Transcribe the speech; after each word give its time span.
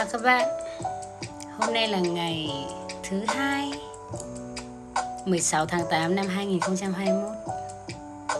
Chào 0.00 0.08
các 0.12 0.22
bạn. 0.22 0.48
Hôm 1.58 1.74
nay 1.74 1.88
là 1.88 1.98
ngày 1.98 2.50
thứ 3.02 3.24
hai 3.28 3.70
16 5.24 5.66
tháng 5.66 5.84
8 5.90 6.14
năm 6.14 6.26
2021 6.26 7.30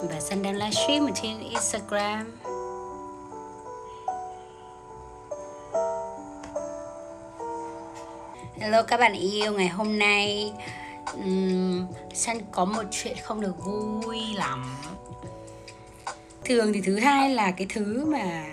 Và 0.03 0.21
Sân 0.21 0.43
đang 0.43 0.57
livestream 0.57 1.07
ở 1.07 1.11
trên 1.23 1.41
Instagram. 1.41 2.41
Hello 8.61 8.83
các 8.83 9.01
bạn 9.01 9.13
yêu 9.13 9.53
Ngày 9.53 9.69
hôm 9.69 9.99
nay 9.99 10.53
um, 11.13 11.87
Sân 12.15 12.39
có 12.53 12.65
một 12.65 12.85
chuyện 12.91 13.17
không 13.23 13.41
được 13.41 13.65
vui 13.65 14.19
lắm. 14.35 14.77
Thường 16.45 16.73
thì 16.73 16.81
thứ 16.81 16.99
hai 16.99 17.31
là 17.31 17.51
cái 17.51 17.67
thứ 17.71 18.05
mà 18.05 18.45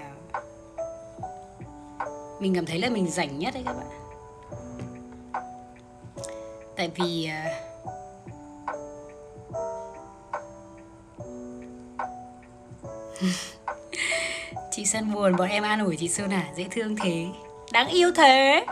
mình 2.39 2.55
cảm 2.55 2.65
thấy 2.65 2.79
là 2.79 2.89
mình 2.89 3.07
rảnh 3.07 3.39
nhất 3.39 3.53
đấy 3.53 3.63
các 3.65 3.73
bạn. 3.73 3.87
Tại 6.75 6.91
vì 6.95 7.25
à, 7.25 7.45
chị 14.71 14.85
Sơn 14.85 15.13
buồn, 15.13 15.35
bọn 15.35 15.49
em 15.49 15.63
an 15.63 15.85
ủi 15.85 15.97
chị 15.97 16.07
Sơn 16.07 16.29
à 16.33 16.47
dễ 16.55 16.67
thương 16.71 16.95
thế. 16.95 17.25
Đáng 17.71 17.87
yêu 17.87 18.11
thế. 18.15 18.65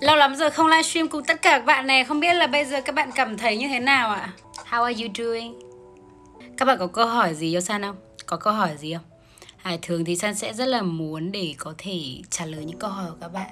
Lâu 0.00 0.16
lắm 0.16 0.36
rồi 0.36 0.50
không 0.50 0.66
livestream 0.66 1.08
cùng 1.08 1.24
tất 1.24 1.42
cả 1.42 1.58
các 1.58 1.64
bạn 1.64 1.86
này, 1.86 2.04
không 2.04 2.20
biết 2.20 2.34
là 2.34 2.46
bây 2.46 2.64
giờ 2.64 2.80
các 2.80 2.94
bạn 2.94 3.10
cảm 3.14 3.38
thấy 3.38 3.56
như 3.56 3.68
thế 3.68 3.80
nào 3.80 4.10
ạ? 4.10 4.32
How 4.70 4.82
are 4.82 5.02
you 5.02 5.08
doing? 5.18 5.58
Các 6.56 6.64
bạn 6.64 6.78
có 6.78 6.86
câu 6.86 7.06
hỏi 7.06 7.34
gì 7.34 7.52
cho 7.54 7.60
San 7.60 7.82
không? 7.82 7.96
Có 8.26 8.36
câu 8.36 8.52
hỏi 8.52 8.70
gì 8.78 8.94
không? 8.94 9.15
À, 9.66 9.76
thường 9.82 10.04
thì 10.04 10.16
San 10.16 10.34
sẽ 10.34 10.52
rất 10.52 10.68
là 10.68 10.82
muốn 10.82 11.32
để 11.32 11.54
có 11.58 11.74
thể 11.78 12.00
trả 12.30 12.44
lời 12.44 12.64
những 12.64 12.78
câu 12.78 12.90
hỏi 12.90 13.10
của 13.10 13.16
các 13.20 13.28
bạn. 13.28 13.50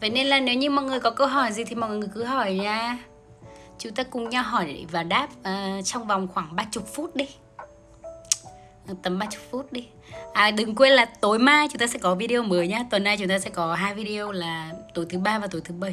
Vậy 0.00 0.10
nên 0.10 0.26
là 0.26 0.40
nếu 0.40 0.54
như 0.54 0.70
mọi 0.70 0.84
người 0.84 1.00
có 1.00 1.10
câu 1.10 1.26
hỏi 1.26 1.52
gì 1.52 1.64
thì 1.64 1.74
mọi 1.74 1.90
người 1.90 2.08
cứ 2.14 2.24
hỏi 2.24 2.54
nha. 2.54 2.98
Chúng 3.78 3.94
ta 3.94 4.02
cùng 4.02 4.28
nhau 4.28 4.42
hỏi 4.42 4.86
và 4.90 5.02
đáp 5.02 5.28
uh, 5.40 5.84
trong 5.84 6.06
vòng 6.06 6.28
khoảng 6.34 6.56
30 6.56 6.84
phút 6.94 7.16
đi. 7.16 7.28
Ờ, 8.88 8.94
tầm 9.02 9.18
30 9.18 9.38
phút 9.50 9.72
đi. 9.72 9.86
À 10.32 10.50
đừng 10.50 10.74
quên 10.74 10.92
là 10.92 11.04
tối 11.04 11.38
mai 11.38 11.68
chúng 11.70 11.78
ta 11.78 11.86
sẽ 11.86 11.98
có 11.98 12.14
video 12.14 12.42
mới 12.42 12.68
nhá. 12.68 12.84
Tuần 12.90 13.04
này 13.04 13.16
chúng 13.18 13.28
ta 13.28 13.38
sẽ 13.38 13.50
có 13.50 13.74
hai 13.74 13.94
video 13.94 14.32
là 14.32 14.72
tối 14.94 15.06
thứ 15.08 15.18
ba 15.18 15.38
và 15.38 15.46
tối 15.46 15.60
thứ 15.64 15.74
bảy. 15.74 15.92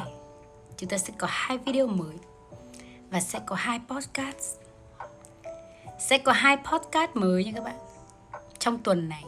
Chúng 0.76 0.88
ta 0.88 0.98
sẽ 0.98 1.12
có 1.18 1.26
hai 1.30 1.58
video 1.58 1.86
mới 1.86 2.16
và 3.10 3.20
sẽ 3.20 3.40
có 3.46 3.56
hai 3.56 3.80
podcast. 3.88 4.58
Sẽ 5.98 6.18
có 6.18 6.32
hai 6.32 6.56
podcast 6.56 7.10
mới 7.14 7.44
nha 7.44 7.52
các 7.54 7.64
bạn 7.64 7.76
trong 8.58 8.78
tuần 8.78 9.08
này 9.08 9.24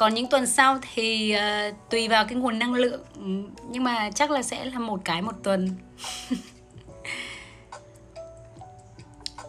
còn 0.00 0.14
những 0.14 0.26
tuần 0.26 0.46
sau 0.46 0.78
thì 0.94 1.36
uh, 1.36 1.40
tùy 1.90 2.08
vào 2.08 2.24
cái 2.24 2.34
nguồn 2.34 2.58
năng 2.58 2.74
lượng. 2.74 3.00
Ừ, 3.14 3.22
nhưng 3.70 3.84
mà 3.84 4.10
chắc 4.14 4.30
là 4.30 4.42
sẽ 4.42 4.64
là 4.64 4.78
một 4.78 5.00
cái 5.04 5.22
một 5.22 5.32
tuần. 5.42 5.70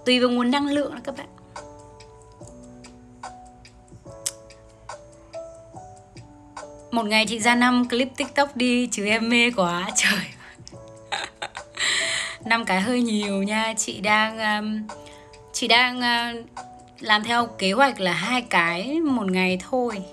Tùy 0.06 0.20
vào 0.20 0.30
nguồn 0.30 0.52
năng 0.52 0.68
lượng 0.68 0.96
đó 0.96 1.02
các 1.04 1.16
bạn. 1.18 1.28
Một 6.92 7.06
ngày 7.06 7.26
chị 7.26 7.40
ra 7.40 7.56
năm 7.56 7.90
clip 7.90 8.08
tiktok 8.18 8.56
đi 8.56 8.88
chứ 8.92 9.06
em 9.06 9.30
mê 9.30 9.52
quá 9.52 9.90
trời. 9.96 10.26
Năm 12.46 12.66
cái 12.66 12.82
hơi 12.82 13.02
nhiều 13.02 13.44
nha. 13.44 13.74
Chị 13.78 14.02
đang 14.02 14.40
um, 14.40 14.88
chị 15.54 15.68
đang 15.68 16.00
uh, 16.00 16.46
làm 17.00 17.24
theo 17.24 17.46
kế 17.46 17.72
hoạch 17.72 18.00
là 18.00 18.14
hai 18.14 18.42
cái 18.42 19.00
một 19.00 19.32
ngày 19.32 19.60
thôi 19.70 20.04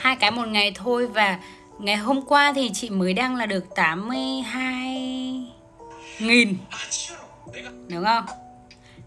hai 0.00 0.16
cái 0.16 0.30
một 0.30 0.48
ngày 0.48 0.72
thôi 0.74 1.06
và 1.06 1.38
ngày 1.78 1.96
hôm 1.96 2.22
qua 2.22 2.52
thì 2.52 2.70
chị 2.74 2.90
mới 2.90 3.14
đăng 3.14 3.36
là 3.36 3.46
được 3.46 3.64
82 3.74 5.44
nghìn. 6.18 6.56
Đúng 7.88 8.04
không? 8.04 8.24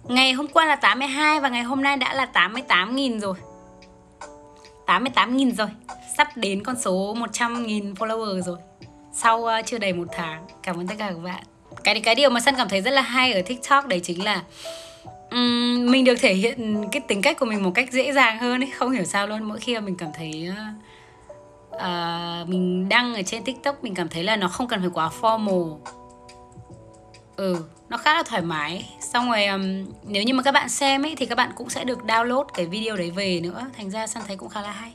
Ngày 0.04 0.34
hôm 0.34 0.48
qua 0.48 0.66
là 0.66 0.76
82 0.76 1.40
và 1.40 1.50
ngày 1.50 1.64
hôm 1.64 1.84
nay 1.84 1.98
đã 1.98 2.14
là 2.14 2.26
88 2.26 2.96
nghìn 2.96 3.20
rồi. 3.20 3.36
88 4.86 5.38
nghìn 5.38 5.56
rồi. 5.56 5.68
Sắp 6.18 6.38
đến 6.38 6.64
con 6.64 6.76
số 6.82 7.14
100 7.14 7.68
nghìn 7.68 7.94
follower 7.94 8.42
rồi. 8.42 8.58
Sau 9.14 9.40
uh, 9.40 9.66
chưa 9.66 9.78
đầy 9.78 9.94
một 9.94 10.08
tháng. 10.12 10.46
Cảm 10.64 10.80
ơn 10.80 10.88
tất 10.88 10.96
cả 10.98 11.10
các 11.10 11.24
bạn. 11.24 11.44
Cái 11.84 12.02
cái 12.02 12.16
điều 12.16 12.30
mà 12.30 12.40
sân 12.40 12.56
cảm 12.58 12.70
thấy 12.70 12.82
rất 12.82 12.92
là 12.92 13.02
hay 13.02 13.34
ở 13.34 13.42
tiktok 13.42 13.88
đấy 13.88 14.00
chính 14.04 14.24
là 14.24 14.44
um, 15.34 15.92
mình 15.92 16.06
được 16.06 16.16
thể 16.16 16.34
hiện 16.34 16.84
cái 16.92 17.02
tính 17.08 17.22
cách 17.22 17.40
của 17.40 17.46
mình 17.46 17.64
một 17.64 17.72
cách 17.76 17.92
dễ 17.92 18.14
dàng 18.14 18.40
hơn 18.40 18.64
ấy 18.64 18.72
không 18.72 18.92
hiểu 18.92 19.04
sao 19.04 19.28
luôn. 19.28 19.44
Mỗi 19.44 19.60
khi 19.60 19.74
mà 19.76 19.80
mình 19.80 19.96
cảm 19.98 20.10
thấy 20.14 20.50
uh, 21.76 22.50
mình 22.50 22.90
đăng 22.90 23.16
ở 23.16 23.22
trên 23.22 23.44
tiktok 23.44 23.84
mình 23.84 23.96
cảm 23.96 24.10
thấy 24.10 24.24
là 24.24 24.36
nó 24.36 24.48
không 24.48 24.68
cần 24.68 24.80
phải 24.80 24.90
quá 24.94 25.10
formal. 25.22 25.78
Ừ 27.36 27.58
nó 27.94 27.98
khá 27.98 28.14
là 28.14 28.24
thoải 28.24 28.42
mái. 28.42 28.90
Xong 29.00 29.30
rồi 29.30 29.46
um, 29.46 29.86
nếu 30.04 30.24
như 30.24 30.34
mà 30.34 30.44
các 30.44 30.52
bạn 30.52 30.70
xem 30.70 31.06
ấy 31.06 31.16
thì 31.18 31.26
các 31.26 31.36
bạn 31.36 31.52
cũng 31.56 31.70
sẽ 31.70 31.84
được 31.84 32.00
download 32.08 32.44
cái 32.44 32.66
video 32.66 32.96
đấy 32.96 33.12
về 33.12 33.40
nữa. 33.44 33.66
Thành 33.78 33.90
ra 33.90 34.08
sân 34.08 34.24
thấy 34.28 34.36
cũng 34.36 34.50
khá 34.50 34.62
là 34.62 34.72
hay. 34.72 34.92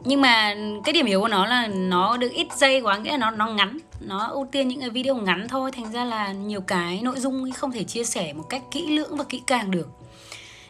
Nhưng 0.00 0.20
mà 0.20 0.56
cái 0.84 0.92
điểm 0.92 1.06
yếu 1.06 1.20
của 1.20 1.28
nó 1.28 1.46
là 1.46 1.66
nó 1.66 2.16
được 2.16 2.32
ít 2.32 2.46
giây 2.56 2.80
quá 2.80 2.98
nghĩa 2.98 3.10
là 3.10 3.16
nó 3.16 3.30
nó 3.30 3.46
ngắn 3.46 3.78
nó 4.06 4.26
ưu 4.26 4.46
tiên 4.52 4.68
những 4.68 4.80
cái 4.80 4.90
video 4.90 5.16
ngắn 5.16 5.48
thôi 5.48 5.72
thành 5.72 5.92
ra 5.92 6.04
là 6.04 6.32
nhiều 6.32 6.60
cái 6.60 7.00
nội 7.02 7.20
dung 7.20 7.52
không 7.52 7.72
thể 7.72 7.84
chia 7.84 8.04
sẻ 8.04 8.32
một 8.32 8.44
cách 8.48 8.62
kỹ 8.70 8.86
lưỡng 8.86 9.16
và 9.16 9.24
kỹ 9.24 9.42
càng 9.46 9.70
được. 9.70 9.88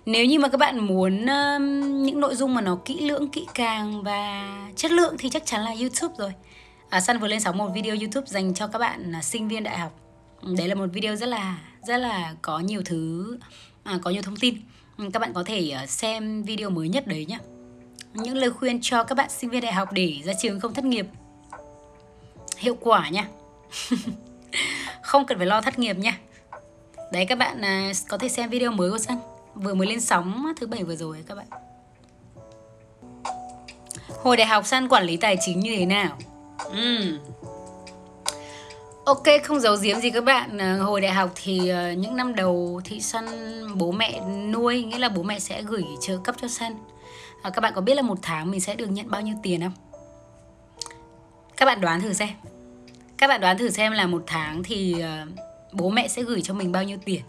Nếu 0.07 0.25
như 0.25 0.39
mà 0.39 0.49
các 0.49 0.59
bạn 0.59 0.87
muốn 0.87 1.27
um, 1.27 2.03
những 2.03 2.21
nội 2.21 2.35
dung 2.35 2.55
mà 2.55 2.61
nó 2.61 2.79
kỹ 2.85 3.01
lưỡng 3.01 3.29
kỹ 3.29 3.47
càng 3.55 4.03
và 4.03 4.49
chất 4.77 4.91
lượng 4.91 5.15
thì 5.19 5.29
chắc 5.29 5.47
chắn 5.47 5.61
là 5.65 5.75
youtube 5.81 6.15
rồi. 6.19 6.33
À, 6.89 7.01
Sun 7.01 7.19
vừa 7.19 7.29
lên 7.29 7.41
sóng 7.41 7.59
một 7.59 7.69
video 7.75 7.97
youtube 8.01 8.27
dành 8.27 8.55
cho 8.55 8.67
các 8.67 8.79
bạn 8.79 9.13
là 9.13 9.23
sinh 9.23 9.49
viên 9.49 9.63
đại 9.63 9.79
học. 9.79 9.93
Ừ, 10.43 10.55
đấy 10.59 10.69
là 10.69 10.75
một 10.75 10.87
video 10.93 11.17
rất 11.17 11.29
là 11.29 11.59
rất 11.83 11.97
là 11.97 12.35
có 12.43 12.59
nhiều 12.59 12.83
thứ 12.85 13.39
à, 13.85 13.99
có 14.03 14.11
nhiều 14.11 14.23
thông 14.23 14.37
tin. 14.37 14.55
Ừ, 14.99 15.05
các 15.13 15.19
bạn 15.19 15.33
có 15.35 15.43
thể 15.47 15.71
à, 15.71 15.87
xem 15.87 16.43
video 16.43 16.71
mới 16.71 16.89
nhất 16.89 17.07
đấy 17.07 17.27
nhé 17.29 17.39
những 18.15 18.37
lời 18.37 18.51
khuyên 18.51 18.79
cho 18.83 19.05
các 19.05 19.15
bạn 19.15 19.31
sinh 19.31 19.51
viên 19.51 19.63
đại 19.63 19.73
học 19.73 19.93
để 19.93 20.15
ra 20.25 20.33
trường 20.43 20.61
không 20.61 20.75
thất 20.75 20.85
nghiệp 20.85 21.07
hiệu 22.57 22.77
quả 22.81 23.09
nha. 23.09 23.29
Không 25.03 25.27
cần 25.27 25.39
phải 25.39 25.47
lo 25.47 25.61
thất 25.61 25.79
nghiệp 25.79 25.99
nha. 25.99 26.19
Đấy 27.13 27.27
các 27.27 27.39
bạn 27.39 27.61
à, 27.65 27.93
có 28.09 28.19
thể 28.19 28.29
xem 28.29 28.51
video 28.51 28.71
mới 28.71 28.91
của 28.91 28.99
sân 28.99 29.19
vừa 29.55 29.75
mới 29.75 29.87
lên 29.87 30.01
sóng 30.01 30.53
thứ 30.61 30.67
bảy 30.67 30.85
vừa 30.85 30.97
rồi 30.97 31.25
các 31.29 31.35
bạn. 31.35 31.47
Hồi 34.23 34.37
đại 34.37 34.47
học 34.47 34.67
Sun 34.67 34.89
quản 34.89 35.05
lý 35.05 35.17
tài 35.17 35.37
chính 35.47 35.61
như 35.61 35.77
thế 35.77 35.87
nào? 35.87 36.19
Uhm. 36.67 37.19
Ok, 39.05 39.23
không 39.45 39.61
giấu 39.61 39.77
giếm 39.83 40.01
gì 40.01 40.11
các 40.11 40.25
bạn. 40.25 40.59
À, 40.59 40.77
hồi 40.77 41.01
đại 41.01 41.13
học 41.13 41.31
thì 41.35 41.69
à, 41.69 41.93
những 41.93 42.17
năm 42.17 42.35
đầu 42.35 42.81
thì 42.85 43.01
Sun 43.01 43.25
bố 43.75 43.93
mẹ 43.93 44.21
nuôi 44.51 44.83
Nghĩa 44.83 44.99
là 44.99 45.09
bố 45.09 45.23
mẹ 45.23 45.39
sẽ 45.39 45.63
gửi 45.63 45.85
trợ 46.01 46.19
cấp 46.25 46.35
cho 46.41 46.49
Sun 46.49 46.73
Các 47.43 47.61
bạn 47.61 47.73
có 47.75 47.81
biết 47.81 47.95
là 47.95 48.03
một 48.03 48.19
tháng 48.23 48.51
mình 48.51 48.61
sẽ 48.61 48.75
được 48.75 48.87
nhận 48.87 49.11
bao 49.11 49.21
nhiêu 49.21 49.35
tiền 49.43 49.61
không? 49.61 49.73
Các 51.65 51.67
bạn 51.67 51.81
đoán 51.81 52.01
thử 52.01 52.13
xem. 52.13 52.29
Các 53.17 53.27
bạn 53.27 53.41
đoán 53.41 53.59
thử 53.59 53.71
xem 53.71 53.93
là 53.93 54.07
một 54.07 54.23
tháng 54.27 54.63
thì 54.63 54.95
uh, 54.99 55.29
bố 55.73 55.91
mẹ 55.91 56.09
sẽ 56.09 56.23
gửi 56.23 56.43
cho 56.43 56.55
mình 56.55 56.73
bao 56.73 56.85
nhiêu 56.85 56.99
tiền? 57.05 57.21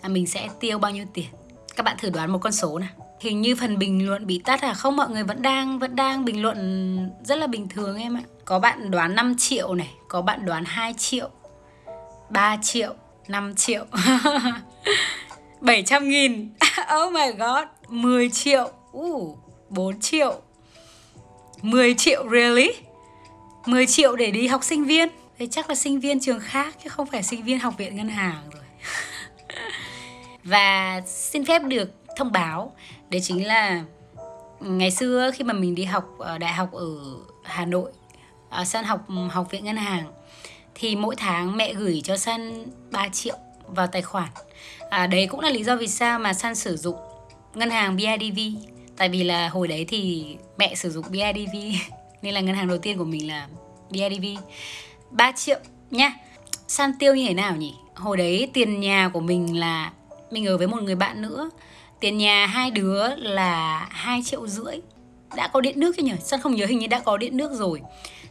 À, 0.00 0.08
Mình 0.08 0.26
sẽ 0.26 0.48
tiêu 0.60 0.78
bao 0.78 0.92
nhiêu 0.92 1.04
tiền? 1.14 1.26
Các 1.76 1.82
bạn 1.82 1.96
thử 1.98 2.10
đoán 2.10 2.32
một 2.32 2.38
con 2.38 2.52
số 2.52 2.78
nào. 2.78 2.88
Hình 3.20 3.40
như 3.40 3.56
phần 3.56 3.78
bình 3.78 4.06
luận 4.06 4.26
bị 4.26 4.42
tắt 4.44 4.62
à? 4.62 4.74
Không 4.74 4.96
mọi 4.96 5.10
người 5.10 5.22
vẫn 5.22 5.42
đang 5.42 5.78
vẫn 5.78 5.96
đang 5.96 6.24
bình 6.24 6.42
luận 6.42 7.10
rất 7.24 7.38
là 7.38 7.46
bình 7.46 7.68
thường 7.68 7.96
em 7.96 8.16
ạ. 8.16 8.22
Có 8.44 8.58
bạn 8.58 8.90
đoán 8.90 9.14
5 9.14 9.34
triệu 9.38 9.74
này 9.74 9.90
Có 10.08 10.22
bạn 10.22 10.44
đoán 10.44 10.64
2 10.64 10.94
triệu 10.98 11.28
3 12.30 12.56
triệu 12.62 12.94
5 13.28 13.54
triệu 13.54 13.84
700 15.60 16.08
nghìn. 16.08 16.50
Oh 17.04 17.12
my 17.12 17.32
god 17.38 17.64
10 17.88 18.30
triệu. 18.30 18.70
Uh, 18.96 19.38
4 19.68 20.00
triệu. 20.00 20.34
10 21.62 21.94
triệu 21.94 22.28
really? 22.30 22.85
10 23.66 23.86
triệu 23.86 24.16
để 24.16 24.30
đi 24.30 24.46
học 24.46 24.64
sinh 24.64 24.84
viên. 24.84 25.08
Thì 25.38 25.48
chắc 25.50 25.68
là 25.68 25.74
sinh 25.74 26.00
viên 26.00 26.20
trường 26.20 26.40
khác 26.40 26.76
chứ 26.84 26.88
không 26.88 27.06
phải 27.06 27.22
sinh 27.22 27.42
viên 27.42 27.58
học 27.58 27.74
viện 27.78 27.96
ngân 27.96 28.08
hàng 28.08 28.50
rồi. 28.52 28.62
Và 30.44 31.00
xin 31.06 31.44
phép 31.44 31.62
được 31.64 31.90
thông 32.16 32.32
báo 32.32 32.72
Đấy 33.10 33.20
chính 33.20 33.46
là 33.46 33.84
ngày 34.60 34.90
xưa 34.90 35.30
khi 35.34 35.44
mà 35.44 35.52
mình 35.52 35.74
đi 35.74 35.84
học 35.84 36.04
ở 36.18 36.38
đại 36.38 36.52
học 36.52 36.72
ở 36.72 36.86
Hà 37.44 37.64
Nội 37.64 37.92
à, 38.50 38.58
ở 38.58 38.64
San 38.64 38.84
học 38.84 39.00
học 39.30 39.50
viện 39.50 39.64
ngân 39.64 39.76
hàng 39.76 40.12
thì 40.74 40.96
mỗi 40.96 41.16
tháng 41.16 41.56
mẹ 41.56 41.74
gửi 41.74 42.00
cho 42.04 42.16
San 42.16 42.64
3 42.90 43.08
triệu 43.08 43.36
vào 43.66 43.86
tài 43.86 44.02
khoản. 44.02 44.28
À, 44.90 45.06
đấy 45.06 45.26
cũng 45.26 45.40
là 45.40 45.50
lý 45.50 45.64
do 45.64 45.76
vì 45.76 45.88
sao 45.88 46.18
mà 46.18 46.32
San 46.32 46.54
sử 46.54 46.76
dụng 46.76 46.96
ngân 47.54 47.70
hàng 47.70 47.96
BIDV 47.96 48.40
tại 48.96 49.08
vì 49.08 49.24
là 49.24 49.48
hồi 49.48 49.68
đấy 49.68 49.84
thì 49.88 50.36
mẹ 50.58 50.74
sử 50.74 50.90
dụng 50.90 51.04
BIDV 51.10 51.56
nên 52.26 52.34
là 52.34 52.40
ngân 52.40 52.54
hàng 52.54 52.68
đầu 52.68 52.78
tiên 52.78 52.98
của 52.98 53.04
mình 53.04 53.28
là 53.28 53.48
BIDV 53.90 54.24
3 55.10 55.32
triệu, 55.32 55.58
nha. 55.90 56.12
San 56.68 56.92
tiêu 56.98 57.14
như 57.14 57.26
thế 57.28 57.34
nào 57.34 57.56
nhỉ? 57.56 57.74
Hồi 57.94 58.16
đấy 58.16 58.50
tiền 58.52 58.80
nhà 58.80 59.10
của 59.12 59.20
mình 59.20 59.58
là, 59.58 59.92
mình 60.30 60.46
ở 60.46 60.58
với 60.58 60.66
một 60.66 60.82
người 60.82 60.94
bạn 60.94 61.22
nữa. 61.22 61.50
Tiền 62.00 62.18
nhà 62.18 62.46
hai 62.46 62.70
đứa 62.70 63.16
là 63.16 63.86
2 63.90 64.22
triệu 64.24 64.46
rưỡi. 64.46 64.76
Đã 65.36 65.48
có 65.48 65.60
điện 65.60 65.80
nước 65.80 65.94
chưa 65.96 66.02
nhỉ? 66.02 66.12
San 66.20 66.40
không 66.40 66.54
nhớ, 66.54 66.66
hình 66.66 66.78
như 66.78 66.86
đã 66.86 67.00
có 67.00 67.16
điện 67.16 67.36
nước 67.36 67.52
rồi. 67.52 67.80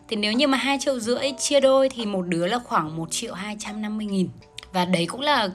Thì 0.08 0.16
nếu 0.16 0.34
như 0.34 0.48
mà 0.48 0.58
hai 0.58 0.78
triệu 0.82 1.00
rưỡi 1.00 1.32
chia 1.40 1.60
đôi 1.60 1.90
thì 1.90 2.06
một 2.06 2.22
đứa 2.22 2.48
là 2.48 2.60
khoảng 2.60 2.96
1 2.96 3.12
triệu 3.12 3.34
250 3.34 4.06
nghìn. 4.06 4.30
Và 4.74 4.86
đấy 4.86 5.06
cũng 5.06 5.22
là, 5.22 5.50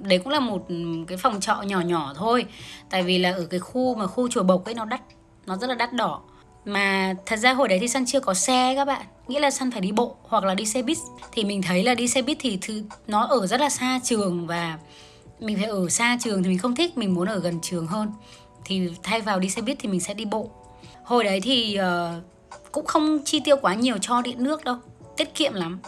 đấy 0.00 0.18
cũng 0.18 0.32
là 0.32 0.40
một 0.40 0.66
cái 1.06 1.18
phòng 1.18 1.40
trọ 1.40 1.62
nhỏ 1.62 1.80
nhỏ 1.80 2.12
thôi. 2.16 2.46
Tại 2.90 3.02
vì 3.02 3.18
là 3.18 3.32
ở 3.32 3.46
cái 3.50 3.60
khu 3.60 3.94
mà 3.94 4.06
khu 4.06 4.28
chùa 4.28 4.42
Bộc 4.42 4.64
ấy, 4.64 4.74
nó 4.74 4.84
đắt, 4.84 5.00
Nó 5.46 5.56
rất 5.56 5.66
là 5.66 5.74
đắt 5.74 5.92
đỏ 5.92 6.20
mà 6.66 7.14
thật 7.26 7.36
ra 7.36 7.52
hồi 7.52 7.68
đấy 7.68 7.78
thì 7.80 7.88
săn 7.88 8.06
chưa 8.06 8.20
có 8.20 8.34
xe 8.34 8.74
các 8.74 8.84
bạn. 8.84 9.06
Nghĩa 9.28 9.40
là 9.40 9.50
săn 9.50 9.70
phải 9.70 9.80
đi 9.80 9.92
bộ 9.92 10.16
hoặc 10.22 10.44
là 10.44 10.54
đi 10.54 10.66
xe 10.66 10.82
buýt. 10.82 10.98
Thì 11.32 11.44
mình 11.44 11.62
thấy 11.62 11.84
là 11.84 11.94
đi 11.94 12.08
xe 12.08 12.22
buýt 12.22 12.36
thì 12.40 12.58
thứ, 12.60 12.82
nó 13.06 13.24
ở 13.24 13.46
rất 13.46 13.60
là 13.60 13.68
xa 13.68 14.00
trường 14.04 14.46
Và 14.46 14.78
mình 15.40 15.56
phải 15.56 15.66
ở 15.66 15.88
xa 15.88 16.18
trường 16.20 16.42
thì 16.42 16.48
mình 16.48 16.58
không 16.58 16.74
thích 16.74 16.98
Mình 16.98 17.14
muốn 17.14 17.28
ở 17.28 17.38
gần 17.38 17.60
trường 17.62 17.86
hơn. 17.86 18.12
Thì 18.64 18.88
thay 19.02 19.20
vào 19.20 19.40
đi 19.40 19.50
xe 19.50 19.62
buýt 19.62 19.76
thì 19.80 19.88
mình 19.88 20.00
sẽ 20.00 20.14
đi 20.14 20.24
bộ. 20.24 20.50
Hồi 21.04 21.24
đấy 21.24 21.40
thì 21.40 21.78
uh, 21.80 22.22
cũng 22.72 22.86
không 22.86 23.18
chi 23.24 23.40
tiêu 23.44 23.56
quá 23.62 23.74
nhiều 23.74 23.98
cho 24.00 24.22
điện 24.22 24.44
nước 24.44 24.64
đâu. 24.64 24.76
Tiết 25.16 25.34
kiệm 25.34 25.54
lắm. 25.54 25.80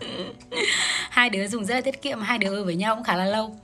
Hai 1.10 1.30
đứa 1.30 1.48
dùng 1.48 1.64
rất 1.64 1.74
là 1.74 1.80
tiết 1.80 2.02
kiệm 2.02 2.20
Hai 2.20 2.38
đứa 2.38 2.56
ở 2.56 2.64
với 2.64 2.74
nhau 2.74 2.94
cũng 2.94 3.04
khá 3.04 3.16
là 3.16 3.24
lâu. 3.24 3.56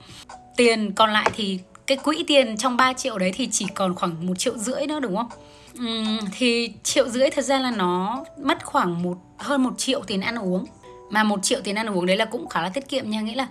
Tiền 0.57 0.91
còn 0.95 1.13
lại 1.13 1.31
thì 1.35 1.59
cái 1.87 1.97
quỹ 1.97 2.23
tiền 2.27 2.57
trong 2.57 2.77
3 2.77 2.93
triệu 2.93 3.17
đấy 3.17 3.31
thì 3.35 3.49
chỉ 3.51 3.65
còn 3.75 3.95
khoảng 3.95 4.27
một 4.27 4.39
triệu 4.39 4.57
rưỡi 4.57 4.87
nữa 4.87 4.99
đúng 4.99 5.15
không? 5.15 5.29
Uhm, 5.79 6.19
thì 6.31 6.73
triệu 6.83 7.09
rưỡi 7.09 7.29
thật 7.29 7.41
ra 7.41 7.59
là 7.59 7.71
nó 7.71 8.23
mất 8.37 8.65
khoảng 8.65 9.03
một 9.03 9.17
hơn 9.37 9.63
một 9.63 9.73
triệu 9.77 10.01
tiền 10.07 10.21
ăn 10.21 10.35
uống. 10.35 10.65
Mà 11.09 11.23
một 11.23 11.43
triệu 11.43 11.61
tiền 11.61 11.75
ăn 11.75 11.87
uống 11.87 12.05
đấy 12.05 12.17
là 12.17 12.25
cũng 12.25 12.49
khá 12.49 12.61
là 12.61 12.69
tiết 12.69 12.89
kiệm 12.89 13.09
nha 13.09 13.21
nghĩa 13.21 13.35
là 13.35 13.47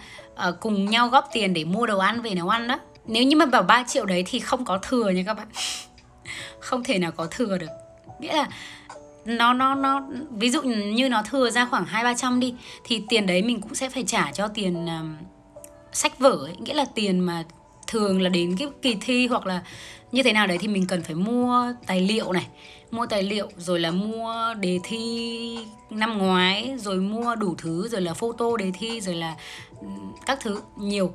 uh, 0.49 0.61
cùng 0.61 0.91
nhau 0.91 1.09
góp 1.09 1.29
tiền 1.33 1.55
để 1.55 1.65
mua 1.65 1.87
đồ 1.87 1.99
ăn 1.99 2.23
về 2.23 2.35
nấu 2.35 2.49
ăn 2.49 2.69
đó. 2.69 2.79
Nếu 3.07 3.23
như 3.23 3.37
mà 3.37 3.47
bảo 3.47 3.63
3 3.63 3.85
triệu 3.89 4.07
đấy 4.07 4.25
thì 4.27 4.39
không 4.39 4.65
có 4.65 4.79
thừa 4.79 5.11
nha 5.11 5.23
các 5.27 5.35
bạn. 5.35 5.47
Không 6.61 6.85
thể 6.85 6.99
nào 6.99 7.11
có 7.13 7.27
thừa 7.31 7.59
được. 7.59 7.71
Nghĩa 8.21 8.33
là 8.33 8.49
nó 9.25 9.53
nó 9.53 9.75
nó 9.75 10.03
ví 10.31 10.51
dụ 10.51 10.63
như 10.63 11.09
nó 11.09 11.23
thừa 11.23 11.51
ra 11.51 11.65
khoảng 11.65 11.85
hai 11.85 12.05
ba 12.05 12.15
trăm 12.15 12.41
đi 12.41 12.55
thì 12.85 13.03
tiền 13.09 13.27
đấy 13.27 13.43
mình 13.43 13.61
cũng 13.61 13.75
sẽ 13.75 13.89
phải 13.89 14.05
trả 14.07 14.33
cho 14.33 14.49
tiền 14.49 14.87
um, 14.87 15.17
sách 15.93 16.19
vở 16.19 16.31
ấy. 16.31 16.55
Nghĩa 16.59 16.75
là 16.75 16.85
tiền 16.95 17.21
mà 17.21 17.45
thường 17.87 18.23
là 18.23 18.29
đến 18.29 18.57
cái 18.59 18.69
kỳ 18.83 18.97
thi 19.01 19.27
hoặc 19.27 19.47
là 19.47 19.63
như 20.13 20.23
thế 20.23 20.33
nào 20.33 20.47
đấy 20.47 20.59
thì 20.59 20.69
mình 20.69 20.87
cần 20.87 21.03
phải 21.03 21.15
mua 21.15 21.73
tài 21.87 22.01
liệu 22.01 22.33
này, 22.33 22.47
mua 22.91 23.07
tài 23.07 23.23
liệu, 23.23 23.49
rồi 23.57 23.81
là 23.81 23.91
mua 23.91 24.55
đề 24.61 24.79
thi 24.85 25.59
năm 25.91 26.19
ngoái, 26.19 26.75
rồi 26.79 26.97
mua 26.97 27.35
đủ 27.35 27.55
thứ, 27.59 27.89
rồi 27.89 28.01
là 28.01 28.15
photo 28.15 28.57
đề 28.57 28.71
thi, 28.75 29.01
rồi 29.01 29.15
là 29.15 29.37
các 30.27 30.39
thứ, 30.41 30.61
nhiều. 30.77 31.15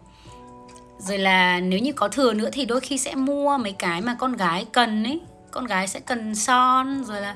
Rồi 0.99 1.17
là 1.17 1.59
nếu 1.59 1.79
như 1.79 1.93
có 1.93 2.07
thừa 2.07 2.33
nữa 2.33 2.49
thì 2.53 2.65
đôi 2.65 2.79
khi 2.79 2.97
sẽ 2.97 3.15
mua 3.15 3.57
mấy 3.57 3.71
cái 3.71 4.01
mà 4.01 4.15
con 4.19 4.33
gái 4.33 4.65
cần 4.71 5.03
ấy, 5.03 5.21
con 5.51 5.65
gái 5.65 5.87
sẽ 5.87 5.99
cần 5.99 6.35
son, 6.35 7.03
rồi 7.03 7.21
là 7.21 7.35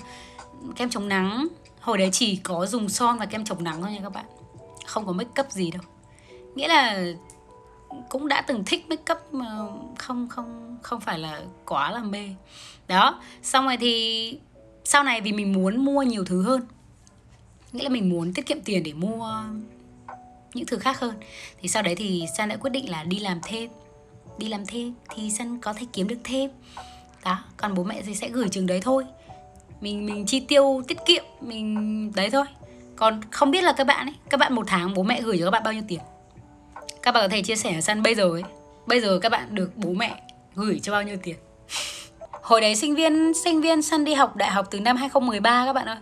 kem 0.75 0.89
chống 0.89 1.09
nắng. 1.09 1.47
Hồi 1.79 1.97
đấy 1.97 2.09
chỉ 2.11 2.35
có 2.35 2.65
dùng 2.65 2.89
son 2.89 3.17
và 3.17 3.25
kem 3.25 3.45
chống 3.45 3.63
nắng 3.63 3.81
thôi 3.81 3.91
nha 3.91 3.99
các 4.03 4.13
bạn, 4.13 4.25
không 4.85 5.05
có 5.05 5.11
make 5.11 5.41
up 5.41 5.51
gì 5.51 5.71
đâu. 5.71 5.81
Nghĩa 6.55 6.67
là 6.67 7.05
cũng 8.09 8.27
đã 8.27 8.41
từng 8.41 8.63
thích 8.65 8.85
make 8.89 9.13
up 9.13 9.33
mà 9.33 9.57
không 9.97 10.27
không 10.29 10.77
không 10.81 11.01
phải 11.01 11.19
là 11.19 11.41
quá 11.65 11.91
là 11.91 12.03
mê. 12.03 12.29
Đó, 12.87 13.21
xong 13.43 13.65
rồi 13.65 13.77
thì 13.77 14.39
sau 14.83 15.03
này 15.03 15.21
vì 15.21 15.33
mình 15.33 15.53
muốn 15.53 15.85
mua 15.85 16.01
nhiều 16.01 16.25
thứ 16.25 16.41
hơn, 16.41 16.61
nghĩa 17.71 17.83
là 17.83 17.89
mình 17.89 18.09
muốn 18.09 18.33
tiết 18.33 18.45
kiệm 18.45 18.61
tiền 18.61 18.83
để 18.83 18.93
mua 18.93 19.43
những 20.53 20.65
thứ 20.65 20.77
khác 20.77 20.99
hơn, 20.99 21.15
thì 21.61 21.67
sau 21.67 21.83
đấy 21.83 21.95
thì 21.95 22.25
san 22.37 22.49
đã 22.49 22.55
quyết 22.55 22.69
định 22.69 22.89
là 22.89 23.03
đi 23.03 23.19
làm 23.19 23.39
thêm, 23.43 23.69
đi 24.37 24.47
làm 24.47 24.65
thêm 24.65 24.93
thì 25.15 25.31
san 25.31 25.59
có 25.61 25.73
thể 25.73 25.85
kiếm 25.93 26.07
được 26.07 26.19
thêm. 26.23 26.51
Đó, 27.23 27.43
còn 27.57 27.73
bố 27.73 27.83
mẹ 27.83 28.01
thì 28.01 28.15
sẽ 28.15 28.29
gửi 28.29 28.49
trường 28.49 28.67
đấy 28.67 28.79
thôi. 28.81 29.05
Mình 29.81 30.05
mình 30.05 30.25
chi 30.25 30.39
tiêu 30.39 30.81
tiết 30.87 30.97
kiệm 31.05 31.23
mình, 31.41 32.11
đấy 32.15 32.29
thôi. 32.29 32.45
Còn 32.95 33.21
không 33.31 33.51
biết 33.51 33.63
là 33.63 33.73
các 33.73 33.87
bạn 33.87 34.07
ấy, 34.07 34.15
các 34.29 34.39
bạn 34.39 34.55
một 34.55 34.63
tháng 34.67 34.93
bố 34.93 35.03
mẹ 35.03 35.21
gửi 35.21 35.37
cho 35.39 35.45
các 35.45 35.51
bạn 35.51 35.63
bao 35.63 35.73
nhiêu 35.73 35.83
tiền? 35.87 35.99
Các 37.09 37.13
bạn 37.13 37.29
có 37.29 37.35
thể 37.35 37.41
chia 37.41 37.55
sẻ 37.55 37.75
ở 37.75 37.81
sân 37.81 38.03
bây 38.03 38.15
giờ 38.15 38.23
ấy. 38.23 38.43
Bây 38.85 39.01
giờ 39.01 39.19
các 39.19 39.29
bạn 39.29 39.55
được 39.55 39.71
bố 39.75 39.89
mẹ 39.93 40.21
gửi 40.55 40.79
cho 40.83 40.91
bao 40.91 41.03
nhiêu 41.03 41.17
tiền? 41.23 41.35
Hồi 42.41 42.61
đấy 42.61 42.75
sinh 42.75 42.95
viên 42.95 43.33
sinh 43.43 43.61
viên 43.61 43.81
sân 43.81 44.05
đi 44.05 44.13
học 44.13 44.35
đại 44.35 44.49
học 44.51 44.67
từ 44.71 44.79
năm 44.79 44.97
2013 44.97 45.65
các 45.65 45.73
bạn 45.73 45.87
ơi. 45.87 45.97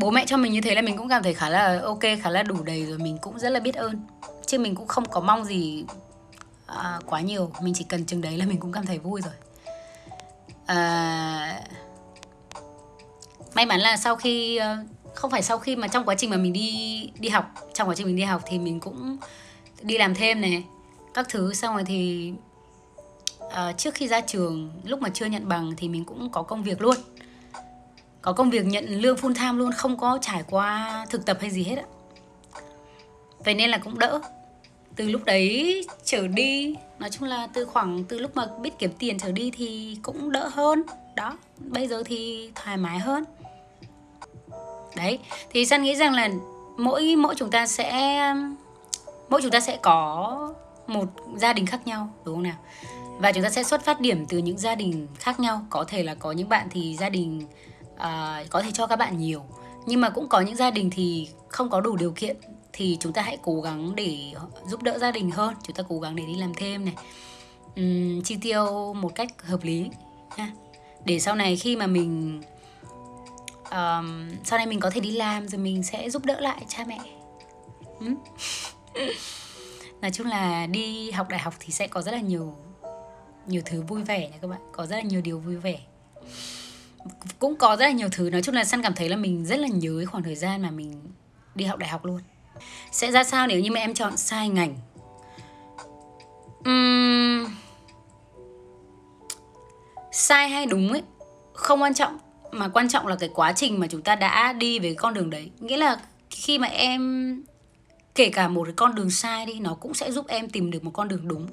Bố 0.00 0.10
mẹ 0.10 0.24
cho 0.26 0.36
mình 0.36 0.52
như 0.52 0.60
thế 0.60 0.74
là 0.74 0.82
mình 0.82 0.96
cũng 0.96 1.08
cảm 1.08 1.22
thấy 1.22 1.34
khá 1.34 1.48
là 1.48 1.80
ok 1.84 2.00
khá 2.22 2.30
là 2.30 2.42
đủ 2.42 2.62
đầy 2.62 2.86
rồi 2.86 2.98
mình 2.98 3.18
cũng 3.22 3.38
rất 3.38 3.50
là 3.50 3.60
biết 3.60 3.74
ơn. 3.74 4.00
Chứ 4.46 4.58
mình 4.58 4.74
cũng 4.74 4.86
không 4.86 5.04
có 5.04 5.20
mong 5.20 5.44
gì 5.44 5.84
à, 6.66 6.98
quá 7.06 7.20
nhiều. 7.20 7.50
Mình 7.62 7.74
chỉ 7.74 7.84
cần 7.84 8.06
chừng 8.06 8.20
đấy 8.20 8.36
là 8.36 8.46
mình 8.46 8.60
cũng 8.60 8.72
cảm 8.72 8.86
thấy 8.86 8.98
vui 8.98 9.20
rồi. 9.20 9.34
À, 10.66 11.62
may 13.54 13.66
mắn 13.66 13.80
là 13.80 13.96
sau 13.96 14.16
khi 14.16 14.56
ờ, 14.56 14.76
không 15.14 15.30
phải 15.30 15.42
sau 15.42 15.58
khi 15.58 15.76
mà 15.76 15.88
trong 15.88 16.04
quá 16.04 16.14
trình 16.14 16.30
mà 16.30 16.36
mình 16.36 16.52
đi 16.52 17.10
đi 17.18 17.28
học 17.28 17.54
trong 17.74 17.88
quá 17.88 17.94
trình 17.94 18.06
mình 18.06 18.16
đi 18.16 18.22
học 18.22 18.42
thì 18.46 18.58
mình 18.58 18.80
cũng 18.80 19.18
đi 19.84 19.98
làm 19.98 20.14
thêm 20.14 20.40
này 20.40 20.64
các 21.14 21.26
thứ. 21.28 21.54
Xong 21.54 21.74
rồi 21.74 21.84
thì 21.84 22.32
uh, 23.44 23.50
trước 23.76 23.94
khi 23.94 24.08
ra 24.08 24.20
trường 24.20 24.70
lúc 24.84 25.02
mà 25.02 25.08
chưa 25.08 25.26
nhận 25.26 25.48
bằng 25.48 25.72
thì 25.76 25.88
mình 25.88 26.04
cũng 26.04 26.30
có 26.30 26.42
công 26.42 26.62
việc 26.62 26.80
luôn. 26.80 26.96
Có 28.22 28.32
công 28.32 28.50
việc 28.50 28.66
nhận 28.66 28.84
lương 28.86 29.16
full 29.16 29.34
time 29.34 29.52
luôn 29.52 29.72
không 29.72 29.96
có 29.96 30.18
trải 30.22 30.42
qua 30.50 31.06
thực 31.10 31.26
tập 31.26 31.38
hay 31.40 31.50
gì 31.50 31.62
hết 31.62 31.76
ạ. 31.76 31.84
Vậy 33.44 33.54
nên 33.54 33.70
là 33.70 33.78
cũng 33.78 33.98
đỡ. 33.98 34.20
Từ 34.96 35.08
lúc 35.08 35.24
đấy 35.24 35.86
trở 36.04 36.28
đi 36.28 36.76
nói 36.98 37.10
chung 37.10 37.28
là 37.28 37.48
từ 37.54 37.64
khoảng 37.64 38.04
từ 38.04 38.18
lúc 38.18 38.36
mà 38.36 38.46
biết 38.60 38.70
kiếm 38.78 38.90
tiền 38.98 39.18
trở 39.18 39.32
đi 39.32 39.50
thì 39.50 39.98
cũng 40.02 40.32
đỡ 40.32 40.48
hơn. 40.52 40.82
Đó 41.16 41.38
bây 41.58 41.88
giờ 41.88 42.02
thì 42.06 42.50
thoải 42.54 42.76
mái 42.76 42.98
hơn. 42.98 43.24
Đấy 44.96 45.18
thì 45.50 45.66
san 45.66 45.82
nghĩ 45.82 45.96
rằng 45.96 46.14
là 46.14 46.28
mỗi 46.76 47.16
mỗi 47.16 47.34
chúng 47.34 47.50
ta 47.50 47.66
sẽ 47.66 48.20
mỗi 49.28 49.42
chúng 49.42 49.50
ta 49.50 49.60
sẽ 49.60 49.76
có 49.76 50.54
một 50.86 51.04
gia 51.36 51.52
đình 51.52 51.66
khác 51.66 51.86
nhau 51.86 52.08
đúng 52.24 52.34
không 52.34 52.42
nào? 52.42 52.56
Và 53.18 53.32
chúng 53.32 53.42
ta 53.42 53.50
sẽ 53.50 53.62
xuất 53.62 53.84
phát 53.84 54.00
điểm 54.00 54.26
từ 54.26 54.38
những 54.38 54.58
gia 54.58 54.74
đình 54.74 55.08
khác 55.14 55.40
nhau. 55.40 55.66
Có 55.70 55.84
thể 55.84 56.02
là 56.02 56.14
có 56.14 56.32
những 56.32 56.48
bạn 56.48 56.68
thì 56.70 56.96
gia 56.96 57.08
đình 57.08 57.46
uh, 57.94 58.50
có 58.50 58.62
thể 58.62 58.70
cho 58.72 58.86
các 58.86 58.96
bạn 58.96 59.18
nhiều. 59.18 59.42
Nhưng 59.86 60.00
mà 60.00 60.10
cũng 60.10 60.28
có 60.28 60.40
những 60.40 60.56
gia 60.56 60.70
đình 60.70 60.90
thì 60.90 61.28
không 61.48 61.70
có 61.70 61.80
đủ 61.80 61.96
điều 61.96 62.12
kiện 62.12 62.36
thì 62.72 62.96
chúng 63.00 63.12
ta 63.12 63.22
hãy 63.22 63.38
cố 63.42 63.60
gắng 63.60 63.94
để 63.94 64.32
giúp 64.66 64.82
đỡ 64.82 64.98
gia 64.98 65.10
đình 65.10 65.30
hơn. 65.30 65.54
Chúng 65.62 65.76
ta 65.76 65.82
cố 65.88 66.00
gắng 66.00 66.16
để 66.16 66.24
đi 66.26 66.34
làm 66.34 66.54
thêm 66.54 66.84
này. 66.84 66.94
Um, 67.76 68.22
chi 68.22 68.36
tiêu 68.42 68.94
một 68.94 69.14
cách 69.14 69.42
hợp 69.42 69.62
lý 69.62 69.90
ha 70.36 70.50
để 71.04 71.20
sau 71.20 71.34
này 71.34 71.56
khi 71.56 71.76
mà 71.76 71.86
mình 71.86 72.42
um, 73.70 74.30
sau 74.44 74.58
này 74.58 74.66
mình 74.66 74.80
có 74.80 74.90
thể 74.90 75.00
đi 75.00 75.10
làm 75.10 75.48
rồi 75.48 75.58
mình 75.58 75.82
sẽ 75.82 76.10
giúp 76.10 76.24
đỡ 76.24 76.40
lại 76.40 76.64
cha 76.68 76.84
mẹ. 76.88 76.98
Um? 78.00 78.14
Nói 80.02 80.10
chung 80.10 80.26
là 80.26 80.66
đi 80.66 81.10
học 81.10 81.28
đại 81.28 81.40
học 81.40 81.54
thì 81.60 81.72
sẽ 81.72 81.86
có 81.86 82.02
rất 82.02 82.12
là 82.12 82.20
nhiều 82.20 82.56
nhiều 83.46 83.62
thứ 83.64 83.82
vui 83.82 84.02
vẻ 84.02 84.28
nha 84.28 84.36
các 84.42 84.48
bạn. 84.48 84.60
Có 84.72 84.86
rất 84.86 84.96
là 84.96 85.02
nhiều 85.02 85.20
điều 85.20 85.38
vui 85.38 85.56
vẻ. 85.56 85.78
Cũng 87.38 87.56
có 87.56 87.76
rất 87.76 87.86
là 87.86 87.92
nhiều 87.92 88.08
thứ. 88.12 88.30
Nói 88.30 88.42
chung 88.42 88.54
là 88.54 88.64
săn 88.64 88.82
cảm 88.82 88.94
thấy 88.94 89.08
là 89.08 89.16
mình 89.16 89.46
rất 89.46 89.58
là 89.58 89.68
nhớ 89.68 90.04
khoảng 90.10 90.22
thời 90.22 90.34
gian 90.34 90.62
mà 90.62 90.70
mình 90.70 91.00
đi 91.54 91.64
học 91.64 91.78
đại 91.78 91.88
học 91.88 92.04
luôn. 92.04 92.20
Sẽ 92.92 93.10
ra 93.10 93.24
sao 93.24 93.46
nếu 93.46 93.60
như 93.60 93.70
mà 93.70 93.80
em 93.80 93.94
chọn 93.94 94.16
sai 94.16 94.48
ngành? 94.48 94.76
Uhm, 96.68 97.54
sai 100.12 100.48
hay 100.48 100.66
đúng 100.66 100.92
ấy 100.92 101.02
không 101.52 101.82
quan 101.82 101.94
trọng. 101.94 102.18
Mà 102.52 102.68
quan 102.68 102.88
trọng 102.88 103.06
là 103.06 103.16
cái 103.16 103.30
quá 103.34 103.52
trình 103.56 103.80
mà 103.80 103.86
chúng 103.90 104.02
ta 104.02 104.14
đã 104.14 104.52
đi 104.52 104.78
về 104.78 104.94
con 104.94 105.14
đường 105.14 105.30
đấy. 105.30 105.50
Nghĩa 105.60 105.76
là 105.76 106.00
khi 106.30 106.58
mà 106.58 106.68
em 106.68 107.42
kể 108.14 108.28
cả 108.28 108.48
một 108.48 108.64
cái 108.64 108.74
con 108.76 108.94
đường 108.94 109.10
sai 109.10 109.46
đi, 109.46 109.60
nó 109.60 109.74
cũng 109.74 109.94
sẽ 109.94 110.12
giúp 110.12 110.26
em 110.28 110.48
tìm 110.48 110.70
được 110.70 110.84
một 110.84 110.90
con 110.90 111.08
đường 111.08 111.28
đúng. 111.28 111.46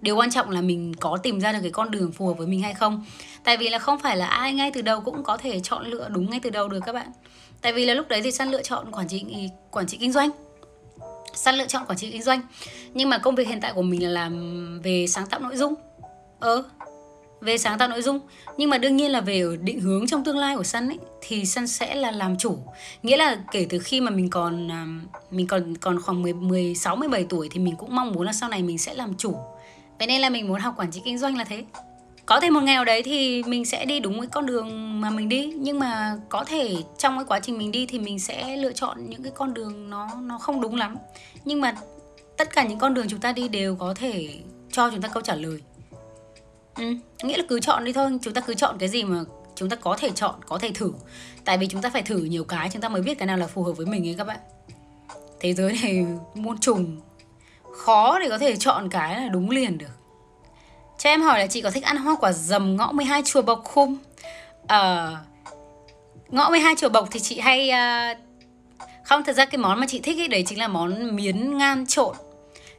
Điều 0.00 0.16
quan 0.16 0.30
trọng 0.30 0.50
là 0.50 0.60
mình 0.60 0.94
có 1.00 1.16
tìm 1.22 1.40
ra 1.40 1.52
được 1.52 1.58
cái 1.62 1.70
con 1.70 1.90
đường 1.90 2.12
phù 2.12 2.26
hợp 2.26 2.38
với 2.38 2.46
mình 2.46 2.62
hay 2.62 2.74
không. 2.74 3.04
Tại 3.44 3.56
vì 3.56 3.68
là 3.68 3.78
không 3.78 3.98
phải 3.98 4.16
là 4.16 4.26
ai 4.26 4.54
ngay 4.54 4.70
từ 4.74 4.82
đầu 4.82 5.00
cũng 5.00 5.22
có 5.22 5.36
thể 5.36 5.60
chọn 5.60 5.86
lựa 5.86 6.08
đúng 6.08 6.30
ngay 6.30 6.40
từ 6.40 6.50
đầu 6.50 6.68
được 6.68 6.80
các 6.86 6.92
bạn. 6.92 7.08
Tại 7.60 7.72
vì 7.72 7.86
là 7.86 7.94
lúc 7.94 8.08
đấy 8.08 8.20
thì 8.22 8.32
săn 8.32 8.50
lựa 8.50 8.62
chọn 8.62 8.92
quản 8.92 9.08
trị 9.08 9.24
quản 9.70 9.86
trị 9.86 9.96
kinh 10.00 10.12
doanh. 10.12 10.30
Săn 11.34 11.54
lựa 11.54 11.66
chọn 11.66 11.84
quản 11.88 11.98
trị 11.98 12.10
kinh 12.10 12.22
doanh. 12.22 12.40
Nhưng 12.94 13.10
mà 13.10 13.18
công 13.18 13.34
việc 13.34 13.48
hiện 13.48 13.60
tại 13.60 13.72
của 13.74 13.82
mình 13.82 14.02
là 14.02 14.08
làm 14.08 14.80
về 14.82 15.06
sáng 15.08 15.26
tạo 15.26 15.40
nội 15.40 15.56
dung. 15.56 15.74
Ờ 16.40 16.64
về 17.42 17.58
sáng 17.58 17.78
tạo 17.78 17.88
nội 17.88 18.02
dung. 18.02 18.20
Nhưng 18.56 18.70
mà 18.70 18.78
đương 18.78 18.96
nhiên 18.96 19.10
là 19.10 19.20
về 19.20 19.40
ở 19.40 19.56
định 19.56 19.80
hướng 19.80 20.06
trong 20.06 20.24
tương 20.24 20.38
lai 20.38 20.56
của 20.56 20.62
Sun 20.62 20.88
ấy, 20.88 20.98
thì 21.20 21.44
Sun 21.44 21.66
sẽ 21.66 21.94
là 21.94 22.10
làm 22.10 22.38
chủ. 22.38 22.58
Nghĩa 23.02 23.16
là 23.16 23.38
kể 23.52 23.66
từ 23.68 23.78
khi 23.78 24.00
mà 24.00 24.10
mình 24.10 24.30
còn 24.30 24.70
à, 24.70 24.86
mình 25.30 25.46
còn 25.46 25.76
còn 25.76 26.00
khoảng 26.02 26.22
10 26.22 26.32
16 26.32 26.96
17 26.96 27.26
tuổi 27.28 27.48
thì 27.50 27.60
mình 27.60 27.76
cũng 27.76 27.96
mong 27.96 28.12
muốn 28.12 28.26
là 28.26 28.32
sau 28.32 28.48
này 28.48 28.62
mình 28.62 28.78
sẽ 28.78 28.94
làm 28.94 29.14
chủ. 29.14 29.34
Vậy 29.98 30.06
nên 30.06 30.20
là 30.20 30.30
mình 30.30 30.48
muốn 30.48 30.60
học 30.60 30.74
quản 30.76 30.90
trị 30.90 31.00
kinh 31.04 31.18
doanh 31.18 31.36
là 31.36 31.44
thế. 31.44 31.64
Có 32.26 32.40
thể 32.40 32.50
một 32.50 32.62
ngày 32.62 32.74
nào 32.74 32.84
đấy 32.84 33.02
thì 33.02 33.42
mình 33.42 33.64
sẽ 33.64 33.84
đi 33.84 34.00
đúng 34.00 34.20
cái 34.20 34.28
con 34.32 34.46
đường 34.46 35.00
mà 35.00 35.10
mình 35.10 35.28
đi, 35.28 35.52
nhưng 35.56 35.78
mà 35.78 36.16
có 36.28 36.44
thể 36.44 36.76
trong 36.98 37.16
cái 37.16 37.24
quá 37.28 37.40
trình 37.40 37.58
mình 37.58 37.72
đi 37.72 37.86
thì 37.86 37.98
mình 37.98 38.18
sẽ 38.18 38.56
lựa 38.56 38.72
chọn 38.72 39.10
những 39.10 39.22
cái 39.22 39.32
con 39.34 39.54
đường 39.54 39.90
nó 39.90 40.08
nó 40.22 40.38
không 40.38 40.60
đúng 40.60 40.76
lắm. 40.76 40.96
Nhưng 41.44 41.60
mà 41.60 41.74
tất 42.36 42.54
cả 42.54 42.64
những 42.64 42.78
con 42.78 42.94
đường 42.94 43.06
chúng 43.08 43.20
ta 43.20 43.32
đi 43.32 43.48
đều 43.48 43.76
có 43.76 43.94
thể 43.94 44.28
cho 44.72 44.90
chúng 44.90 45.02
ta 45.02 45.08
câu 45.08 45.22
trả 45.22 45.34
lời 45.34 45.60
ừ, 46.74 46.84
nghĩa 47.22 47.36
là 47.36 47.44
cứ 47.48 47.60
chọn 47.60 47.84
đi 47.84 47.92
thôi. 47.92 48.18
Chúng 48.22 48.34
ta 48.34 48.40
cứ 48.40 48.54
chọn 48.54 48.76
cái 48.78 48.88
gì 48.88 49.04
mà 49.04 49.24
chúng 49.54 49.68
ta 49.68 49.76
có 49.76 49.96
thể 49.98 50.10
chọn 50.14 50.34
có 50.46 50.58
thể 50.58 50.70
thử. 50.74 50.92
Tại 51.44 51.58
vì 51.58 51.66
chúng 51.66 51.82
ta 51.82 51.90
phải 51.90 52.02
thử 52.02 52.18
nhiều 52.18 52.44
cái 52.44 52.70
chúng 52.72 52.82
ta 52.82 52.88
mới 52.88 53.02
biết 53.02 53.18
cái 53.18 53.26
nào 53.26 53.36
là 53.36 53.46
phù 53.46 53.62
hợp 53.62 53.72
với 53.72 53.86
mình 53.86 54.08
ấy 54.08 54.14
các 54.18 54.26
bạn. 54.26 54.38
Thế 55.40 55.52
giới 55.52 55.78
này 55.82 56.06
muôn 56.34 56.58
trùng. 56.58 57.00
Khó 57.72 58.18
để 58.18 58.28
có 58.28 58.38
thể 58.38 58.56
chọn 58.56 58.88
cái 58.88 59.20
là 59.20 59.28
đúng 59.28 59.50
liền 59.50 59.78
được. 59.78 59.86
Cho 60.98 61.10
em 61.10 61.22
hỏi 61.22 61.38
là 61.38 61.46
chị 61.46 61.60
có 61.60 61.70
thích 61.70 61.84
ăn 61.84 61.96
hoa 61.96 62.16
quả 62.20 62.32
dầm 62.32 62.76
ngõ 62.76 62.92
12 62.92 63.22
chùa 63.24 63.42
bộc 63.42 63.64
không? 63.64 63.96
Ờ 64.66 65.16
ngõ 66.32 66.50
12 66.50 66.74
chùa 66.78 66.88
bộc 66.88 67.08
thì 67.10 67.20
chị 67.20 67.40
hay 67.40 67.70
uh, 67.70 68.18
không 69.04 69.24
thật 69.24 69.32
ra 69.32 69.44
cái 69.44 69.58
món 69.58 69.80
mà 69.80 69.86
chị 69.88 70.00
thích 70.00 70.18
ấy 70.18 70.28
đấy 70.28 70.44
chính 70.46 70.58
là 70.58 70.68
món 70.68 71.16
miến 71.16 71.58
ngan 71.58 71.86
trộn 71.86 72.16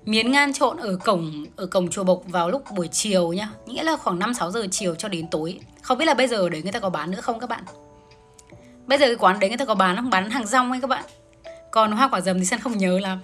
miến 0.05 0.31
ngan 0.31 0.53
trộn 0.53 0.77
ở 0.77 0.95
cổng 0.95 1.45
ở 1.55 1.65
cổng 1.65 1.89
chùa 1.89 2.03
Bộc 2.03 2.23
vào 2.27 2.49
lúc 2.49 2.63
buổi 2.75 2.87
chiều 2.87 3.33
nhá. 3.33 3.49
Nghĩa 3.65 3.83
là 3.83 3.97
khoảng 3.97 4.19
5 4.19 4.33
6 4.33 4.51
giờ 4.51 4.67
chiều 4.71 4.95
cho 4.95 5.07
đến 5.07 5.27
tối. 5.27 5.59
Không 5.81 5.97
biết 5.97 6.05
là 6.05 6.13
bây 6.13 6.27
giờ 6.27 6.37
ở 6.37 6.49
đấy 6.49 6.61
người 6.63 6.71
ta 6.71 6.79
có 6.79 6.89
bán 6.89 7.11
nữa 7.11 7.21
không 7.21 7.39
các 7.39 7.49
bạn? 7.49 7.63
Bây 8.85 8.97
giờ 8.97 9.05
cái 9.05 9.15
quán 9.15 9.39
đấy 9.39 9.49
người 9.49 9.57
ta 9.57 9.65
có 9.65 9.75
bán 9.75 9.95
không? 9.95 10.09
Bán 10.09 10.29
hàng 10.29 10.47
rong 10.47 10.71
ấy 10.71 10.81
các 10.81 10.87
bạn. 10.87 11.03
Còn 11.71 11.91
hoa 11.91 12.07
quả 12.07 12.21
dầm 12.21 12.39
thì 12.39 12.45
sân 12.45 12.59
không 12.59 12.77
nhớ 12.77 12.99
lắm. 12.99 13.19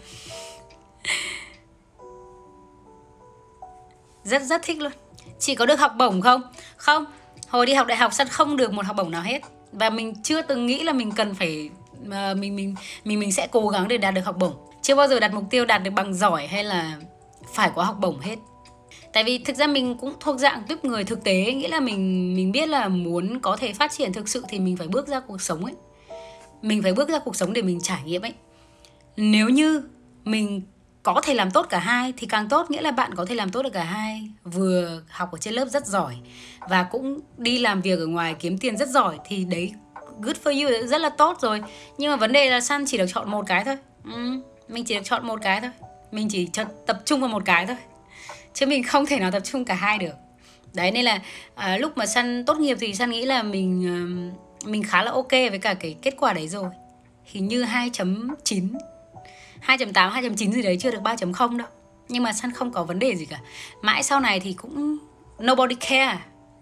Rất 4.24 4.42
rất 4.42 4.62
thích 4.64 4.82
luôn. 4.82 4.92
Chị 5.40 5.56
có 5.56 5.66
được 5.66 5.80
học 5.80 5.92
bổng 5.98 6.22
không? 6.22 6.42
Không. 6.78 7.06
Hồi 7.50 7.66
đi 7.66 7.74
học 7.74 7.88
đại 7.88 7.98
học 7.98 8.14
sân 8.14 8.28
không 8.28 8.58
được 8.58 8.74
một 8.74 8.86
học 8.86 8.96
bổng 8.96 9.12
nào 9.12 9.22
hết. 9.22 9.42
Và 9.72 9.90
mình 9.90 10.24
chưa 10.24 10.42
từng 10.42 10.66
nghĩ 10.66 10.84
là 10.84 10.94
mình 10.94 11.12
cần 11.12 11.36
phải 11.36 11.70
ờ, 12.12 12.36
mình 12.36 12.56
mình 12.56 12.76
mình 13.04 13.20
mình 13.20 13.32
sẽ 13.32 13.48
cố 13.52 13.68
gắng 13.68 13.88
để 13.88 13.98
đạt 13.98 14.14
được 14.14 14.26
học 14.26 14.38
bổng 14.38 14.69
chưa 14.82 14.96
bao 14.96 15.08
giờ 15.08 15.20
đặt 15.20 15.34
mục 15.34 15.44
tiêu 15.50 15.66
đạt 15.66 15.84
được 15.84 15.92
bằng 15.92 16.14
giỏi 16.14 16.48
hay 16.48 16.64
là 16.64 16.98
phải 17.54 17.72
có 17.76 17.84
học 17.84 17.98
bổng 18.00 18.20
hết. 18.20 18.36
Tại 19.14 19.24
vì 19.24 19.38
thực 19.38 19.56
ra 19.56 19.68
mình 19.68 19.98
cũng 19.98 20.14
thuộc 20.20 20.40
dạng 20.40 20.64
tiếp 20.68 20.86
người 20.86 21.04
thực 21.04 21.24
tế, 21.24 21.54
nghĩa 21.54 21.68
là 21.68 21.80
mình 21.80 22.34
mình 22.36 22.52
biết 22.52 22.70
là 22.70 22.88
muốn 22.88 23.40
có 23.40 23.58
thể 23.58 23.74
phát 23.74 23.92
triển 23.92 24.14
thực 24.14 24.30
sự 24.30 24.44
thì 24.50 24.60
mình 24.60 24.78
phải 24.78 24.88
bước 24.88 25.08
ra 25.08 25.20
cuộc 25.20 25.42
sống 25.42 25.66
ấy. 25.66 25.74
Mình 26.62 26.84
phải 26.84 26.94
bước 26.94 27.10
ra 27.10 27.20
cuộc 27.20 27.36
sống 27.36 27.54
để 27.54 27.62
mình 27.62 27.80
trải 27.82 28.04
nghiệm 28.06 28.22
ấy. 28.22 28.34
Nếu 29.18 29.50
như 29.50 29.84
mình 30.26 30.62
có 31.04 31.22
thể 31.24 31.34
làm 31.34 31.52
tốt 31.52 31.68
cả 31.70 31.80
hai 31.80 32.14
thì 32.18 32.28
càng 32.28 32.50
tốt, 32.50 32.72
nghĩa 32.72 32.82
là 32.82 32.92
bạn 32.92 33.16
có 33.16 33.26
thể 33.26 33.36
làm 33.36 33.50
tốt 33.50 33.62
được 33.62 33.74
cả 33.74 33.84
hai. 33.84 34.30
Vừa 34.44 35.02
học 35.10 35.32
ở 35.32 35.38
trên 35.38 35.54
lớp 35.54 35.66
rất 35.66 35.86
giỏi 35.86 36.16
và 36.70 36.84
cũng 36.84 37.20
đi 37.38 37.60
làm 37.60 37.82
việc 37.82 38.00
ở 38.00 38.08
ngoài 38.08 38.36
kiếm 38.40 38.58
tiền 38.58 38.78
rất 38.78 38.90
giỏi 38.90 39.18
thì 39.26 39.46
đấy, 39.46 39.72
good 40.22 40.38
for 40.44 40.64
you, 40.64 40.88
rất 40.88 41.02
là 41.02 41.10
tốt 41.10 41.38
rồi. 41.42 41.62
Nhưng 41.98 42.12
mà 42.12 42.16
vấn 42.16 42.32
đề 42.32 42.50
là 42.50 42.60
san 42.62 42.84
chỉ 42.88 42.98
được 42.98 43.06
chọn 43.14 43.32
một 43.32 43.46
cái 43.48 43.66
thôi. 43.66 43.78
Ừ 44.14 44.42
mình 44.70 44.84
chỉ 44.84 44.96
được 44.96 45.02
chọn 45.04 45.28
một 45.28 45.40
cái 45.42 45.62
thôi. 45.62 45.72
Mình 46.12 46.30
chỉ 46.30 46.50
tập 46.86 47.02
trung 47.06 47.20
vào 47.20 47.30
một 47.30 47.46
cái 47.46 47.66
thôi. 47.66 47.78
Chứ 48.54 48.66
mình 48.66 48.84
không 48.84 49.06
thể 49.06 49.20
nào 49.20 49.32
tập 49.32 49.40
trung 49.40 49.66
cả 49.66 49.74
hai 49.74 49.98
được. 49.98 50.16
Đấy 50.74 50.92
nên 50.92 51.06
là 51.06 51.22
à, 51.56 51.78
lúc 51.78 51.98
mà 51.98 52.06
săn 52.06 52.46
tốt 52.46 52.58
nghiệp 52.58 52.78
thì 52.80 52.96
săn 52.96 53.10
nghĩ 53.10 53.26
là 53.26 53.44
mình 53.44 53.86
à, 53.88 53.98
mình 54.66 54.84
khá 54.84 55.04
là 55.04 55.12
ok 55.12 55.32
với 55.32 55.60
cả 55.62 55.74
cái 55.74 55.96
kết 56.02 56.16
quả 56.18 56.34
đấy 56.34 56.48
rồi. 56.48 56.70
Hình 57.26 57.48
như 57.48 57.64
2.9 57.64 58.68
2.8 59.68 59.92
2.9 59.94 60.52
gì 60.52 60.62
đấy 60.62 60.78
chưa 60.80 60.92
được 60.92 61.02
3.0 61.04 61.58
đâu. 61.58 61.68
Nhưng 62.10 62.24
mà 62.24 62.34
săn 62.34 62.52
không 62.52 62.72
có 62.72 62.84
vấn 62.84 63.00
đề 63.00 63.16
gì 63.16 63.26
cả. 63.26 63.40
Mãi 63.82 64.04
sau 64.04 64.20
này 64.20 64.40
thì 64.40 64.54
cũng 64.54 64.98
nobody 65.44 65.76
care. 65.76 66.20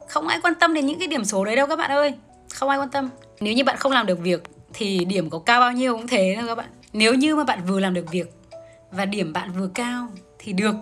Không 0.08 0.28
ai 0.28 0.40
quan 0.44 0.54
tâm 0.56 0.74
đến 0.74 0.86
những 0.86 1.00
cái 1.00 1.08
điểm 1.08 1.26
số 1.26 1.46
đấy 1.46 1.56
đâu 1.56 1.68
các 1.68 1.76
bạn 1.76 1.92
ơi. 1.92 2.14
Không 2.54 2.70
ai 2.70 2.80
quan 2.80 2.90
tâm. 2.90 3.10
Nếu 3.40 3.54
như 3.54 3.64
bạn 3.64 3.78
không 3.78 3.92
làm 3.92 4.06
được 4.06 4.20
việc 4.20 4.44
thì 4.74 5.06
điểm 5.06 5.30
có 5.30 5.40
cao 5.40 5.60
bao 5.60 5.72
nhiêu 5.72 5.98
cũng 5.98 6.08
thế 6.08 6.36
thôi 6.40 6.48
các 6.48 6.56
bạn 6.56 6.70
nếu 6.94 7.14
như 7.14 7.36
mà 7.36 7.44
bạn 7.44 7.66
vừa 7.66 7.80
làm 7.80 7.94
được 7.94 8.06
việc 8.12 8.34
và 8.92 9.06
điểm 9.06 9.34
bạn 9.34 9.52
vừa 9.52 9.68
cao 9.68 10.08
thì 10.40 10.54
được. 10.54 10.76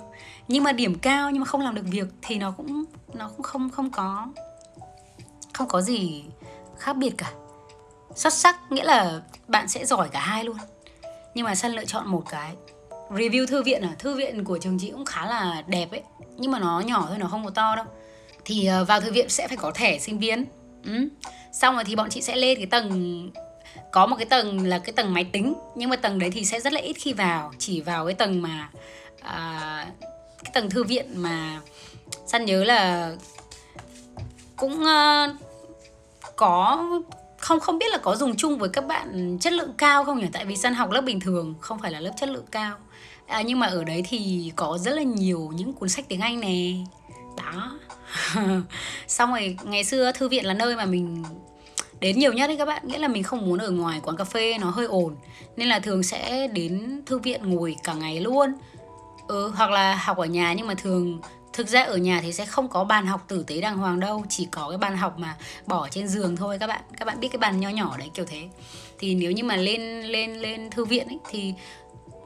Nhưng 0.47 0.63
mà 0.63 0.71
điểm 0.71 0.95
cao 0.95 1.31
nhưng 1.31 1.39
mà 1.39 1.45
không 1.45 1.61
làm 1.61 1.75
được 1.75 1.85
việc 1.85 2.07
thì 2.21 2.37
nó 2.37 2.51
cũng 2.51 2.83
nó 3.13 3.29
cũng 3.29 3.43
không 3.43 3.69
không 3.69 3.89
có 3.89 4.27
không 5.53 5.67
có 5.67 5.81
gì 5.81 6.23
khác 6.77 6.93
biệt 6.93 7.13
cả. 7.17 7.31
Xuất 8.15 8.33
sắc 8.33 8.71
nghĩa 8.71 8.83
là 8.83 9.21
bạn 9.47 9.67
sẽ 9.67 9.85
giỏi 9.85 10.09
cả 10.09 10.19
hai 10.19 10.43
luôn. 10.43 10.57
Nhưng 11.35 11.45
mà 11.45 11.55
sân 11.55 11.71
lựa 11.71 11.85
chọn 11.85 12.07
một 12.07 12.23
cái. 12.29 12.53
Review 13.09 13.47
thư 13.47 13.63
viện 13.63 13.81
à? 13.81 13.95
Thư 13.99 14.15
viện 14.15 14.43
của 14.43 14.57
trường 14.57 14.79
chị 14.79 14.91
cũng 14.91 15.05
khá 15.05 15.25
là 15.25 15.63
đẹp 15.67 15.91
ấy. 15.91 16.03
Nhưng 16.37 16.51
mà 16.51 16.59
nó 16.59 16.79
nhỏ 16.79 17.05
thôi, 17.09 17.17
nó 17.17 17.27
không 17.27 17.43
có 17.43 17.49
to 17.49 17.75
đâu. 17.75 17.85
Thì 18.45 18.65
ờ, 18.65 18.85
vào 18.85 19.01
thư 19.01 19.11
viện 19.11 19.29
sẽ 19.29 19.47
phải 19.47 19.57
có 19.57 19.71
thẻ 19.71 19.99
sinh 19.99 20.19
viên. 20.19 20.45
Ừ. 20.85 21.09
xong 21.51 21.75
rồi 21.75 21.83
thì 21.83 21.95
bọn 21.95 22.09
chị 22.09 22.21
sẽ 22.21 22.35
lên 22.35 22.57
cái 22.57 22.65
tầng 22.65 23.29
có 23.95 24.05
một 24.05 24.15
cái 24.15 24.25
tầng 24.25 24.67
là 24.67 24.79
cái 24.79 24.93
tầng 24.93 25.13
máy 25.13 25.23
tính 25.23 25.53
nhưng 25.75 25.89
mà 25.89 25.95
tầng 25.95 26.19
đấy 26.19 26.29
thì 26.33 26.45
sẽ 26.45 26.59
rất 26.59 26.73
là 26.73 26.79
ít 26.81 26.93
khi 26.93 27.13
vào 27.13 27.51
chỉ 27.57 27.81
vào 27.81 28.05
cái 28.05 28.13
tầng 28.13 28.41
mà 28.41 28.69
à, 29.21 29.87
cái 30.43 30.51
tầng 30.53 30.69
thư 30.69 30.83
viện 30.83 31.05
mà 31.15 31.59
săn 32.25 32.45
nhớ 32.45 32.63
là 32.63 33.11
cũng 34.55 34.83
uh, 34.83 35.35
có 36.35 36.85
không 37.37 37.59
không 37.59 37.77
biết 37.77 37.91
là 37.91 37.97
có 37.97 38.15
dùng 38.15 38.35
chung 38.35 38.57
với 38.57 38.69
các 38.69 38.87
bạn 38.87 39.37
chất 39.41 39.53
lượng 39.53 39.73
cao 39.77 40.03
không 40.03 40.19
nhỉ? 40.19 40.27
Tại 40.33 40.45
vì 40.45 40.55
săn 40.55 40.73
học 40.73 40.91
lớp 40.91 41.01
bình 41.01 41.19
thường 41.19 41.55
không 41.59 41.79
phải 41.79 41.91
là 41.91 41.99
lớp 41.99 42.11
chất 42.17 42.29
lượng 42.29 42.45
cao. 42.51 42.77
À, 43.27 43.41
nhưng 43.41 43.59
mà 43.59 43.67
ở 43.67 43.83
đấy 43.83 44.03
thì 44.09 44.51
có 44.55 44.77
rất 44.77 44.91
là 44.91 45.03
nhiều 45.03 45.51
những 45.55 45.73
cuốn 45.73 45.89
sách 45.89 46.05
tiếng 46.07 46.21
anh 46.21 46.39
nè. 46.39 46.73
Đó. 47.37 47.79
Xong 49.07 49.31
rồi 49.31 49.57
ngày 49.63 49.83
xưa 49.83 50.11
thư 50.11 50.29
viện 50.29 50.45
là 50.45 50.53
nơi 50.53 50.75
mà 50.75 50.85
mình 50.85 51.23
đến 51.99 52.19
nhiều 52.19 52.33
nhất 52.33 52.47
đấy 52.47 52.57
các 52.57 52.65
bạn. 52.65 52.87
Nghĩa 52.87 52.97
là 52.97 53.07
mình 53.07 53.23
không 53.23 53.45
muốn 53.45 53.59
ở 53.59 53.71
ngoài 53.71 53.99
quán 54.03 54.17
cà 54.17 54.23
phê 54.23 54.57
nó 54.57 54.69
hơi 54.69 54.85
ồn. 54.85 55.15
Nên 55.55 55.67
là 55.67 55.79
thường 55.79 56.03
sẽ 56.03 56.47
đến 56.47 57.01
thư 57.05 57.19
viện 57.19 57.41
ngồi 57.43 57.75
cả 57.83 57.93
ngày 57.93 58.19
luôn. 58.19 58.53
Ừ, 59.27 59.51
hoặc 59.55 59.69
là 59.69 59.95
học 59.95 60.17
ở 60.17 60.25
nhà 60.25 60.53
nhưng 60.53 60.67
mà 60.67 60.73
thường 60.75 61.19
thực 61.53 61.67
ra 61.67 61.83
ở 61.83 61.97
nhà 61.97 62.19
thì 62.21 62.33
sẽ 62.33 62.45
không 62.45 62.67
có 62.67 62.83
bàn 62.83 63.05
học 63.05 63.25
tử 63.27 63.43
tế 63.47 63.61
đàng 63.61 63.77
hoàng 63.77 63.99
đâu. 63.99 64.25
Chỉ 64.29 64.47
có 64.51 64.69
cái 64.69 64.77
bàn 64.77 64.97
học 64.97 65.19
mà 65.19 65.35
bỏ 65.65 65.87
trên 65.91 66.07
giường 66.07 66.35
thôi 66.35 66.57
các 66.59 66.67
bạn. 66.67 66.81
Các 66.97 67.05
bạn 67.05 67.19
biết 67.19 67.27
cái 67.27 67.37
bàn 67.37 67.59
nho 67.59 67.69
nhỏ 67.69 67.95
đấy 67.97 68.09
kiểu 68.13 68.25
thế. 68.25 68.49
Thì 68.99 69.15
nếu 69.15 69.31
như 69.31 69.43
mà 69.43 69.55
lên 69.55 70.01
lên 70.01 70.33
lên 70.33 70.69
thư 70.69 70.85
viện 70.85 71.07
ấy 71.07 71.19
thì 71.29 71.53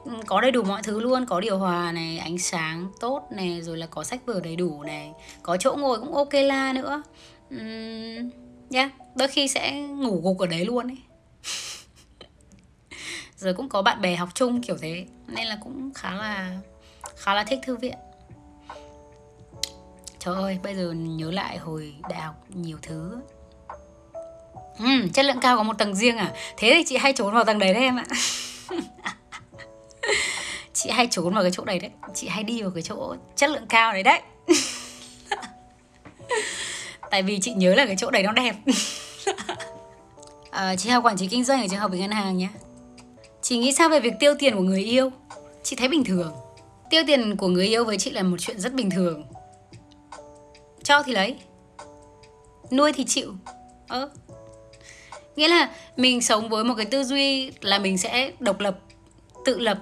ừ, 0.05 0.11
có 0.25 0.41
đầy 0.41 0.51
đủ 0.51 0.63
mọi 0.63 0.83
thứ 0.83 0.99
luôn. 0.99 1.25
Có 1.25 1.39
điều 1.39 1.57
hòa 1.57 1.91
này 1.91 2.17
ánh 2.17 2.37
sáng 2.37 2.87
tốt 2.99 3.27
này 3.31 3.61
rồi 3.61 3.77
là 3.77 3.85
có 3.85 4.03
sách 4.03 4.21
vở 4.25 4.39
đầy 4.43 4.55
đủ 4.55 4.83
này. 4.83 5.11
Có 5.43 5.57
chỗ 5.57 5.75
ngồi 5.79 5.99
cũng 5.99 6.15
ok 6.15 6.33
la 6.33 6.73
nữa. 6.73 7.03
Uhm, 7.55 8.29
yeah, 8.73 8.91
đôi 9.19 9.27
khi 9.27 9.47
sẽ 9.47 9.71
ngủ 9.81 10.21
gục 10.23 10.39
ở 10.39 10.47
đấy 10.47 10.65
luôn 10.65 10.87
ấy. 10.87 10.97
Rồi 13.37 13.53
cũng 13.53 13.69
có 13.69 13.81
bạn 13.81 14.01
bè 14.01 14.15
học 14.15 14.29
chung 14.33 14.61
kiểu 14.61 14.77
thế 14.81 15.05
nên 15.27 15.47
là 15.47 15.57
cũng 15.63 15.91
khá 15.95 16.11
là 16.11 16.57
khá 17.15 17.33
là 17.33 17.43
thích 17.43 17.59
thư 17.63 17.75
viện. 17.75 17.97
Trời 20.19 20.35
ơi 20.35 20.59
bây 20.63 20.75
giờ 20.75 20.91
nhớ 20.91 21.31
lại 21.31 21.57
hồi 21.57 21.93
đại 22.09 22.21
học 22.21 22.35
nhiều 22.49 22.77
thứ. 22.81 23.21
Uhm, 24.83 25.09
chất 25.13 25.25
lượng 25.25 25.39
cao 25.41 25.57
có 25.57 25.63
một 25.63 25.77
tầng 25.77 25.95
riêng 25.95 26.17
à? 26.17 26.33
Thế 26.57 26.73
thì 26.73 26.83
chị 26.87 26.97
hay 26.97 27.13
trốn 27.13 27.33
vào 27.33 27.45
tầng 27.45 27.59
đấy 27.59 27.73
đấy 27.73 27.83
em 27.83 27.95
ạ. 27.95 28.05
Chị 30.73 30.89
hay 30.89 31.07
trốn 31.11 31.33
vào 31.33 31.43
cái 31.43 31.51
chỗ 31.51 31.63
đấy 31.63 31.79
đấy. 31.79 31.91
Chị 32.13 32.27
hay 32.27 32.43
đi 32.43 32.61
vào 32.61 32.71
cái 32.71 32.83
chỗ 32.83 33.15
chất 33.35 33.49
lượng 33.49 33.65
cao 33.69 33.93
đấy 33.93 34.03
đấy. 34.03 34.21
Tại 37.11 37.23
vì 37.23 37.39
chị 37.41 37.53
nhớ 37.53 37.75
là 37.75 37.85
cái 37.85 37.95
chỗ 37.95 38.11
đấy 38.11 38.23
nó 38.23 38.31
đẹp 38.31 38.55
à, 40.51 40.75
chị 40.77 40.89
học 40.89 41.05
quản 41.05 41.17
trị 41.17 41.27
kinh 41.27 41.43
doanh 41.43 41.61
ở 41.61 41.67
trường 41.67 41.79
học 41.79 41.91
về 41.91 41.99
ngân 41.99 42.11
hàng 42.11 42.37
nhé. 42.37 42.49
Chị 43.41 43.57
nghĩ 43.57 43.73
sao 43.73 43.89
về 43.89 43.99
việc 43.99 44.13
tiêu 44.19 44.33
tiền 44.39 44.55
của 44.55 44.61
người 44.61 44.83
yêu? 44.83 45.11
Chị 45.63 45.75
thấy 45.75 45.87
bình 45.87 46.03
thường. 46.03 46.33
Tiêu 46.89 47.03
tiền 47.07 47.35
của 47.35 47.47
người 47.47 47.67
yêu 47.67 47.85
với 47.85 47.97
chị 47.97 48.11
là 48.11 48.23
một 48.23 48.37
chuyện 48.39 48.59
rất 48.59 48.73
bình 48.73 48.89
thường. 48.89 49.23
Cho 50.83 51.03
thì 51.03 51.13
lấy. 51.13 51.35
Nuôi 52.71 52.93
thì 52.93 53.03
chịu. 53.03 53.33
Ơ. 53.87 54.09
Nghĩa 55.35 55.47
là 55.47 55.69
mình 55.97 56.21
sống 56.21 56.49
với 56.49 56.63
một 56.63 56.73
cái 56.77 56.85
tư 56.85 57.03
duy 57.03 57.51
là 57.61 57.79
mình 57.79 57.97
sẽ 57.97 58.31
độc 58.39 58.59
lập 58.59 58.79
tự 59.45 59.59
lập. 59.59 59.79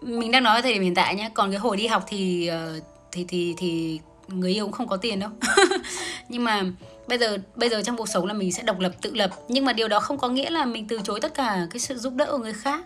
Mình 0.00 0.30
đang 0.30 0.42
nói 0.42 0.56
ở 0.56 0.62
thời 0.62 0.72
điểm 0.72 0.82
hiện 0.82 0.94
tại 0.94 1.14
nhé 1.14 1.30
còn 1.34 1.50
cái 1.50 1.58
hồi 1.58 1.76
đi 1.76 1.86
học 1.86 2.04
thì 2.08 2.46
ờ, 2.46 2.80
thì 3.12 3.24
thì 3.28 3.54
thì 3.58 4.00
người 4.28 4.52
yêu 4.52 4.64
cũng 4.64 4.72
không 4.72 4.88
có 4.88 4.96
tiền 4.96 5.20
đâu. 5.20 5.30
Nhưng 6.28 6.44
mà 6.44 6.64
bây 7.08 7.18
giờ 7.18 7.38
bây 7.54 7.68
giờ 7.68 7.82
trong 7.82 7.96
cuộc 7.96 8.08
sống 8.08 8.26
là 8.26 8.34
mình 8.34 8.52
sẽ 8.52 8.62
độc 8.62 8.78
lập, 8.78 8.92
tự 9.02 9.14
lập. 9.14 9.30
Nhưng 9.48 9.64
mà 9.64 9.72
điều 9.72 9.88
đó 9.88 10.00
không 10.00 10.18
có 10.18 10.28
nghĩa 10.28 10.50
là 10.50 10.64
mình 10.64 10.88
từ 10.88 11.00
chối 11.04 11.20
tất 11.20 11.34
cả 11.34 11.66
cái 11.70 11.80
sự 11.80 11.96
giúp 11.98 12.14
đỡ 12.14 12.28
của 12.30 12.38
người 12.38 12.52
khác. 12.52 12.84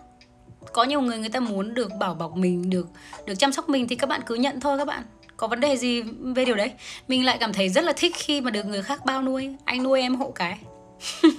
Có 0.73 0.85
nhiều 0.85 1.01
người 1.01 1.19
người 1.19 1.29
ta 1.29 1.41
muốn 1.41 1.75
được 1.75 1.91
bảo 2.01 2.15
bọc 2.15 2.37
mình, 2.37 2.71
được 2.71 2.87
được 3.27 3.35
chăm 3.39 3.53
sóc 3.53 3.69
mình 3.69 3.89
thì 3.89 3.97
các 3.97 4.07
bạn 4.07 4.21
cứ 4.27 4.35
nhận 4.35 4.61
thôi 4.61 4.79
các 4.79 4.85
bạn. 4.85 5.03
Có 5.37 5.47
vấn 5.47 5.61
đề 5.61 5.77
gì 5.77 6.03
về 6.35 6.45
điều 6.45 6.57
đấy? 6.57 6.73
Mình 7.09 7.25
lại 7.25 7.37
cảm 7.41 7.53
thấy 7.53 7.69
rất 7.69 7.85
là 7.85 7.93
thích 7.97 8.15
khi 8.17 8.41
mà 8.41 8.51
được 8.51 8.67
người 8.67 8.83
khác 8.83 9.05
bao 9.05 9.23
nuôi. 9.23 9.57
Anh 9.65 9.83
nuôi 9.83 10.01
em 10.01 10.15
hộ 10.15 10.31
cái. 10.31 10.59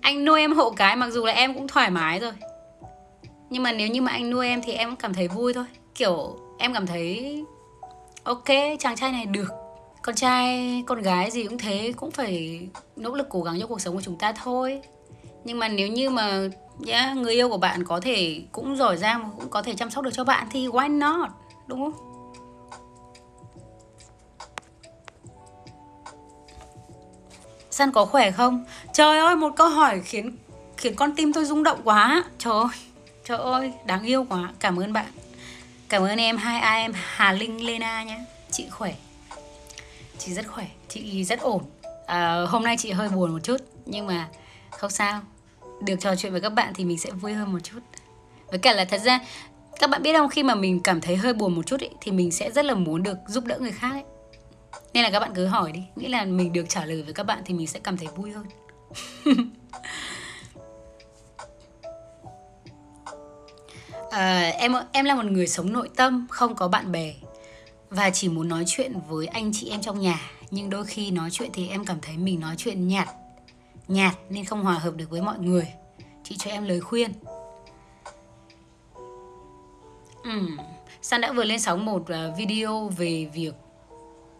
Anh 0.00 0.24
nuôi 0.24 0.40
em 0.40 0.52
hộ 0.52 0.70
cái, 0.70 0.96
mặc 0.96 1.10
dù 1.10 1.26
là 1.26 1.32
em 1.32 1.54
cũng 1.54 1.68
thoải 1.68 1.90
mái 1.90 2.18
rồi. 2.18 2.32
Nhưng 3.50 3.62
mà 3.62 3.72
nếu 3.72 3.88
như 3.88 4.02
mà 4.02 4.12
anh 4.12 4.30
nuôi 4.30 4.48
em 4.48 4.62
thì 4.62 4.72
em 4.72 4.88
cũng 4.88 4.96
cảm 4.96 5.14
thấy 5.14 5.28
vui 5.28 5.54
thôi. 5.54 5.64
Kiểu, 5.94 6.36
em 6.58 6.74
cảm 6.74 6.86
thấy 6.86 7.44
ok, 8.22 8.48
chàng 8.78 8.96
trai 8.96 9.12
này 9.12 9.26
được 9.26 9.69
con 10.02 10.14
trai 10.14 10.82
con 10.86 11.02
gái 11.02 11.30
gì 11.30 11.44
cũng 11.44 11.58
thế 11.58 11.92
cũng 11.96 12.10
phải 12.10 12.60
nỗ 12.96 13.14
lực 13.14 13.26
cố 13.30 13.42
gắng 13.42 13.60
cho 13.60 13.66
cuộc 13.66 13.80
sống 13.80 13.94
của 13.94 14.02
chúng 14.02 14.18
ta 14.18 14.32
thôi 14.32 14.80
nhưng 15.44 15.58
mà 15.58 15.68
nếu 15.68 15.88
như 15.88 16.10
mà 16.10 16.48
yeah, 16.86 17.16
người 17.16 17.34
yêu 17.34 17.48
của 17.48 17.58
bạn 17.58 17.84
có 17.84 18.00
thể 18.00 18.42
cũng 18.52 18.76
giỏi 18.76 18.96
giang 18.96 19.30
cũng 19.36 19.50
có 19.50 19.62
thể 19.62 19.74
chăm 19.74 19.90
sóc 19.90 20.04
được 20.04 20.10
cho 20.12 20.24
bạn 20.24 20.46
thì 20.50 20.66
why 20.66 20.98
not 20.98 21.30
đúng 21.66 21.80
không 21.80 22.10
San 27.70 27.92
có 27.92 28.04
khỏe 28.04 28.30
không? 28.30 28.64
Trời 28.92 29.18
ơi, 29.18 29.36
một 29.36 29.50
câu 29.56 29.68
hỏi 29.68 30.00
khiến 30.04 30.36
khiến 30.76 30.94
con 30.94 31.14
tim 31.16 31.32
tôi 31.32 31.44
rung 31.44 31.62
động 31.62 31.80
quá. 31.84 32.24
Trời 32.38 32.52
ơi, 32.52 32.68
trời 33.24 33.38
ơi, 33.38 33.72
đáng 33.84 34.02
yêu 34.02 34.26
quá. 34.28 34.52
Cảm 34.60 34.80
ơn 34.80 34.92
bạn. 34.92 35.06
Cảm 35.88 36.02
ơn 36.02 36.18
em 36.18 36.36
hai 36.36 36.60
ai 36.60 36.82
em 36.82 36.92
Hà 36.94 37.32
Linh 37.32 37.66
Lena 37.66 38.02
nhé. 38.02 38.24
Chị 38.50 38.66
khỏe. 38.70 38.94
Chị 40.24 40.32
rất 40.32 40.46
khỏe, 40.48 40.66
chị 40.88 41.24
rất 41.24 41.40
ổn. 41.40 41.62
À, 42.06 42.44
hôm 42.48 42.62
nay 42.62 42.76
chị 42.78 42.90
hơi 42.90 43.08
buồn 43.08 43.32
một 43.32 43.38
chút 43.42 43.56
nhưng 43.86 44.06
mà 44.06 44.28
không 44.70 44.90
sao. 44.90 45.20
Được 45.82 45.96
trò 46.00 46.16
chuyện 46.16 46.32
với 46.32 46.40
các 46.40 46.50
bạn 46.50 46.72
thì 46.74 46.84
mình 46.84 46.98
sẽ 46.98 47.10
vui 47.10 47.32
hơn 47.32 47.52
một 47.52 47.58
chút. 47.62 47.80
Với 48.48 48.58
cả 48.58 48.72
là 48.72 48.84
thật 48.84 49.00
ra 49.00 49.20
các 49.80 49.90
bạn 49.90 50.02
biết 50.02 50.12
không 50.12 50.28
khi 50.28 50.42
mà 50.42 50.54
mình 50.54 50.80
cảm 50.80 51.00
thấy 51.00 51.16
hơi 51.16 51.32
buồn 51.32 51.54
một 51.54 51.66
chút 51.66 51.80
ý, 51.80 51.88
thì 52.00 52.12
mình 52.12 52.30
sẽ 52.30 52.50
rất 52.50 52.64
là 52.64 52.74
muốn 52.74 53.02
được 53.02 53.18
giúp 53.28 53.44
đỡ 53.44 53.58
người 53.58 53.72
khác 53.72 53.90
ấy. 53.92 54.04
Nên 54.92 55.04
là 55.04 55.10
các 55.10 55.20
bạn 55.20 55.32
cứ 55.34 55.46
hỏi 55.46 55.72
đi 55.72 55.82
nghĩ 55.96 56.08
là 56.08 56.24
mình 56.24 56.52
được 56.52 56.64
trả 56.68 56.84
lời 56.84 57.02
với 57.02 57.14
các 57.14 57.26
bạn 57.26 57.42
thì 57.44 57.54
mình 57.54 57.66
sẽ 57.66 57.80
cảm 57.82 57.96
thấy 57.96 58.08
vui 58.16 58.32
hơn 58.32 58.46
à, 64.10 64.52
Em 64.58 64.72
em 64.92 65.04
là 65.04 65.14
một 65.14 65.24
người 65.24 65.46
sống 65.46 65.72
nội 65.72 65.88
tâm 65.96 66.26
Không 66.30 66.54
có 66.54 66.68
bạn 66.68 66.92
bè 66.92 67.14
và 67.90 68.10
chỉ 68.10 68.28
muốn 68.28 68.48
nói 68.48 68.64
chuyện 68.66 68.92
với 69.08 69.26
anh 69.26 69.50
chị 69.54 69.68
em 69.70 69.80
trong 69.80 70.00
nhà, 70.00 70.30
Nhưng 70.50 70.70
đôi 70.70 70.84
khi 70.84 71.10
nói 71.10 71.30
chuyện 71.30 71.50
thì 71.52 71.68
em 71.68 71.84
cảm 71.84 71.98
thấy 72.02 72.16
mình 72.16 72.40
nói 72.40 72.54
chuyện 72.58 72.88
nhạt 72.88 73.08
Nhạt 73.88 74.14
nên 74.28 74.44
không 74.44 74.62
hòa 74.62 74.74
hợp 74.74 74.96
được 74.96 75.10
với 75.10 75.22
mọi 75.22 75.38
người. 75.38 75.66
Chị 76.24 76.36
cho 76.38 76.50
em 76.50 76.64
lời 76.64 76.80
khuyên. 76.80 77.12
Ừ. 80.24 80.46
San 81.02 81.20
đã 81.20 81.32
vừa 81.32 81.44
lên 81.44 81.60
sóng 81.60 81.84
một 81.84 82.08
ờ, 82.08 82.34
video 82.38 82.88
về 82.88 83.30
việc 83.34 83.54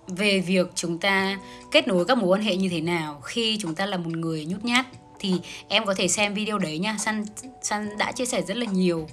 về 0.07 0.38
việc 0.38 0.66
chúng 0.75 0.99
ta 0.99 1.38
kết 1.71 1.88
nối 1.88 2.04
các 2.04 2.19
mối 2.19 2.28
quan 2.28 2.42
hệ 2.42 2.57
như 2.57 2.69
thế 2.69 2.80
nào 2.80 3.21
khi 3.21 3.59
chúng 3.61 3.75
ta 3.75 3.87
là 3.87 3.97
một 3.97 4.11
người 4.11 4.45
nhút 4.45 4.64
nhát. 4.64 4.87
Thì 5.19 5.40
em 5.69 5.87
có 5.87 5.95
thể 5.95 6.09
xem 6.09 6.35
video 6.35 6.59
đấy 6.59 6.78
nha. 6.78 6.97
San 6.99 7.25
San 7.62 7.99
đã 7.99 8.12
chia 8.12 8.25
sẻ 8.25 8.42
rất 8.42 8.57
là 8.57 8.66
nhiều 8.66 9.09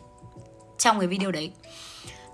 trong 0.77 0.99
cái 0.99 1.07
video 1.07 1.31
đấy 1.31 1.51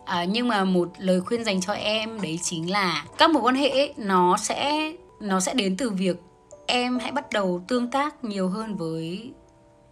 à, 0.05 0.23
nhưng 0.23 0.47
mà 0.47 0.63
một 0.63 0.89
lời 0.97 1.21
khuyên 1.21 1.43
dành 1.43 1.61
cho 1.61 1.73
em 1.73 2.21
đấy 2.21 2.39
chính 2.43 2.71
là 2.71 3.05
các 3.17 3.29
mối 3.29 3.43
quan 3.43 3.55
hệ 3.55 3.69
ấy, 3.69 3.93
nó 3.97 4.37
sẽ 4.37 4.91
nó 5.19 5.39
sẽ 5.39 5.53
đến 5.53 5.77
từ 5.77 5.89
việc 5.89 6.17
em 6.65 6.99
hãy 6.99 7.11
bắt 7.11 7.31
đầu 7.31 7.63
tương 7.67 7.91
tác 7.91 8.23
nhiều 8.23 8.49
hơn 8.49 8.75
với 8.75 9.31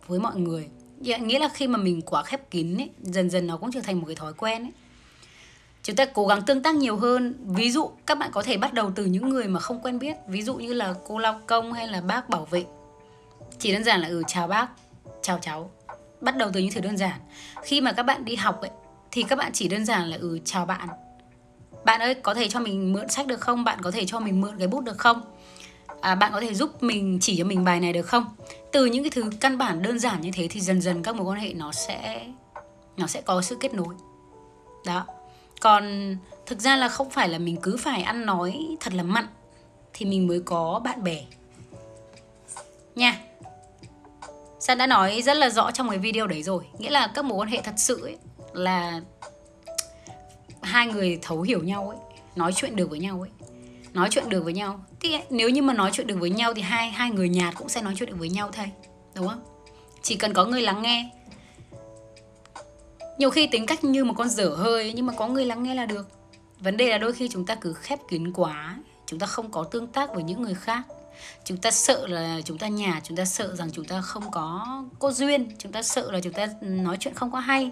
với 0.08 0.20
mọi 0.20 0.36
người. 0.36 0.70
Dạ, 1.02 1.18
nghĩa 1.18 1.40
là 1.40 1.48
khi 1.48 1.68
mà 1.68 1.78
mình 1.78 2.02
quá 2.02 2.24
khép 2.24 2.52
kín 2.52 2.78
ấy 2.78 2.90
dần 3.02 3.30
dần 3.30 3.48
nó 3.48 3.58
cũng 3.58 3.72
trở 3.72 3.82
thành 3.82 4.00
một 4.00 4.06
cái 4.08 4.16
thói 4.16 4.34
quen 4.34 4.64
ấy. 4.64 4.72
Chúng 5.84 5.96
ta 5.96 6.06
cố 6.06 6.28
gắng 6.28 6.42
tương 6.42 6.64
tác 6.64 6.76
nhiều 6.76 6.98
hơn. 6.98 7.36
Ví 7.46 7.72
dụ 7.72 7.92
các 8.06 8.18
bạn 8.18 8.30
có 8.34 8.44
thể 8.44 8.58
bắt 8.58 8.74
đầu 8.74 8.92
từ 8.96 9.06
những 9.06 9.30
người 9.30 9.48
mà 9.48 9.60
không 9.60 9.82
quen 9.82 10.00
biết. 10.00 10.16
Ví 10.28 10.42
dụ 10.42 10.56
như 10.56 10.74
là 10.74 10.94
cô 11.08 11.18
lao 11.18 11.40
công 11.48 11.74
hay 11.74 11.88
là 11.88 12.02
bác 12.02 12.30
bảo 12.30 12.46
vệ. 12.46 12.66
Chỉ 13.60 13.74
đơn 13.74 13.84
giản 13.84 14.02
là 14.02 14.08
ừ 14.08 14.24
chào 14.28 14.48
bác 14.48 14.68
chào 15.22 15.40
cháu. 15.42 15.72
Bắt 16.22 16.38
đầu 16.38 16.50
từ 16.54 16.60
những 16.60 16.72
thứ 16.72 16.82
đơn 16.82 16.98
giản. 16.98 17.20
Khi 17.64 17.82
mà 17.82 17.92
các 17.92 18.04
bạn 18.04 18.26
đi 18.26 18.36
học 18.36 18.62
ấy 18.62 18.70
thì 19.12 19.24
các 19.24 19.36
bạn 19.36 19.52
chỉ 19.54 19.68
đơn 19.68 19.86
giản 19.86 20.08
là 20.08 20.18
ừ 20.18 20.40
chào 20.46 20.66
bạn. 20.66 20.88
Bạn 21.86 22.02
ơi 22.02 22.14
có 22.14 22.34
thể 22.34 22.50
cho 22.50 22.60
mình 22.60 22.94
mượn 22.94 23.10
sách 23.10 23.28
được 23.28 23.42
không? 23.42 23.64
Bạn 23.64 23.80
có 23.82 23.92
thể 23.92 24.06
cho 24.06 24.20
mình 24.20 24.42
mượn 24.42 24.58
cái 24.58 24.68
bút 24.68 24.82
được 24.82 24.98
không? 24.98 25.22
À, 26.02 26.16
bạn 26.16 26.32
có 26.34 26.42
thể 26.42 26.54
giúp 26.54 26.84
mình 26.84 27.18
chỉ 27.22 27.38
cho 27.38 27.44
mình 27.44 27.64
bài 27.64 27.80
này 27.80 27.94
được 27.94 28.06
không? 28.06 28.26
Từ 28.72 28.86
những 28.86 29.04
cái 29.04 29.10
thứ 29.10 29.30
căn 29.40 29.58
bản 29.58 29.82
đơn 29.82 30.00
giản 30.00 30.22
như 30.22 30.32
thế 30.34 30.48
thì 30.48 30.62
dần 30.62 30.82
dần 30.82 31.04
các 31.04 31.16
mối 31.16 31.26
quan 31.26 31.40
hệ 31.40 31.54
nó 31.54 31.72
sẽ 31.72 32.28
nó 32.98 33.08
sẽ 33.08 33.22
có 33.22 33.42
sự 33.42 33.58
kết 33.60 33.74
nối. 33.74 33.96
Đó. 34.86 35.06
Còn 35.62 36.16
thực 36.46 36.60
ra 36.60 36.76
là 36.76 36.88
không 36.88 37.10
phải 37.10 37.30
là 37.30 37.38
mình 37.38 37.58
cứ 37.62 37.78
phải 37.78 38.02
ăn 38.02 38.26
nói 38.26 38.60
thật 38.80 38.94
là 38.94 39.04
mặn 39.04 39.26
thì 39.94 40.06
mình 40.06 40.28
mới 40.28 40.40
có 40.40 40.82
bạn 40.84 41.04
bè. 41.04 41.26
Nha. 42.96 43.20
San 44.60 44.78
đã 44.78 44.88
nói 44.88 45.22
rất 45.22 45.38
là 45.38 45.50
rõ 45.50 45.72
trong 45.72 45.90
cái 45.90 45.98
video 45.98 46.28
đấy 46.28 46.44
rồi. 46.44 46.64
Nghĩa 46.78 46.90
là 46.90 47.08
các 47.08 47.26
mối 47.26 47.38
quan 47.38 47.50
hệ 47.50 47.62
thật 47.62 47.74
sự 47.78 48.02
ấy 48.02 48.18
là 48.54 49.02
Hai 50.62 50.88
người 50.88 51.20
thấu 51.22 51.42
hiểu 51.42 51.64
nhau 51.64 51.90
ấy, 51.90 51.98
Nói 52.36 52.54
chuyện 52.56 52.76
được 52.76 52.90
với 52.90 53.00
nhau 53.00 53.22
ấy. 53.22 53.30
Nói 53.94 54.08
chuyện 54.12 54.30
được 54.30 54.44
với 54.44 54.54
nhau. 54.54 54.86
Thì 55.00 55.18
Nếu 55.30 55.50
như 55.50 55.62
mà 55.62 55.74
nói 55.74 55.90
chuyện 55.94 56.08
được 56.08 56.20
với 56.20 56.30
nhau 56.30 56.54
Thì 56.54 56.62
hai 56.62 56.90
hai 56.90 57.12
người 57.12 57.30
nhạt 57.30 57.56
cũng 57.58 57.70
sẽ 57.70 57.82
nói 57.82 57.94
chuyện 57.98 58.10
được 58.10 58.16
với 58.20 58.30
nhau 58.30 58.50
thôi, 58.54 58.72
Đúng 59.16 59.28
không? 59.28 59.44
Chỉ 60.02 60.16
cần 60.16 60.34
có 60.34 60.46
người 60.46 60.62
lắng 60.62 60.82
nghe. 60.82 61.10
Nhiều 63.18 63.30
khi 63.30 63.48
tính 63.48 63.66
cách 63.66 63.84
như 63.84 64.04
một 64.04 64.14
con 64.18 64.30
dở 64.30 64.50
hơi, 64.50 64.94
nhưng 64.96 65.06
mà 65.06 65.14
có 65.14 65.28
người 65.28 65.46
lắng 65.46 65.64
nghe 65.64 65.76
là 65.76 65.86
được. 65.86 66.08
Vấn 66.60 66.78
đề 66.78 66.90
là 66.90 66.98
đôi 66.98 67.14
khi 67.14 67.30
chúng 67.30 67.46
ta 67.46 67.56
cứ 67.56 67.74
khép 67.74 68.00
kín 68.10 68.34
quá, 68.34 68.78
chúng 69.06 69.20
ta 69.20 69.28
không 69.28 69.52
có 69.52 69.64
tương 69.64 69.88
tác 69.88 70.14
với 70.14 70.24
những 70.24 70.42
người 70.42 70.54
khác. 70.54 70.82
Chúng 71.44 71.58
ta 71.58 71.72
sợ 71.72 72.08
là 72.08 72.40
chúng 72.46 72.58
ta 72.58 72.68
nhà 72.68 73.02
chúng 73.04 73.18
ta 73.18 73.26
sợ 73.26 73.56
rằng 73.56 73.70
chúng 73.72 73.86
ta 73.86 74.02
không 74.02 74.32
có 74.32 74.66
cô 75.00 75.12
duyên. 75.12 75.50
Chúng 75.58 75.72
ta 75.72 75.84
sợ 75.84 76.12
là 76.12 76.20
chúng 76.20 76.34
ta 76.34 76.48
ừ, 76.62 76.68
nói 76.68 76.98
chuyện 77.00 77.14
không 77.14 77.32
có 77.32 77.40
hay 77.40 77.72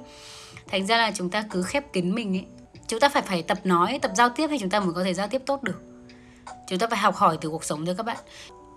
thành 0.72 0.86
ra 0.86 0.98
là 0.98 1.12
chúng 1.16 1.30
ta 1.30 1.44
cứ 1.50 1.64
khép 1.64 1.94
kín 1.94 2.16
mình 2.16 2.38
ấy. 2.38 2.46
Chúng 2.88 3.00
ta 3.00 3.10
phải 3.10 3.22
phải 3.22 3.44
tập 3.44 3.58
nói 3.64 4.00
tập 4.02 4.12
giao 4.16 4.30
tiếp 4.30 4.48
thì 4.50 4.58
chúng 4.60 4.70
ta 4.70 4.80
mới 4.80 4.94
có 4.94 5.04
thể 5.04 5.14
giao 5.14 5.28
tiếp 5.28 5.42
tốt 5.46 5.64
được. 5.64 5.82
Chúng 6.68 6.80
ta 6.80 6.88
phải 6.88 7.00
học 7.00 7.16
hỏi 7.16 7.38
từ 7.42 7.50
cuộc 7.50 7.64
sống 7.64 7.86
thôi 7.86 7.96
các 7.98 8.06
bạn. 8.06 8.18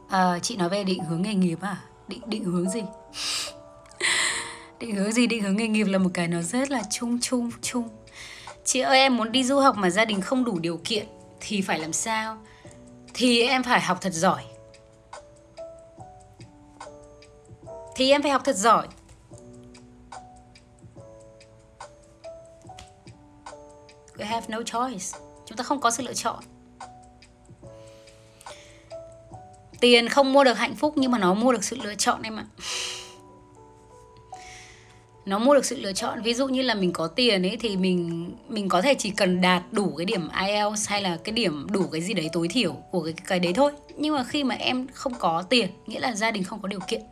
À, 0.08 0.38
chị 0.42 0.56
nói 0.56 0.68
về 0.68 0.84
định 0.84 1.04
hướng 1.04 1.22
nghề 1.22 1.34
nghiệp 1.34 1.58
à? 1.60 1.76
Định 2.08 2.20
định 2.26 2.44
hướng 2.44 2.70
gì? 2.70 2.82
Định 4.78 4.94
hướng 4.94 5.12
gì? 5.12 5.26
Định 5.26 5.42
hướng 5.42 5.56
nghề 5.56 5.68
nghiệp 5.68 5.84
là 5.84 5.98
một 5.98 6.10
cái 6.14 6.28
nó 6.28 6.42
rất 6.42 6.70
là 6.70 6.82
chung 6.90 7.18
chung 7.20 7.50
chung. 7.62 7.88
Chị 8.64 8.80
ơi 8.80 8.98
em 8.98 9.16
muốn 9.16 9.32
đi 9.32 9.44
du 9.44 9.58
học 9.58 9.76
mà 9.76 9.90
gia 9.90 10.04
đình 10.04 10.20
không 10.20 10.44
đủ 10.44 10.58
điều 10.58 10.80
kiện 10.84 11.06
thì 11.40 11.60
phải 11.60 11.78
làm 11.78 11.92
sao? 11.92 12.38
Thì 13.14 13.42
em 13.42 13.62
phải 13.62 13.80
học 13.80 13.98
thật 14.00 14.12
giỏi. 14.12 14.42
Thì 17.96 18.10
em 18.10 18.22
phải 18.22 18.30
học 18.30 18.42
thật 18.44 18.56
giỏi. 18.56 18.88
We 24.18 24.24
have 24.24 24.46
no 24.48 24.62
choice. 24.62 25.18
Chúng 25.46 25.58
ta 25.58 25.64
không 25.64 25.80
có 25.80 25.90
sự 25.90 26.02
lựa 26.02 26.14
chọn. 26.14 26.38
Tiền 29.80 30.08
không 30.08 30.32
mua 30.32 30.44
được 30.44 30.58
hạnh 30.58 30.74
phúc, 30.74 30.94
nhưng 30.96 31.10
mà 31.10 31.18
nó 31.18 31.34
mua 31.34 31.52
được 31.52 31.64
sự 31.64 31.76
lựa 31.82 31.94
chọn 31.94 32.22
em 32.22 32.36
ạ. 32.36 32.46
Nó 35.26 35.38
mua 35.38 35.54
được 35.54 35.64
sự 35.64 35.80
lựa 35.80 35.92
chọn. 35.92 36.22
Ví 36.22 36.34
dụ 36.34 36.48
như 36.48 36.62
là 36.62 36.74
mình 36.74 36.92
có 36.92 37.06
tiền 37.06 37.42
ấy, 37.42 37.56
thì 37.60 37.76
mình 37.76 38.30
mình 38.48 38.68
có 38.68 38.82
thể 38.82 38.94
chỉ 38.98 39.10
cần 39.10 39.40
đạt 39.40 39.62
đủ 39.72 39.94
cái 39.96 40.04
điểm 40.04 40.28
IELTS 40.46 40.88
hay 40.88 41.02
là 41.02 41.18
cái 41.24 41.32
điểm 41.32 41.66
đủ 41.70 41.86
cái 41.92 42.00
gì 42.00 42.14
đấy 42.14 42.28
tối 42.32 42.48
thiểu 42.48 42.72
của 42.72 43.02
cái 43.04 43.14
cái 43.26 43.40
đấy 43.40 43.52
thôi. 43.52 43.72
Nhưng 43.96 44.14
mà 44.14 44.24
khi 44.24 44.44
mà 44.44 44.54
em 44.54 44.86
không 44.92 45.14
có 45.14 45.42
tiền, 45.42 45.68
nghĩa 45.86 46.00
là 46.00 46.14
gia 46.14 46.30
đình 46.30 46.44
không 46.44 46.62
có 46.62 46.68
điều 46.68 46.80
kiện, 46.80 47.02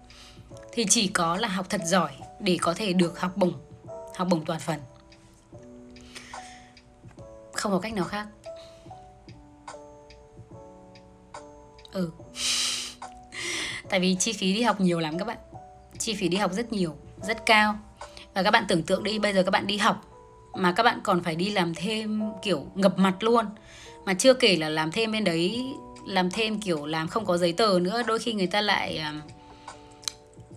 thì 0.72 0.84
chỉ 0.88 1.06
có 1.08 1.36
là 1.36 1.48
học 1.48 1.66
thật 1.70 1.80
giỏi 1.84 2.10
để 2.40 2.58
có 2.60 2.74
thể 2.74 2.92
được 2.92 3.20
học 3.20 3.36
bổng 3.36 3.52
học 4.16 4.28
bổng 4.30 4.44
toàn 4.44 4.60
phần 4.60 4.78
không 7.60 7.72
có 7.72 7.78
cách 7.78 7.94
nào 7.94 8.04
khác. 8.04 8.26
Ừ. 11.92 12.10
Tại 13.88 14.00
vì 14.00 14.16
chi 14.20 14.32
phí 14.32 14.52
đi 14.52 14.62
học 14.62 14.80
nhiều 14.80 15.00
lắm 15.00 15.18
các 15.18 15.24
bạn. 15.24 15.38
Chi 15.98 16.14
phí 16.14 16.28
đi 16.28 16.36
học 16.36 16.52
rất 16.52 16.72
nhiều 16.72 16.96
rất 17.22 17.46
cao. 17.46 17.78
Và 18.34 18.42
các 18.42 18.50
bạn 18.50 18.64
tưởng 18.68 18.82
tượng 18.82 19.02
đi 19.02 19.18
bây 19.18 19.32
giờ 19.32 19.42
các 19.42 19.50
bạn 19.50 19.66
đi 19.66 19.76
học 19.76 20.04
mà 20.54 20.72
các 20.72 20.82
bạn 20.82 21.00
còn 21.04 21.22
phải 21.22 21.36
đi 21.36 21.50
làm 21.50 21.74
thêm 21.74 22.22
kiểu 22.42 22.66
ngập 22.74 22.98
mặt 22.98 23.14
luôn. 23.20 23.44
Mà 24.04 24.14
chưa 24.14 24.34
kể 24.34 24.56
là 24.56 24.68
làm 24.68 24.92
thêm 24.92 25.12
bên 25.12 25.24
đấy 25.24 25.74
làm 26.06 26.30
thêm 26.30 26.60
kiểu 26.60 26.86
làm 26.86 27.08
không 27.08 27.26
có 27.26 27.36
giấy 27.36 27.52
tờ 27.52 27.78
nữa 27.82 28.02
đôi 28.06 28.18
khi 28.18 28.32
người 28.32 28.46
ta 28.46 28.60
lại 28.60 28.96
à, 28.96 29.14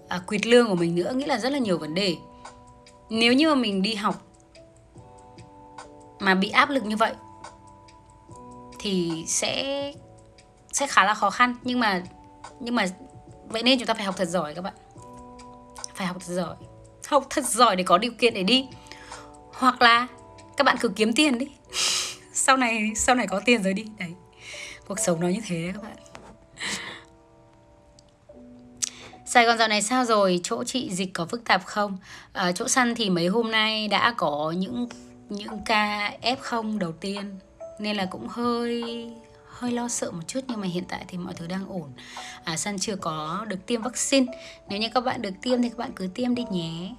à, 0.08 0.22
quyệt 0.28 0.48
lương 0.48 0.68
của 0.68 0.76
mình 0.76 0.96
nữa 0.96 1.14
nghĩ 1.16 1.26
là 1.26 1.40
rất 1.40 1.52
là 1.52 1.58
nhiều 1.58 1.78
vấn 1.78 1.94
đề. 1.94 2.16
Nếu 3.10 3.34
như 3.34 3.50
mà 3.50 3.56
mình 3.56 3.82
đi 3.82 3.96
học 3.96 4.33
mà 6.24 6.36
bị 6.36 6.50
áp 6.50 6.70
lực 6.70 6.86
như 6.86 6.96
vậy 6.98 7.14
thì 8.80 9.24
sẽ 9.28 9.94
sẽ 10.72 10.88
khá 10.88 11.06
là 11.06 11.14
khó 11.14 11.30
khăn. 11.30 11.56
Nhưng 11.64 11.80
mà 11.80 12.04
nhưng 12.60 12.76
mà 12.76 12.86
vậy 13.48 13.64
nên 13.64 13.80
chúng 13.80 13.88
ta 13.88 13.94
phải 13.94 14.04
học 14.04 14.16
thật 14.18 14.28
giỏi 14.28 14.56
các 14.56 14.62
bạn. 14.62 14.74
Phải 15.96 16.08
học 16.08 16.18
thật 16.20 16.34
giỏi. 16.34 16.56
Học 17.08 17.28
thật 17.30 17.46
giỏi 17.46 17.76
để 17.76 17.84
có 17.84 17.98
điều 17.98 18.12
kiện 18.12 18.34
để 18.34 18.44
đi. 18.44 18.68
Hoặc 19.54 19.82
là 19.82 20.08
các 20.58 20.64
bạn 20.64 20.78
cứ 20.80 20.90
kiếm 20.90 21.14
tiền 21.14 21.38
đi. 21.38 21.48
Sau 22.34 22.58
này 22.58 22.92
sau 22.96 23.16
này 23.16 23.28
có 23.28 23.42
tiền 23.46 23.64
rồi 23.64 23.74
đi. 23.74 23.86
Đấy. 24.00 24.14
Cuộc 24.88 25.00
sống 25.00 25.20
nó 25.20 25.28
như 25.28 25.42
thế 25.48 25.62
đấy 25.64 25.72
các 25.74 25.84
bạn. 25.84 25.98
Sài 29.26 29.46
Gòn 29.46 29.58
dạo 29.58 29.68
này 29.68 29.82
sao 29.82 30.06
rồi? 30.06 30.40
Chỗ 30.44 30.64
chị 30.64 30.90
dịch 30.94 31.10
có 31.14 31.26
phức 31.26 31.46
tạp 31.46 31.66
không? 31.66 31.98
À, 32.34 32.52
chỗ 32.52 32.68
săn 32.68 32.96
thì 32.96 33.10
mấy 33.10 33.28
hôm 33.28 33.52
nay 33.52 33.88
đã 33.88 34.14
có 34.18 34.54
những 34.58 34.88
những 35.30 35.60
ca 35.66 36.14
F0 36.22 36.78
đầu 36.78 36.92
tiên. 36.92 37.40
Nên 37.80 37.96
là 37.96 38.06
cũng 38.06 38.28
hơi 38.28 38.84
hơi 39.48 39.72
lo 39.72 39.88
sợ 39.88 40.12
một 40.12 40.22
chút 40.28 40.40
nhưng 40.48 40.62
mà 40.62 40.68
hiện 40.68 40.84
tại 40.88 41.06
thì 41.08 41.18
mọi 41.18 41.34
thứ 41.34 41.48
đang 41.48 41.68
ổn. 41.68 41.90
À, 42.44 42.58
San 42.58 42.80
chưa 42.80 42.96
có 42.96 43.46
được 43.48 43.66
tiêm 43.66 43.82
vaccine. 43.82 44.26
Nếu 44.70 44.80
như 44.80 44.90
các 44.94 45.02
bạn 45.02 45.22
được 45.22 45.34
tiêm 45.42 45.62
thì 45.62 45.70
các 45.70 45.78
bạn 45.78 45.92
cứ 45.96 46.08
tiêm 46.14 46.36
đi 46.36 46.46
nhé. 46.52 46.96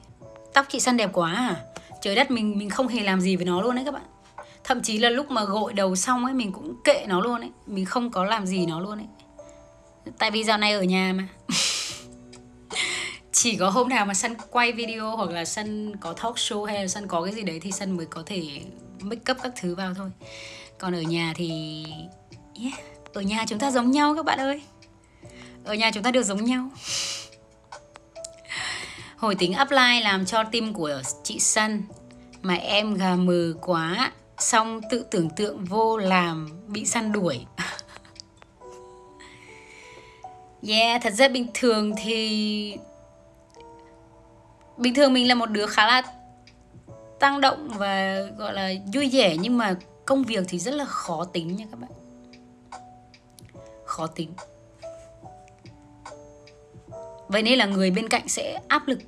Tóc 0.53 0.67
chị 0.69 0.81
San 0.81 0.97
đẹp 0.97 1.11
quá 1.13 1.35
à. 1.35 1.57
Trời 2.03 2.15
đất 2.15 2.31
mình 2.31 2.59
mình 2.59 2.71
không 2.71 2.89
hề 2.89 3.03
làm 3.03 3.21
gì 3.21 3.37
với 3.37 3.45
nó 3.45 3.63
luôn 3.63 3.77
đấy 3.77 3.85
các 3.85 3.95
bạn. 3.95 4.05
Thậm 4.65 4.83
chí 4.83 4.99
là 4.99 5.11
lúc 5.11 5.31
mà 5.31 5.45
gội 5.45 5.73
đầu 5.73 5.97
xong 5.97 6.25
ấy 6.25 6.35
Mình 6.35 6.53
cũng 6.53 6.75
kệ 6.85 7.05
nó 7.09 7.21
luôn 7.21 7.41
ấy. 7.41 7.51
Mình 7.67 7.85
không 7.85 8.11
có 8.11 8.25
làm 8.25 8.47
gì 8.47 8.67
nó 8.67 8.81
luôn 8.81 8.99
ấy. 8.99 9.07
Tại 10.19 10.31
vì 10.31 10.45
dạo 10.45 10.59
này 10.59 10.73
ở 10.73 10.83
nhà 10.83 11.13
mà. 11.17 11.29
chỉ 13.44 13.57
có 13.57 13.70
hôm 13.70 13.88
nào 13.88 14.07
mà 14.07 14.14
sân 14.14 14.35
quay 14.50 14.72
video 14.72 15.16
hoặc 15.16 15.30
là 15.30 15.44
sân 15.44 15.96
có 16.00 16.12
talk 16.12 16.35
show 16.35 16.64
hay 16.64 16.83
là 16.83 16.88
sân 16.88 17.09
có 17.09 17.22
cái 17.22 17.35
gì 17.35 17.42
đấy 17.42 17.61
thì 17.62 17.72
sân 17.72 17.96
mới 17.96 18.07
có 18.07 18.22
thể 18.26 18.61
make 19.00 19.33
up 19.33 19.38
các 19.42 19.52
thứ 19.61 19.74
vào 19.74 19.94
thôi. 19.94 20.11
Còn 20.78 20.94
ở 20.94 21.00
nhà 21.02 21.33
thì 21.37 21.85
yeah, 22.62 22.74
ở 23.14 23.20
nhà 23.20 23.44
chúng 23.48 23.59
ta 23.59 23.70
giống 23.70 23.90
nhau 23.90 24.14
các 24.16 24.24
bạn 24.24 24.38
ơi. 24.38 24.62
Ở 25.64 25.74
nhà 25.74 25.90
chúng 25.90 26.02
ta 26.02 26.11
đều 26.11 26.22
giống 26.22 26.44
nhau. 26.44 26.68
Hồi 29.16 29.35
tính 29.35 29.52
apply 29.52 30.00
làm 30.02 30.26
cho 30.26 30.44
team 30.44 30.74
của 30.74 31.02
chị 31.24 31.38
Sân 31.38 31.83
mà 32.42 32.54
em 32.54 32.94
gà 32.94 33.14
mờ 33.14 33.52
quá 33.61 34.12
xong 34.38 34.80
tự 34.90 35.04
tưởng 35.11 35.30
tượng 35.30 35.64
vô 35.64 35.96
làm 35.96 36.48
bị 36.66 36.85
săn 36.85 37.12
đuổi. 37.12 37.46
Yeah 40.68 41.02
thật 41.02 41.12
ra 41.12 41.28
bình 41.28 41.46
thường 41.54 41.92
thì 42.04 42.76
bình 44.77 44.95
thường 44.95 45.13
mình 45.13 45.29
là 45.29 45.35
một 45.35 45.51
đứa 45.51 45.67
khá 45.67 45.87
là 45.87 46.03
tăng 47.21 47.41
động 47.41 47.69
và 47.69 48.21
gọi 48.39 48.53
là 48.55 48.71
vui 48.95 49.11
vẻ 49.13 49.37
nhưng 49.41 49.59
mà 49.59 49.77
công 50.07 50.25
việc 50.25 50.45
thì 50.49 50.59
rất 50.59 50.75
là 50.75 50.85
khó 50.85 51.25
tính 51.25 51.57
nha 51.57 51.65
các 51.71 51.81
bạn. 51.81 51.91
Khó 53.85 54.07
tính. 54.07 54.33
Vậy 57.29 57.43
nên 57.43 57.59
là 57.59 57.67
người 57.67 57.91
bên 57.91 58.09
cạnh 58.09 58.29
sẽ 58.29 58.61
áp 58.69 58.89
lực. 58.89 58.99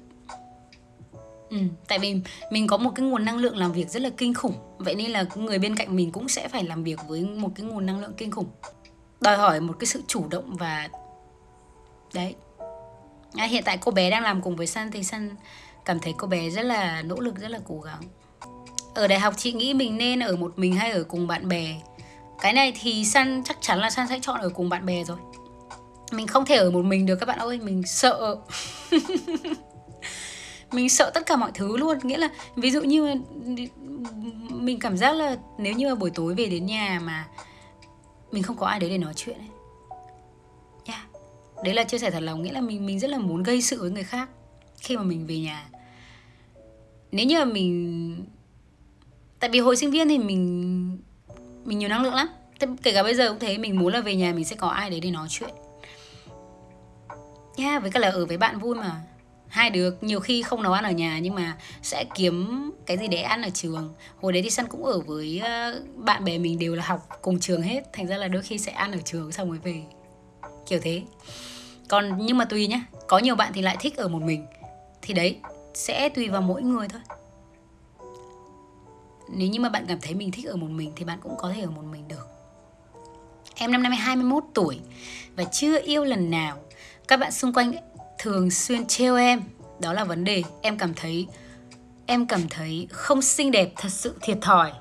Ừ, 1.51 1.57
tại 1.89 1.99
vì 1.99 2.21
mình 2.51 2.67
có 2.67 2.77
một 2.77 2.91
cái 2.95 3.07
nguồn 3.07 3.25
năng 3.25 3.37
lượng 3.37 3.57
làm 3.57 3.73
việc 3.73 3.91
rất 3.91 4.03
là 4.03 4.11
kinh 4.17 4.35
khủng. 4.35 4.55
Vậy 4.79 4.95
nên 4.95 5.11
là 5.11 5.25
người 5.35 5.59
bên 5.59 5.77
cạnh 5.77 5.97
mình 5.97 6.13
cũng 6.13 6.29
sẽ 6.29 6.49
phải 6.49 6.65
làm 6.65 6.85
việc 6.85 7.01
với 7.09 7.25
một 7.25 7.49
cái 7.55 7.67
nguồn 7.67 7.87
năng 7.87 8.01
lượng 8.01 8.15
kinh 8.17 8.31
khủng. 8.31 8.49
Đòi 9.21 9.37
hỏi 9.37 9.61
một 9.61 9.77
cái 9.79 9.87
sự 9.87 10.03
chủ 10.07 10.29
động 10.31 10.57
và 10.57 10.89
đấy 12.15 12.35
à, 13.35 13.45
hiện 13.45 13.63
tại 13.65 13.79
cô 13.79 13.93
bé 13.93 14.11
đang 14.11 14.23
làm 14.23 14.43
cùng 14.43 14.57
với 14.57 14.67
Sun 14.67 14.91
thì 14.93 15.05
Sun 15.05 15.31
cảm 15.85 15.99
thấy 15.99 16.15
cô 16.17 16.27
bé 16.27 16.51
rất 16.51 16.63
là 16.63 17.03
nỗ 17.03 17.21
lực 17.21 17.39
rất 17.39 17.51
là 17.51 17.59
cố 17.69 17.81
gắng. 17.81 18.01
Ở 18.95 19.07
đại 19.07 19.21
học 19.21 19.35
chị 19.37 19.53
nghĩ 19.53 19.75
mình 19.75 19.99
nên 19.99 20.21
ở 20.21 20.37
một 20.37 20.53
mình 20.57 20.75
hay 20.75 20.91
ở 20.91 21.05
cùng 21.05 21.27
bạn 21.27 21.49
bè? 21.49 21.81
Cái 22.41 22.53
này 22.53 22.73
thì 22.81 23.05
Sun 23.05 23.43
chắc 23.45 23.57
chắn 23.61 23.79
là 23.79 23.91
Sun 23.91 24.07
sẽ 24.09 24.19
chọn 24.23 24.41
ở 24.41 24.49
cùng 24.49 24.69
bạn 24.69 24.87
bè 24.87 25.05
rồi. 25.05 25.19
Mình 26.13 26.27
không 26.27 26.45
thể 26.45 26.57
ở 26.57 26.71
một 26.71 26.85
mình 26.85 27.07
được 27.07 27.17
các 27.17 27.27
bạn 27.27 27.39
ơi 27.39 27.59
mình 27.59 27.83
sợ. 27.87 28.37
Mình 30.73 30.89
sợ 30.89 31.11
tất 31.15 31.27
cả 31.27 31.37
mọi 31.37 31.51
thứ 31.55 31.77
luôn. 31.77 31.99
Nghĩa 32.03 32.17
là 32.17 32.29
ví 32.57 32.71
dụ 32.71 32.83
như 32.83 33.15
mình 34.51 34.79
cảm 34.81 34.97
giác 34.97 35.13
là 35.13 35.37
nếu 35.59 35.73
như 35.73 35.89
mà 35.89 35.95
buổi 35.95 36.11
tối 36.11 36.35
về 36.35 36.47
đến 36.47 36.67
nhà 36.67 37.01
mà 37.05 37.27
mình 38.33 38.43
không 38.43 38.57
có 38.57 38.67
ai 38.67 38.81
đấy 38.81 38.91
để 38.91 38.99
nói 38.99 39.13
chuyện 39.17 39.39
ấy 39.39 39.56
đấy 41.65 41.75
là 41.75 41.85
chia 41.85 41.99
sẻ 41.99 42.11
thật 42.11 42.21
lòng, 42.21 42.43
nghĩa 42.43 42.53
là 42.53 42.61
mình 42.61 42.87
mình 42.87 42.99
rất 42.99 43.11
là 43.11 43.19
muốn 43.19 43.43
gây 43.43 43.63
sự 43.63 43.81
với 43.81 43.91
người 43.91 44.05
khác 44.05 44.29
khi 44.79 44.97
mà 44.97 45.03
mình 45.03 45.27
về 45.27 45.39
nhà. 45.39 45.69
Nếu 47.13 47.27
như 47.27 47.39
mà 47.39 47.45
mình, 47.45 48.25
tại 49.41 49.51
vì 49.51 49.61
hồi 49.61 49.77
sinh 49.77 49.91
viên 49.91 50.09
thì 50.09 50.19
mình 50.19 50.99
mình 51.65 51.79
nhiều 51.79 51.89
năng 51.89 52.03
lượng 52.03 52.15
lắm. 52.15 52.29
Kể 52.83 52.93
cả 52.93 53.03
bây 53.03 53.15
giờ 53.15 53.29
cũng 53.29 53.39
thế, 53.39 53.59
mình 53.59 53.79
muốn 53.79 53.93
là 53.93 54.01
về 54.01 54.15
nhà 54.17 54.33
mình 54.33 54.45
sẽ 54.45 54.57
có 54.57 54.69
ai 54.69 54.91
đấy 54.91 55.01
để 55.01 55.11
nói 55.11 55.27
chuyện. 55.31 55.51
Yeah 57.57 57.83
với 57.83 57.91
cả 57.91 58.01
là 58.01 58.09
ở 58.09 58.27
với 58.27 58.37
bạn 58.37 58.59
vui 58.59 58.75
mà. 58.75 59.03
Hai 59.49 59.71
đứa 59.71 59.95
nhiều 60.01 60.21
khi 60.21 60.43
không 60.43 60.63
nấu 60.63 60.73
ăn 60.73 60.85
ở 60.85 60.91
nhà 60.91 61.19
nhưng 61.19 61.35
mà 61.35 61.57
sẽ 61.83 62.05
kiếm 62.15 62.71
cái 62.87 62.97
gì 62.97 63.09
để 63.09 63.23
ăn 63.23 63.43
ở 63.43 63.51
trường. 63.55 63.95
Hồi 64.21 64.33
đấy 64.33 64.43
thì 64.43 64.51
săn 64.51 64.67
cũng 64.67 64.85
ở 64.85 65.01
với 65.01 65.41
ờ, 65.45 65.83
bạn 65.95 66.25
bè 66.25 66.39
mình 66.39 66.59
đều 66.59 66.75
là 66.75 66.85
học 66.87 67.09
cùng 67.23 67.41
trường 67.41 67.63
hết. 67.63 67.93
Thành 67.93 68.07
ra 68.07 68.17
là 68.17 68.29
đôi 68.29 68.43
khi 68.43 68.59
sẽ 68.59 68.73
ăn 68.73 68.93
ở 68.93 68.99
trường 69.05 69.33
xong 69.33 69.49
rồi 69.49 69.59
về 69.59 69.83
kiểu 70.67 70.81
thế. 70.83 71.03
Còn 71.89 72.27
nhưng 72.27 72.39
mà 72.39 72.45
tùy 72.45 72.67
nhá, 72.67 72.85
có 73.07 73.19
nhiều 73.19 73.35
bạn 73.35 73.53
thì 73.55 73.63
lại 73.63 73.77
thích 73.81 73.97
ở 73.97 74.09
một 74.09 74.23
mình. 74.23 74.47
Thì 75.03 75.15
đấy, 75.15 75.39
sẽ 75.75 76.09
tùy 76.09 76.29
vào 76.29 76.43
mỗi 76.43 76.63
người 76.63 76.89
thôi. 76.89 77.01
Nếu 79.29 79.49
như 79.49 79.61
mà 79.61 79.69
bạn 79.69 79.85
cảm 79.89 79.99
thấy 80.01 80.15
mình 80.15 80.31
thích 80.31 80.47
ở 80.47 80.57
một 80.57 80.71
mình 80.71 80.93
thì 80.97 81.05
bạn 81.05 81.19
cũng 81.23 81.37
có 81.39 81.53
thể 81.55 81.63
ở 81.63 81.71
một 81.71 81.85
mình 81.91 82.09
được. 82.09 82.29
Em 83.55 83.73
năm 83.73 83.83
nay 83.83 83.97
21 83.97 84.45
tuổi 84.55 84.81
và 85.37 85.45
chưa 85.45 85.81
yêu 85.83 86.05
lần 86.05 86.31
nào. 86.31 86.57
Các 87.09 87.17
bạn 87.17 87.33
xung 87.33 87.53
quanh 87.53 87.73
thường 88.19 88.51
xuyên 88.51 88.87
trêu 88.87 89.17
em. 89.17 89.43
Đó 89.81 89.93
là 89.93 90.05
vấn 90.05 90.25
đề. 90.25 90.43
Em 90.63 90.79
cảm 90.79 90.95
thấy, 90.95 91.27
em 92.07 92.27
cảm 92.27 92.49
thấy 92.49 92.89
không 92.91 93.23
xinh 93.23 93.51
đẹp 93.51 93.73
thật 93.77 93.89
sự, 93.93 94.15
thiệt 94.23 94.39
thòi. 94.41 94.73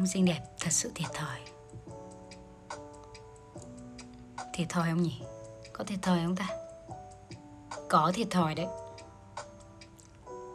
Không 0.00 0.06
xinh 0.06 0.24
đẹp, 0.24 0.40
thật 0.60 0.70
sự 0.70 0.90
thiệt 0.94 1.08
thòi. 1.14 1.38
Thiệt 4.54 4.68
thòi 4.68 4.88
không 4.88 5.02
nhỉ? 5.02 5.20
Có 5.72 5.84
thiệt 5.84 6.02
thòi 6.02 6.18
không 6.24 6.36
ta? 6.36 6.48
Có 7.88 8.12
thiệt 8.14 8.30
thòi 8.30 8.54
đấy. 8.54 8.66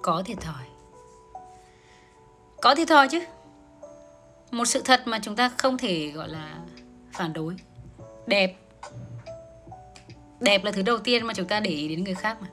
Có 0.04 0.24
thiệt 0.26 0.38
thòi. 0.42 0.64
Có 2.62 2.76
thiệt 2.76 2.88
thòi 2.88 3.08
chứ. 3.08 3.20
Một 4.52 4.66
sự 4.66 4.82
thật 4.86 5.02
mà 5.06 5.20
chúng 5.24 5.36
ta 5.36 5.52
không 5.58 5.78
thể, 5.78 6.12
gọi 6.12 6.30
là, 6.30 6.60
phản 7.14 7.34
đối. 7.34 7.56
Đẹp. 8.28 8.56
Đẹp 10.40 10.64
là 10.64 10.72
thứ 10.72 10.82
đầu 10.82 10.98
tiên 10.98 11.26
mà 11.26 11.34
chúng 11.34 11.48
ta 11.48 11.60
để 11.60 11.72
ý 11.72 11.88
đến 11.88 12.04
người 12.04 12.16
khác 12.16 12.38
mà. 12.42 12.48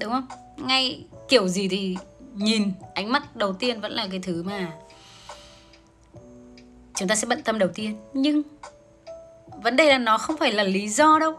Đúng 0.00 0.12
không? 0.12 0.26
Ngay 0.56 1.06
kiểu 1.28 1.48
gì 1.48 1.68
thì 1.68 1.96
nhìn, 2.34 2.72
ánh 2.94 3.12
mắt 3.12 3.36
đầu 3.36 3.52
tiên 3.52 3.80
vẫn 3.80 3.92
là 3.92 4.06
cái 4.10 4.20
thứ 4.22 4.42
mà 4.42 4.78
chúng 7.02 7.08
ta 7.08 7.14
sẽ 7.14 7.26
bận 7.26 7.42
tâm 7.42 7.58
đầu 7.58 7.68
tiên. 7.74 7.96
Nhưng 8.14 8.42
vấn 9.62 9.76
đề 9.76 9.88
là 9.88 9.98
nó 9.98 10.18
không 10.18 10.36
phải 10.36 10.52
là 10.52 10.62
lý 10.62 10.88
do 10.88 11.18
đâu. 11.18 11.34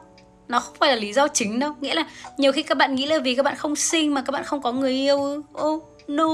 Nó 0.48 0.60
không 0.60 0.76
phải 0.80 0.90
là 0.90 0.96
lý 0.96 1.14
do 1.14 1.28
chính 1.28 1.60
đâu. 1.60 1.74
Nghĩa 1.82 1.94
là 1.94 2.06
nhiều 2.38 2.52
khi 2.52 2.64
các 2.64 2.78
bạn 2.78 2.96
nghĩ 2.96 3.06
là 3.06 3.20
vì 3.20 3.36
các 3.36 3.44
bạn 3.44 3.56
không 3.56 3.76
sinh 3.76 4.14
mà 4.14 4.22
các 4.22 4.32
bạn 4.32 4.44
không 4.44 4.62
có 4.62 4.72
người 4.72 4.92
yêu. 4.92 5.44
Oh, 5.62 5.84
no. 6.08 6.28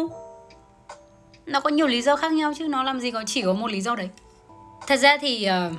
Nó 1.46 1.60
có 1.60 1.70
nhiều 1.70 1.88
lý 1.88 2.02
do 2.02 2.16
khác 2.16 2.34
nhau 2.34 2.54
chứ. 2.58 2.68
Nó 2.68 2.84
làm 2.84 3.00
gì 3.00 3.12
có 3.12 3.24
chỉ 3.28 3.42
có 3.42 3.54
một 3.54 3.72
lý 3.72 3.82
do 3.82 3.96
đấy. 3.96 4.10
Thật 4.88 4.96
ra 4.96 5.18
thì 5.22 5.48
uh, 5.50 5.74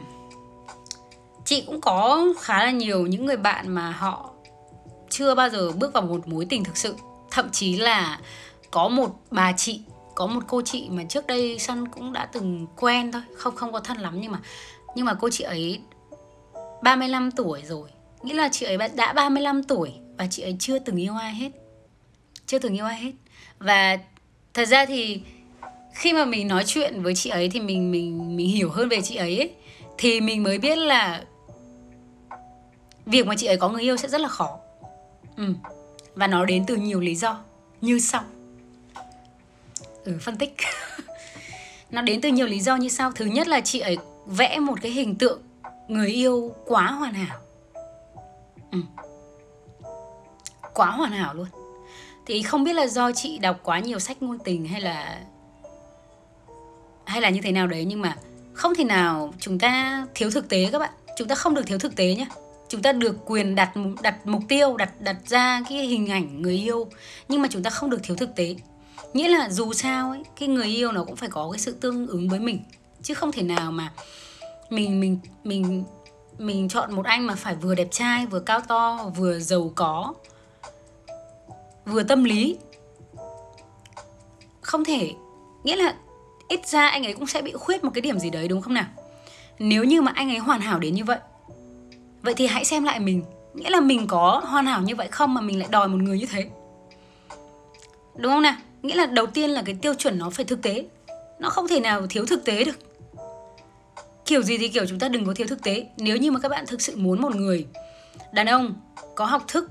chị 1.45 1.65
cũng 1.67 1.81
có 1.81 2.27
khá 2.41 2.65
là 2.65 2.71
nhiều 2.71 3.07
những 3.07 3.27
người 3.27 3.37
bạn 3.37 3.69
mà 3.69 3.91
họ 3.91 4.31
chưa 5.11 5.35
bao 5.35 5.49
giờ 5.49 5.73
bước 5.73 5.93
vào 5.93 6.03
một 6.03 6.29
mối 6.29 6.47
tình 6.51 6.65
thực 6.65 6.77
sự. 6.77 6.95
Thậm 7.31 7.51
chí 7.51 7.77
là 7.77 8.21
có 8.71 8.89
một 8.89 9.11
bà 9.31 9.53
chị 9.57 9.83
có 10.21 10.27
một 10.27 10.41
cô 10.49 10.63
chị 10.63 10.89
mà 10.91 11.05
trước 11.09 11.27
đây 11.27 11.59
sun 11.59 11.89
cũng 11.89 12.13
đã 12.13 12.27
từng 12.27 12.67
quen 12.77 13.13
thôi 13.13 13.23
không 13.35 13.57
không 13.57 13.73
có 13.73 13.81
thân 13.81 13.97
lắm 13.97 14.21
nhưng 14.21 14.33
mà 14.33 14.41
nhưng 14.95 15.07
mà 15.07 15.15
cô 15.15 15.31
chị 15.31 15.45
ấy 15.45 15.81
35 16.83 17.31
tuổi 17.31 17.63
rồi. 17.67 17.89
Nghĩa 18.23 18.35
là 18.35 18.49
chị 18.53 18.67
ấy 18.67 18.77
đã 18.95 19.13
35 19.13 19.63
tuổi 19.63 19.93
và 20.19 20.27
chị 20.31 20.43
ấy 20.43 20.57
chưa 20.59 20.79
từng 20.79 20.97
yêu 20.97 21.15
ai 21.15 21.35
hết. 21.35 21.51
Chưa 22.47 22.59
từng 22.59 22.77
yêu 22.77 22.85
ai 22.85 22.99
hết. 22.99 23.13
Và 23.59 23.99
thật 24.55 24.69
ra 24.69 24.87
thì 24.87 25.21
khi 25.95 26.13
mà 26.13 26.25
mình 26.25 26.49
nói 26.49 26.65
chuyện 26.67 27.03
với 27.03 27.15
chị 27.15 27.31
ấy 27.31 27.49
thì 27.49 27.61
mình 27.61 27.91
mình 27.91 28.37
mình 28.37 28.49
hiểu 28.49 28.71
hơn 28.71 28.89
về 28.89 29.01
chị 29.03 29.17
ấy, 29.17 29.39
ấy 29.39 29.53
thì 29.99 30.21
mình 30.21 30.43
mới 30.43 30.59
biết 30.59 30.79
là 30.79 31.25
việc 33.07 33.27
mà 33.27 33.35
chị 33.39 33.47
ấy 33.47 33.57
có 33.57 33.69
người 33.69 33.83
yêu 33.83 33.97
sẽ 33.97 34.09
rất 34.09 34.21
là 34.21 34.29
khó. 34.29 34.59
Ừ. 35.37 35.55
và 36.15 36.27
nó 36.27 36.45
đến 36.45 36.65
từ 36.67 36.77
nhiều 36.77 37.01
lý 37.01 37.15
do. 37.15 37.41
Như 37.81 37.99
sau 37.99 38.23
ừ 40.05 40.19
phân 40.21 40.37
tích. 40.37 40.55
Nó 41.91 42.03
đến 42.03 42.21
từ 42.21 42.29
nhiều 42.29 42.47
lý 42.47 42.61
do 42.61 42.77
như 42.77 42.89
sau. 42.89 43.13
Thứ 43.13 43.25
nhất 43.25 43.49
là 43.49 43.61
chị 43.61 43.81
ấy 43.81 43.97
vẽ 44.27 44.59
một 44.59 44.79
cái 44.83 44.93
hình 44.93 45.15
tượng 45.15 45.43
người 45.89 46.09
yêu 46.09 46.55
quá 46.67 46.87
hoàn 46.87 47.15
hảo. 47.15 47.39
Ừ. 48.73 48.79
quá 50.75 50.91
hoàn 50.91 51.13
hảo 51.13 51.35
luôn. 51.35 51.47
Thì 52.27 52.43
không 52.43 52.65
biết 52.65 52.73
là 52.73 52.87
do 52.87 53.13
chị 53.13 53.39
đọc 53.39 53.61
quá 53.63 53.81
nhiều 53.81 53.99
sách 53.99 54.23
ngôn 54.23 54.39
tình 54.39 54.69
hay 54.69 54.81
là 54.81 55.21
hay 57.05 57.21
là 57.21 57.31
như 57.31 57.41
thế 57.41 57.53
nào 57.53 57.67
đấy, 57.67 57.85
nhưng 57.85 58.01
mà 58.01 58.17
không 58.53 58.75
thể 58.75 58.85
nào 58.85 59.35
chúng 59.39 59.59
ta 59.59 60.07
thiếu 60.15 60.31
thực 60.31 60.49
tế 60.49 60.69
các 60.73 60.79
bạn. 60.79 60.91
Chúng 61.17 61.29
ta 61.29 61.35
không 61.35 61.55
được 61.55 61.67
thiếu 61.67 61.79
thực 61.79 61.97
tế 61.97 62.15
nhé 62.15 62.27
chúng 62.71 62.83
ta 62.83 62.93
được 62.93 63.17
quyền 63.27 63.55
đặt 63.55 63.73
đặt 64.03 64.27
mục 64.27 64.43
tiêu, 64.49 64.77
đặt 64.77 65.01
đặt 65.01 65.17
ra 65.27 65.63
cái 65.69 65.79
hình 65.79 66.11
ảnh 66.11 66.43
người 66.43 66.55
yêu, 66.55 66.89
nhưng 67.29 67.43
mà 67.43 67.49
chúng 67.51 67.63
ta 67.63 67.71
không 67.71 67.91
được 67.91 68.01
thiếu 68.03 68.17
thực 68.17 68.35
tế 68.37 68.55
nghĩa 69.15 69.29
là 69.29 69.51
dù 69.51 69.73
sao 69.73 70.11
ấy, 70.11 70.23
cái 70.41 70.49
người 70.49 70.67
yêu 70.67 70.93
nó 70.93 71.05
cũng 71.05 71.17
phải 71.17 71.29
có 71.29 71.51
cái 71.53 71.59
sự 71.59 71.73
tương 71.73 72.07
ứng 72.07 72.29
với 72.29 72.41
mình. 72.41 72.63
Chứ 73.03 73.15
không 73.15 73.33
thể 73.33 73.43
nào 73.43 73.73
mà 73.73 73.93
mình 74.71 75.01
mình 75.01 75.19
mình 75.45 75.85
mình 76.39 76.69
chọn 76.69 76.95
một 76.95 77.05
anh 77.05 77.27
mà 77.27 77.35
phải 77.35 77.55
vừa 77.55 77.75
đẹp 77.75 77.89
trai, 77.91 78.27
vừa 78.27 78.41
cao 78.41 78.61
to, 78.61 79.11
vừa 79.17 79.39
giàu 79.39 79.73
có, 79.75 80.15
vừa 81.87 82.03
tâm 82.03 82.25
lý. 82.25 82.59
Không 84.61 84.85
thể. 84.85 85.13
Nghĩa 85.65 85.77
là 85.77 85.95
ít 86.49 86.67
ra 86.67 86.89
anh 86.89 87.07
ấy 87.07 87.15
cũng 87.15 87.27
sẽ 87.27 87.43
bị 87.43 87.53
khuyết 87.53 87.85
một 87.85 87.91
cái 87.95 88.03
điểm 88.03 88.19
gì 88.19 88.31
đấy, 88.31 88.49
đúng 88.49 88.63
không 88.63 88.75
nào? 88.75 88.87
Nếu 89.59 89.85
như 89.85 90.03
mà 90.03 90.13
anh 90.15 90.31
ấy 90.31 90.39
hoàn 90.39 90.61
hảo 90.61 90.79
đến 90.79 90.95
như 90.95 91.05
vậy 91.05 91.19
vậy 92.23 92.35
thì 92.37 92.47
hãy 92.47 92.65
xem 92.65 92.85
lại 92.85 93.01
mình. 93.01 93.23
Nghĩa 93.55 93.71
là 93.71 93.81
mình 93.81 94.07
có 94.07 94.43
hoàn 94.45 94.67
hảo 94.67 94.83
như 94.83 94.97
vậy 94.97 95.09
không 95.09 95.35
mà 95.35 95.41
mình 95.41 95.59
lại 95.59 95.69
đòi 95.71 95.89
một 95.89 95.97
người 95.97 96.19
như 96.19 96.27
thế? 96.27 96.51
Đúng 98.17 98.33
không 98.33 98.43
nào? 98.43 98.55
Nghĩa 98.83 98.95
là 98.95 99.07
đầu 99.07 99.27
tiên 99.27 99.51
là 99.51 99.63
cái 99.63 99.77
tiêu 99.83 99.95
chuẩn 99.95 100.19
nó 100.19 100.31
phải 100.31 100.45
thực 100.45 100.63
tế. 100.63 100.85
Nó 101.39 101.51
không 101.51 101.69
thể 101.69 101.81
nào 101.81 102.07
thiếu 102.11 102.27
thực 102.27 102.45
tế 102.45 102.65
được. 102.65 102.79
Kiểu 104.25 104.43
gì 104.43 104.59
thì 104.59 104.69
kiểu 104.69 104.87
chúng 104.87 104.99
ta 104.99 105.09
đừng 105.09 105.27
có 105.27 105.35
thiếu 105.35 105.47
thực 105.47 105.63
tế. 105.63 105.87
Nếu 105.97 106.17
như 106.17 106.31
mà 106.31 106.41
các 106.41 106.49
bạn 106.49 106.67
thực 106.67 106.81
sự 106.81 106.97
muốn 106.97 107.23
một 107.23 107.35
người, 107.35 107.67
đàn 108.33 108.47
ông 108.47 108.75
có 109.15 109.25
học 109.25 109.45
thức, 109.49 109.71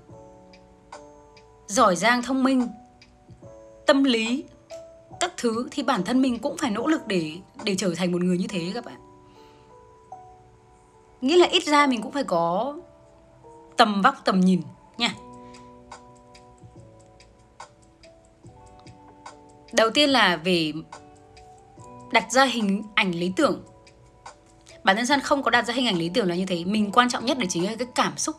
giỏi 1.67 1.95
giang, 1.95 2.23
thông 2.23 2.43
minh, 2.43 2.67
tâm 3.85 4.03
lý, 4.03 4.43
các 5.19 5.33
thứ, 5.37 5.67
thì 5.71 5.83
bản 5.83 6.03
thân 6.03 6.21
mình 6.21 6.39
cũng 6.39 6.57
phải 6.57 6.71
nỗ 6.71 6.87
lực 6.87 7.07
để 7.07 7.31
để 7.63 7.75
trở 7.75 7.93
thành 7.95 8.11
một 8.11 8.23
người 8.23 8.37
như 8.37 8.47
thế 8.47 8.71
các 8.73 8.85
bạn. 8.85 8.95
Nghĩa 11.21 11.37
là 11.37 11.47
ít 11.47 11.63
ra 11.63 11.87
mình 11.87 12.01
cũng 12.01 12.11
phải 12.11 12.23
có 12.23 12.77
tầm 13.77 14.01
vóc, 14.01 14.15
tầm 14.25 14.39
nhìn 14.39 14.61
nha. 14.97 15.13
Đầu 19.71 19.89
tiên 19.89 20.09
là 20.09 20.35
về 20.35 20.73
đặt 22.11 22.31
ra 22.31 22.45
hình 22.45 22.83
ảnh 22.95 23.11
lý 23.11 23.31
tưởng. 23.35 23.63
Bản 24.83 24.95
thân 24.95 25.05
san 25.05 25.19
không 25.19 25.43
có 25.43 25.51
đặt 25.51 25.67
ra 25.67 25.73
hình 25.73 25.87
ảnh 25.87 25.97
lý 25.97 26.09
tưởng 26.13 26.27
là 26.27 26.35
như 26.35 26.45
thế. 26.45 26.63
Mình 26.63 26.91
quan 26.91 27.09
trọng 27.09 27.25
nhất 27.25 27.37
để 27.39 27.47
chính 27.49 27.65
là 27.65 27.75
cái 27.75 27.87
cảm 27.95 28.17
xúc. 28.17 28.35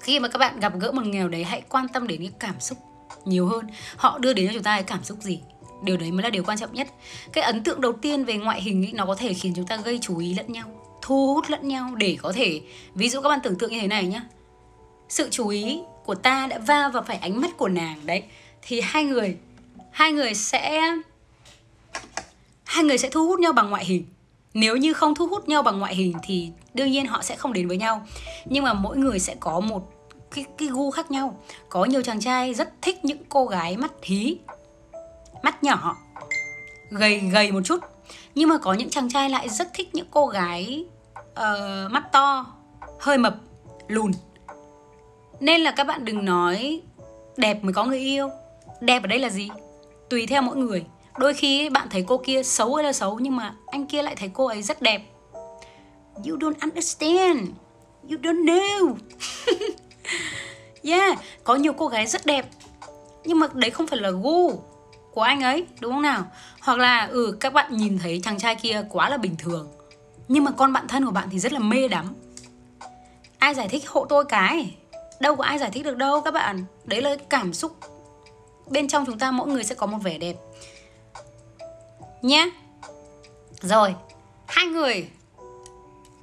Khi 0.00 0.20
mà 0.20 0.28
các 0.28 0.38
bạn 0.38 0.60
gặp 0.60 0.72
gỡ 0.80 0.92
một 0.92 1.06
nghèo 1.06 1.28
đấy 1.28 1.44
hãy 1.44 1.62
quan 1.68 1.88
tâm 1.88 2.06
đến 2.06 2.20
cái 2.20 2.32
cảm 2.40 2.60
xúc 2.60 2.78
nhiều 3.24 3.46
hơn. 3.46 3.66
Họ 3.96 4.18
đưa 4.18 4.32
đến 4.32 4.46
cho 4.46 4.52
chúng 4.54 4.62
ta 4.62 4.76
cái 4.76 4.82
cảm 4.82 5.04
xúc 5.04 5.18
gì? 5.20 5.40
Điều 5.82 5.96
đấy 5.96 6.12
mới 6.12 6.22
là 6.22 6.30
điều 6.30 6.44
quan 6.44 6.58
trọng 6.58 6.74
nhất. 6.74 6.88
Cái 7.32 7.44
ấn 7.44 7.62
tượng 7.64 7.80
đầu 7.80 7.92
tiên 7.92 8.24
về 8.24 8.36
ngoại 8.36 8.62
hình 8.62 8.84
ấy, 8.84 8.92
nó 8.92 9.06
có 9.06 9.14
thể 9.14 9.34
khiến 9.34 9.52
chúng 9.56 9.66
ta 9.66 9.76
gây 9.76 9.98
chú 10.02 10.18
ý 10.18 10.34
lẫn 10.34 10.52
nhau 10.52 10.80
thu 11.02 11.34
hút 11.34 11.44
lẫn 11.48 11.68
nhau 11.68 11.94
để 11.94 12.16
có 12.22 12.32
thể 12.32 12.60
ví 12.94 13.08
dụ 13.08 13.20
các 13.20 13.28
bạn 13.28 13.38
tưởng 13.42 13.58
tượng 13.58 13.70
như 13.70 13.80
thế 13.80 13.86
này 13.86 14.06
nhá. 14.06 14.22
Sự 15.08 15.28
chú 15.30 15.48
ý 15.48 15.80
của 16.04 16.14
ta 16.14 16.46
đã 16.46 16.58
va 16.58 16.88
vào 16.88 17.02
phải 17.02 17.16
ánh 17.16 17.40
mắt 17.40 17.56
của 17.56 17.68
nàng 17.68 18.06
đấy 18.06 18.22
thì 18.62 18.80
hai 18.80 19.04
người 19.04 19.36
hai 19.92 20.12
người 20.12 20.34
sẽ 20.34 20.80
hai 22.64 22.84
người 22.84 22.98
sẽ 22.98 23.08
thu 23.08 23.26
hút 23.26 23.40
nhau 23.40 23.52
bằng 23.52 23.70
ngoại 23.70 23.84
hình. 23.84 24.06
Nếu 24.54 24.76
như 24.76 24.92
không 24.92 25.14
thu 25.14 25.26
hút 25.26 25.48
nhau 25.48 25.62
bằng 25.62 25.78
ngoại 25.78 25.94
hình 25.94 26.12
thì 26.22 26.50
đương 26.74 26.90
nhiên 26.90 27.06
họ 27.06 27.22
sẽ 27.22 27.36
không 27.36 27.52
đến 27.52 27.68
với 27.68 27.76
nhau. 27.76 28.06
Nhưng 28.44 28.64
mà 28.64 28.74
mỗi 28.74 28.96
người 28.96 29.18
sẽ 29.18 29.34
có 29.40 29.60
một 29.60 29.92
cái 30.30 30.44
cái 30.58 30.68
gu 30.68 30.90
khác 30.90 31.10
nhau. 31.10 31.40
Có 31.68 31.84
nhiều 31.84 32.02
chàng 32.02 32.20
trai 32.20 32.54
rất 32.54 32.72
thích 32.82 33.04
những 33.04 33.18
cô 33.28 33.46
gái 33.46 33.76
mắt 33.76 33.92
hí 34.02 34.36
mắt 35.42 35.64
nhỏ 35.64 35.96
gầy 36.90 37.18
gầy 37.18 37.52
một 37.52 37.60
chút. 37.64 37.80
Nhưng 38.34 38.48
mà 38.48 38.58
có 38.58 38.72
những 38.72 38.90
chàng 38.90 39.08
trai 39.08 39.30
lại 39.30 39.48
rất 39.48 39.68
thích 39.74 39.94
những 39.94 40.06
cô 40.10 40.26
gái 40.26 40.84
uh, 41.32 41.90
mắt 41.90 42.12
to 42.12 42.46
hơi 43.00 43.18
mập 43.18 43.36
lùn. 43.88 44.12
Nên 45.40 45.60
là 45.60 45.70
các 45.70 45.86
bạn 45.86 46.04
đừng 46.04 46.24
nói 46.24 46.80
đẹp 47.36 47.64
mới 47.64 47.72
có 47.72 47.84
người 47.84 47.98
yêu. 47.98 48.30
Đẹp 48.80 49.02
ở 49.02 49.06
đây 49.06 49.18
là 49.18 49.28
gì? 49.28 49.50
Tùy 50.10 50.26
theo 50.26 50.42
mỗi 50.42 50.56
người. 50.56 50.84
Đôi 51.18 51.34
khi 51.34 51.68
bạn 51.68 51.88
thấy 51.90 52.04
cô 52.06 52.18
kia 52.24 52.42
xấu 52.42 52.74
hay 52.74 52.84
là 52.84 52.92
xấu 52.92 53.18
nhưng 53.18 53.36
mà 53.36 53.54
anh 53.66 53.86
kia 53.86 54.02
lại 54.02 54.16
thấy 54.16 54.30
cô 54.34 54.46
ấy 54.46 54.62
rất 54.62 54.82
đẹp. 54.82 55.02
You 56.14 56.36
don't 56.36 56.60
understand. 56.60 57.48
You 58.10 58.18
don't 58.22 58.44
know. 58.44 58.94
Yeah, 60.82 61.18
có 61.44 61.54
nhiều 61.54 61.72
cô 61.72 61.88
gái 61.88 62.06
rất 62.06 62.26
đẹp. 62.26 62.46
Nhưng 63.24 63.38
mà 63.40 63.46
đấy 63.54 63.70
không 63.70 63.86
phải 63.86 63.98
là 63.98 64.10
gu 64.10 64.50
của 65.12 65.22
anh 65.22 65.40
ấy, 65.40 65.66
đúng 65.80 65.92
không 65.92 66.02
nào? 66.02 66.24
Hoặc 66.60 66.78
là 66.78 67.06
ừ 67.06 67.36
các 67.40 67.52
bạn 67.52 67.76
nhìn 67.76 67.98
thấy 67.98 68.20
chàng 68.24 68.38
trai 68.38 68.54
kia 68.54 68.86
quá 68.90 69.08
là 69.08 69.16
bình 69.16 69.36
thường, 69.38 69.68
nhưng 70.28 70.44
mà 70.44 70.50
con 70.50 70.72
bạn 70.72 70.88
thân 70.88 71.04
của 71.04 71.10
bạn 71.10 71.28
thì 71.30 71.38
rất 71.38 71.52
là 71.52 71.58
mê 71.58 71.88
đắm. 71.88 72.14
Ai 73.38 73.54
giải 73.54 73.68
thích 73.68 73.88
hộ 73.88 74.06
tôi 74.08 74.24
cái? 74.24 74.76
Đâu 75.20 75.36
có 75.36 75.44
ai 75.44 75.58
giải 75.58 75.70
thích 75.70 75.84
được 75.84 75.96
đâu 75.96 76.20
các 76.20 76.34
bạn. 76.34 76.64
Đấy 76.84 77.02
là 77.02 77.16
cảm 77.28 77.52
xúc 77.52 77.76
bên 78.70 78.88
trong 78.88 79.06
chúng 79.06 79.18
ta 79.18 79.30
mỗi 79.30 79.48
người 79.48 79.64
sẽ 79.64 79.74
có 79.74 79.86
một 79.86 79.98
vẻ 80.02 80.18
đẹp. 80.18 80.36
Nhé 82.22 82.50
rồi 83.60 83.94
hai 84.46 84.66
người. 84.66 85.08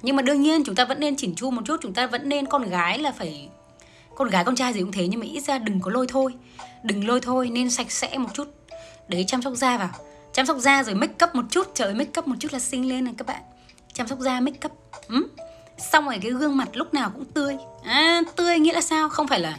Nhưng 0.02 0.16
mà 0.16 0.22
đương 0.22 0.42
nhiên 0.42 0.64
chúng 0.64 0.74
ta 0.74 0.84
vẫn 0.84 1.00
nên 1.00 1.16
chỉnh 1.16 1.34
chu 1.34 1.50
một 1.50 1.62
chút 1.64 1.80
chúng 1.82 1.94
ta 1.94 2.06
vẫn 2.06 2.28
nên 2.28 2.46
con 2.46 2.70
gái 2.70 2.98
là 2.98 3.12
phải 3.12 3.48
con 4.14 4.28
gái 4.28 4.44
con 4.44 4.56
trai 4.56 4.72
gì 4.72 4.80
cũng 4.80 4.92
thế 4.92 5.08
nhưng 5.08 5.20
mà 5.20 5.26
ít 5.26 5.40
ra 5.40 5.58
đừng 5.58 5.80
có 5.80 5.90
lôi 5.90 6.06
thôi. 6.08 6.34
Đừng 6.82 7.08
lôi 7.08 7.20
thôi 7.20 7.50
nên 7.50 7.70
sạch 7.70 7.90
sẽ 7.92 8.18
một 8.18 8.28
chút. 8.34 8.48
Đấy 9.08 9.24
chăm 9.28 9.42
sóc 9.42 9.52
da 9.54 9.78
vào. 9.78 9.90
Chăm 10.32 10.46
sóc 10.46 10.56
da 10.58 10.82
rồi 10.82 10.94
make 10.94 11.26
up 11.26 11.34
một 11.34 11.44
chút. 11.50 11.66
Trời 11.74 11.94
make 11.94 12.18
up 12.18 12.28
một 12.28 12.36
chút 12.38 12.52
là 12.52 12.58
xinh 12.58 12.88
lên 12.88 13.04
này 13.04 13.14
các 13.18 13.26
bạn. 13.26 13.42
Chăm 13.92 14.06
sóc 14.06 14.18
da 14.18 14.40
make 14.40 14.58
up. 14.66 14.72
Ừ? 15.08 15.28
xong 15.78 16.04
rồi 16.04 16.18
cái 16.22 16.30
gương 16.32 16.56
mặt 16.56 16.68
lúc 16.72 16.94
nào 16.94 17.10
cũng 17.14 17.24
tươi. 17.24 17.56
À, 17.84 18.22
tươi 18.36 18.58
nghĩa 18.58 18.72
là 18.72 18.80
sao? 18.80 19.08
Không 19.08 19.28
phải 19.28 19.40
là 19.40 19.58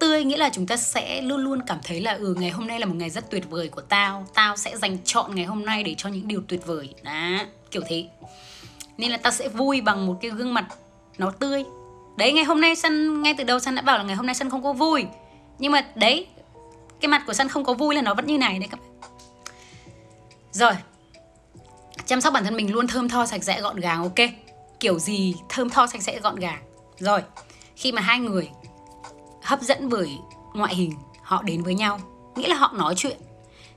tươi 0.00 0.24
nghĩa 0.24 0.36
là 0.36 0.50
chúng 0.52 0.66
ta 0.66 0.76
sẽ 0.76 1.20
luôn 1.22 1.40
luôn 1.40 1.62
cảm 1.66 1.78
thấy 1.84 2.00
là 2.00 2.12
ừ 2.12 2.34
ngày 2.38 2.50
hôm 2.50 2.66
nay 2.66 2.80
là 2.80 2.86
một 2.86 2.94
ngày 2.96 3.10
rất 3.10 3.30
tuyệt 3.30 3.50
vời 3.50 3.68
của 3.68 3.80
tao. 3.80 4.26
Tao 4.34 4.56
sẽ 4.56 4.76
dành 4.76 4.98
chọn 5.04 5.34
ngày 5.34 5.44
hôm 5.44 5.64
nay 5.64 5.82
để 5.82 5.94
cho 5.98 6.08
những 6.08 6.28
điều 6.28 6.42
tuyệt 6.48 6.66
vời. 6.66 6.94
Đó, 7.02 7.38
kiểu 7.70 7.82
thế. 7.88 8.06
Nên 8.98 9.10
là 9.10 9.16
tao 9.16 9.32
sẽ 9.32 9.48
vui 9.48 9.80
bằng 9.80 10.06
một 10.06 10.18
cái 10.20 10.30
gương 10.30 10.54
mặt 10.54 10.66
nó 11.18 11.30
tươi. 11.30 11.64
Đấy, 12.16 12.32
ngày 12.32 12.44
hôm 12.44 12.60
nay 12.60 12.76
sân 12.76 13.22
ngay 13.22 13.34
từ 13.38 13.44
đầu 13.44 13.60
sân 13.60 13.74
đã 13.74 13.82
bảo 13.82 13.98
là 13.98 14.04
ngày 14.04 14.16
hôm 14.16 14.26
nay 14.26 14.34
sân 14.34 14.50
không 14.50 14.62
có 14.62 14.72
vui. 14.72 15.06
Nhưng 15.58 15.72
mà 15.72 15.86
đấy, 15.94 16.26
cái 17.00 17.08
mặt 17.08 17.22
của 17.26 17.32
sân 17.32 17.48
không 17.48 17.64
có 17.64 17.74
vui 17.74 17.94
là 17.94 18.02
nó 18.02 18.14
vẫn 18.14 18.26
như 18.26 18.38
này 18.38 18.58
đấy 18.58 18.68
các 18.70 18.80
bạn. 18.80 19.10
Rồi, 20.52 20.72
chăm 22.06 22.20
sóc 22.20 22.32
bản 22.32 22.44
thân 22.44 22.56
mình 22.56 22.72
luôn 22.72 22.86
thơm 22.86 23.08
tho 23.08 23.26
sạch 23.26 23.44
sẽ 23.44 23.60
gọn 23.60 23.80
gàng, 23.80 24.02
ok? 24.02 24.28
Kiểu 24.80 24.98
gì 24.98 25.34
thơm 25.48 25.70
tho 25.70 25.86
sạch 25.86 26.02
sẽ 26.02 26.20
gọn 26.20 26.36
gàng. 26.36 26.62
Rồi, 26.98 27.20
khi 27.76 27.92
mà 27.92 28.02
hai 28.02 28.18
người 28.18 28.50
hấp 29.42 29.62
dẫn 29.62 29.88
bởi 29.88 30.18
ngoại 30.54 30.74
hình 30.74 30.92
họ 31.22 31.42
đến 31.42 31.62
với 31.62 31.74
nhau 31.74 32.00
nghĩa 32.36 32.48
là 32.48 32.56
họ 32.56 32.72
nói 32.76 32.94
chuyện. 32.96 33.16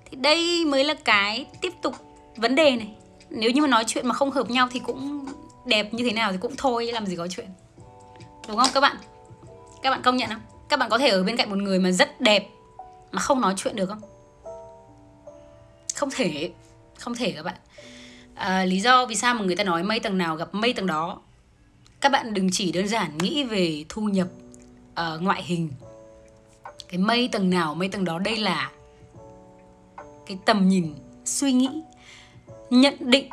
Thì 0.05 0.17
đây 0.17 0.65
mới 0.65 0.83
là 0.83 0.93
cái 0.93 1.45
tiếp 1.61 1.73
tục 1.81 1.95
vấn 2.35 2.55
đề 2.55 2.75
này. 2.75 2.95
Nếu 3.29 3.51
như 3.51 3.61
mà 3.61 3.67
nói 3.67 3.83
chuyện 3.87 4.07
mà 4.07 4.13
không 4.13 4.31
hợp 4.31 4.49
nhau 4.49 4.67
thì 4.71 4.79
cũng 4.79 5.25
đẹp 5.65 5.93
như 5.93 6.03
thế 6.03 6.11
nào 6.11 6.31
thì 6.31 6.37
cũng 6.37 6.53
thôi 6.57 6.85
làm 6.85 7.05
gì 7.05 7.15
có 7.15 7.27
chuyện. 7.27 7.47
Đúng 8.47 8.57
không 8.57 8.69
các 8.73 8.81
bạn? 8.81 8.97
Các 9.81 9.89
bạn 9.89 10.01
công 10.01 10.17
nhận 10.17 10.29
không? 10.29 10.41
Các 10.69 10.79
bạn 10.79 10.89
có 10.89 10.97
thể 10.97 11.09
ở 11.09 11.23
bên 11.23 11.37
cạnh 11.37 11.49
một 11.49 11.57
người 11.57 11.79
mà 11.79 11.91
rất 11.91 12.21
đẹp 12.21 12.49
mà 13.11 13.21
không 13.21 13.41
nói 13.41 13.53
chuyện 13.57 13.75
được 13.75 13.85
không? 13.85 14.01
Không 15.95 16.09
thể 16.11 16.51
không 16.99 17.15
thể 17.15 17.31
các 17.31 17.43
bạn. 17.43 17.55
À, 18.35 18.65
lý 18.65 18.79
do 18.79 19.05
vì 19.05 19.15
sao 19.15 19.33
mà 19.33 19.43
người 19.43 19.55
ta 19.55 19.63
nói 19.63 19.83
mây 19.83 19.99
tầng 19.99 20.17
nào 20.17 20.35
gặp 20.35 20.53
mây 20.53 20.73
tầng 20.73 20.87
đó. 20.87 21.21
Các 22.01 22.11
bạn 22.11 22.33
đừng 22.33 22.49
chỉ 22.51 22.71
đơn 22.71 22.87
giản 22.87 23.17
nghĩ 23.17 23.43
về 23.43 23.85
thu 23.89 24.01
nhập 24.01 24.27
uh, 25.15 25.21
ngoại 25.21 25.43
hình. 25.43 25.69
Cái 26.89 26.97
mây 26.97 27.29
tầng 27.31 27.49
nào 27.49 27.75
mây 27.75 27.89
tầng 27.89 28.05
đó 28.05 28.19
đây 28.19 28.37
là 28.37 28.71
cái 30.25 30.37
tầm 30.45 30.69
nhìn 30.69 30.93
suy 31.25 31.51
nghĩ 31.51 31.69
nhận 32.69 32.95
định 32.99 33.29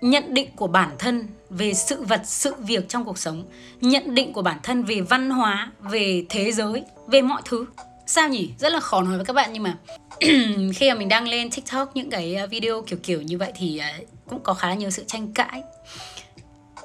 nhận 0.00 0.34
định 0.34 0.48
của 0.56 0.66
bản 0.66 0.90
thân 0.98 1.28
về 1.50 1.74
sự 1.74 2.02
vật 2.02 2.20
sự 2.24 2.54
việc 2.58 2.88
trong 2.88 3.04
cuộc 3.04 3.18
sống 3.18 3.44
nhận 3.80 4.14
định 4.14 4.32
của 4.32 4.42
bản 4.42 4.58
thân 4.62 4.82
về 4.82 5.00
văn 5.00 5.30
hóa 5.30 5.72
về 5.80 6.24
thế 6.28 6.52
giới 6.52 6.84
về 7.06 7.22
mọi 7.22 7.42
thứ. 7.44 7.66
Sao 8.06 8.28
nhỉ? 8.28 8.50
Rất 8.58 8.72
là 8.72 8.80
khó 8.80 9.02
nói 9.02 9.16
với 9.16 9.24
các 9.24 9.32
bạn 9.32 9.50
nhưng 9.52 9.62
mà 9.62 9.76
khi 10.74 10.90
mà 10.90 10.94
mình 10.94 11.08
đăng 11.08 11.28
lên 11.28 11.50
tiktok 11.50 11.96
những 11.96 12.10
cái 12.10 12.34
ờ, 12.34 12.46
video 12.46 12.82
kiểu 12.82 12.98
kiểu 13.02 13.22
như 13.22 13.38
vậy 13.38 13.52
thì 13.56 13.78
ờ, 13.78 13.86
cũng 14.26 14.40
có 14.40 14.54
khá 14.54 14.68
là 14.68 14.74
nhiều 14.74 14.90
sự 14.90 15.04
tranh 15.06 15.32
cãi 15.32 15.62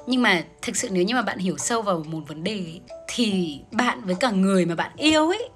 nhưng 0.06 0.22
mà 0.22 0.44
thực 0.62 0.76
sự 0.76 0.88
nếu 0.92 1.04
như 1.04 1.14
mà 1.14 1.22
bạn 1.22 1.38
hiểu 1.38 1.56
sâu 1.58 1.82
vào 1.82 2.04
một 2.08 2.20
vấn 2.28 2.44
đề 2.44 2.52
ấy, 2.52 2.80
thì 3.08 3.58
bạn 3.72 4.00
với 4.04 4.14
cả 4.14 4.30
người 4.30 4.66
mà 4.66 4.74
bạn 4.74 4.90
yêu 4.96 5.28
ấy 5.28 5.48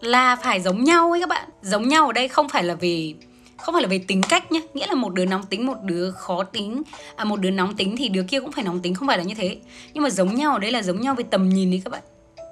là 0.00 0.36
phải 0.36 0.60
giống 0.60 0.84
nhau 0.84 1.10
ấy 1.10 1.20
các 1.20 1.28
bạn. 1.28 1.48
Giống 1.62 1.88
nhau 1.88 2.06
ở 2.06 2.12
đây 2.12 2.28
không 2.28 2.48
phải 2.48 2.64
là 2.64 2.74
về 2.74 3.14
không 3.58 3.72
phải 3.74 3.82
là 3.82 3.88
về 3.88 4.04
tính 4.08 4.20
cách 4.28 4.52
nhé 4.52 4.60
nghĩa 4.74 4.86
là 4.86 4.94
một 4.94 5.14
đứa 5.14 5.24
nóng 5.24 5.42
tính 5.46 5.66
một 5.66 5.76
đứa 5.82 6.10
khó 6.10 6.42
tính. 6.42 6.82
À 7.16 7.24
một 7.24 7.40
đứa 7.40 7.50
nóng 7.50 7.76
tính 7.76 7.96
thì 7.96 8.08
đứa 8.08 8.22
kia 8.22 8.40
cũng 8.40 8.52
phải 8.52 8.64
nóng 8.64 8.80
tính 8.80 8.94
không 8.94 9.08
phải 9.08 9.18
là 9.18 9.24
như 9.24 9.34
thế. 9.34 9.56
Nhưng 9.94 10.02
mà 10.02 10.10
giống 10.10 10.34
nhau 10.34 10.52
ở 10.52 10.58
đây 10.58 10.72
là 10.72 10.82
giống 10.82 11.00
nhau 11.00 11.14
về 11.14 11.24
tầm 11.30 11.48
nhìn 11.48 11.74
ấy 11.74 11.82
các 11.84 11.90
bạn. 11.90 12.02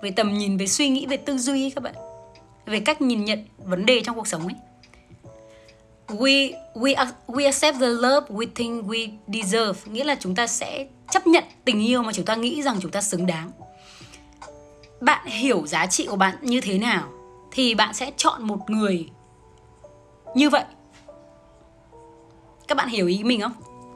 Về 0.03 0.11
tầm 0.11 0.39
nhìn 0.39 0.57
về 0.57 0.67
suy 0.67 0.89
nghĩ 0.89 1.07
về 1.07 1.17
tư 1.17 1.39
duy 1.39 1.65
ấy 1.65 1.71
các 1.71 1.85
bạn. 1.85 1.95
Về 2.67 2.81
cách 2.81 3.01
nhìn 3.01 3.25
nhận 3.25 3.45
vấn 3.59 3.87
đề 3.87 4.01
trong 4.01 4.17
cuộc 4.17 4.29
sống 4.29 4.43
ấy. 4.43 4.55
We 6.09 6.53
we 6.75 7.07
we 7.27 7.45
accept 7.45 7.81
the 7.81 7.87
love 7.87 8.27
we 8.29 8.47
think 8.55 8.85
we 8.87 9.09
deserve. 9.27 9.93
Nghĩa 9.93 10.05
là 10.05 10.17
chúng 10.21 10.35
ta 10.35 10.47
sẽ 10.47 10.87
chấp 11.11 11.27
nhận 11.27 11.45
tình 11.65 11.87
yêu 11.87 12.03
mà 12.03 12.13
chúng 12.13 12.25
ta 12.25 12.35
nghĩ 12.35 12.63
rằng 12.63 12.79
chúng 12.81 12.91
ta 12.91 13.01
xứng 13.01 13.27
đáng. 13.27 13.51
Bạn 15.01 15.27
hiểu 15.27 15.67
giá 15.67 15.87
trị 15.87 16.07
của 16.11 16.17
bạn 16.17 16.37
như 16.41 16.61
thế 16.61 16.79
nào 16.79 17.09
thì 17.51 17.75
bạn 17.75 17.95
sẽ 17.95 18.11
chọn 18.17 18.43
một 18.47 18.71
người 18.71 19.09
như 20.35 20.51
vậy. 20.51 20.65
Các 22.69 22.75
bạn 22.75 22.89
hiểu 22.89 23.07
ý 23.07 23.25
mình 23.25 23.41
không? 23.41 23.53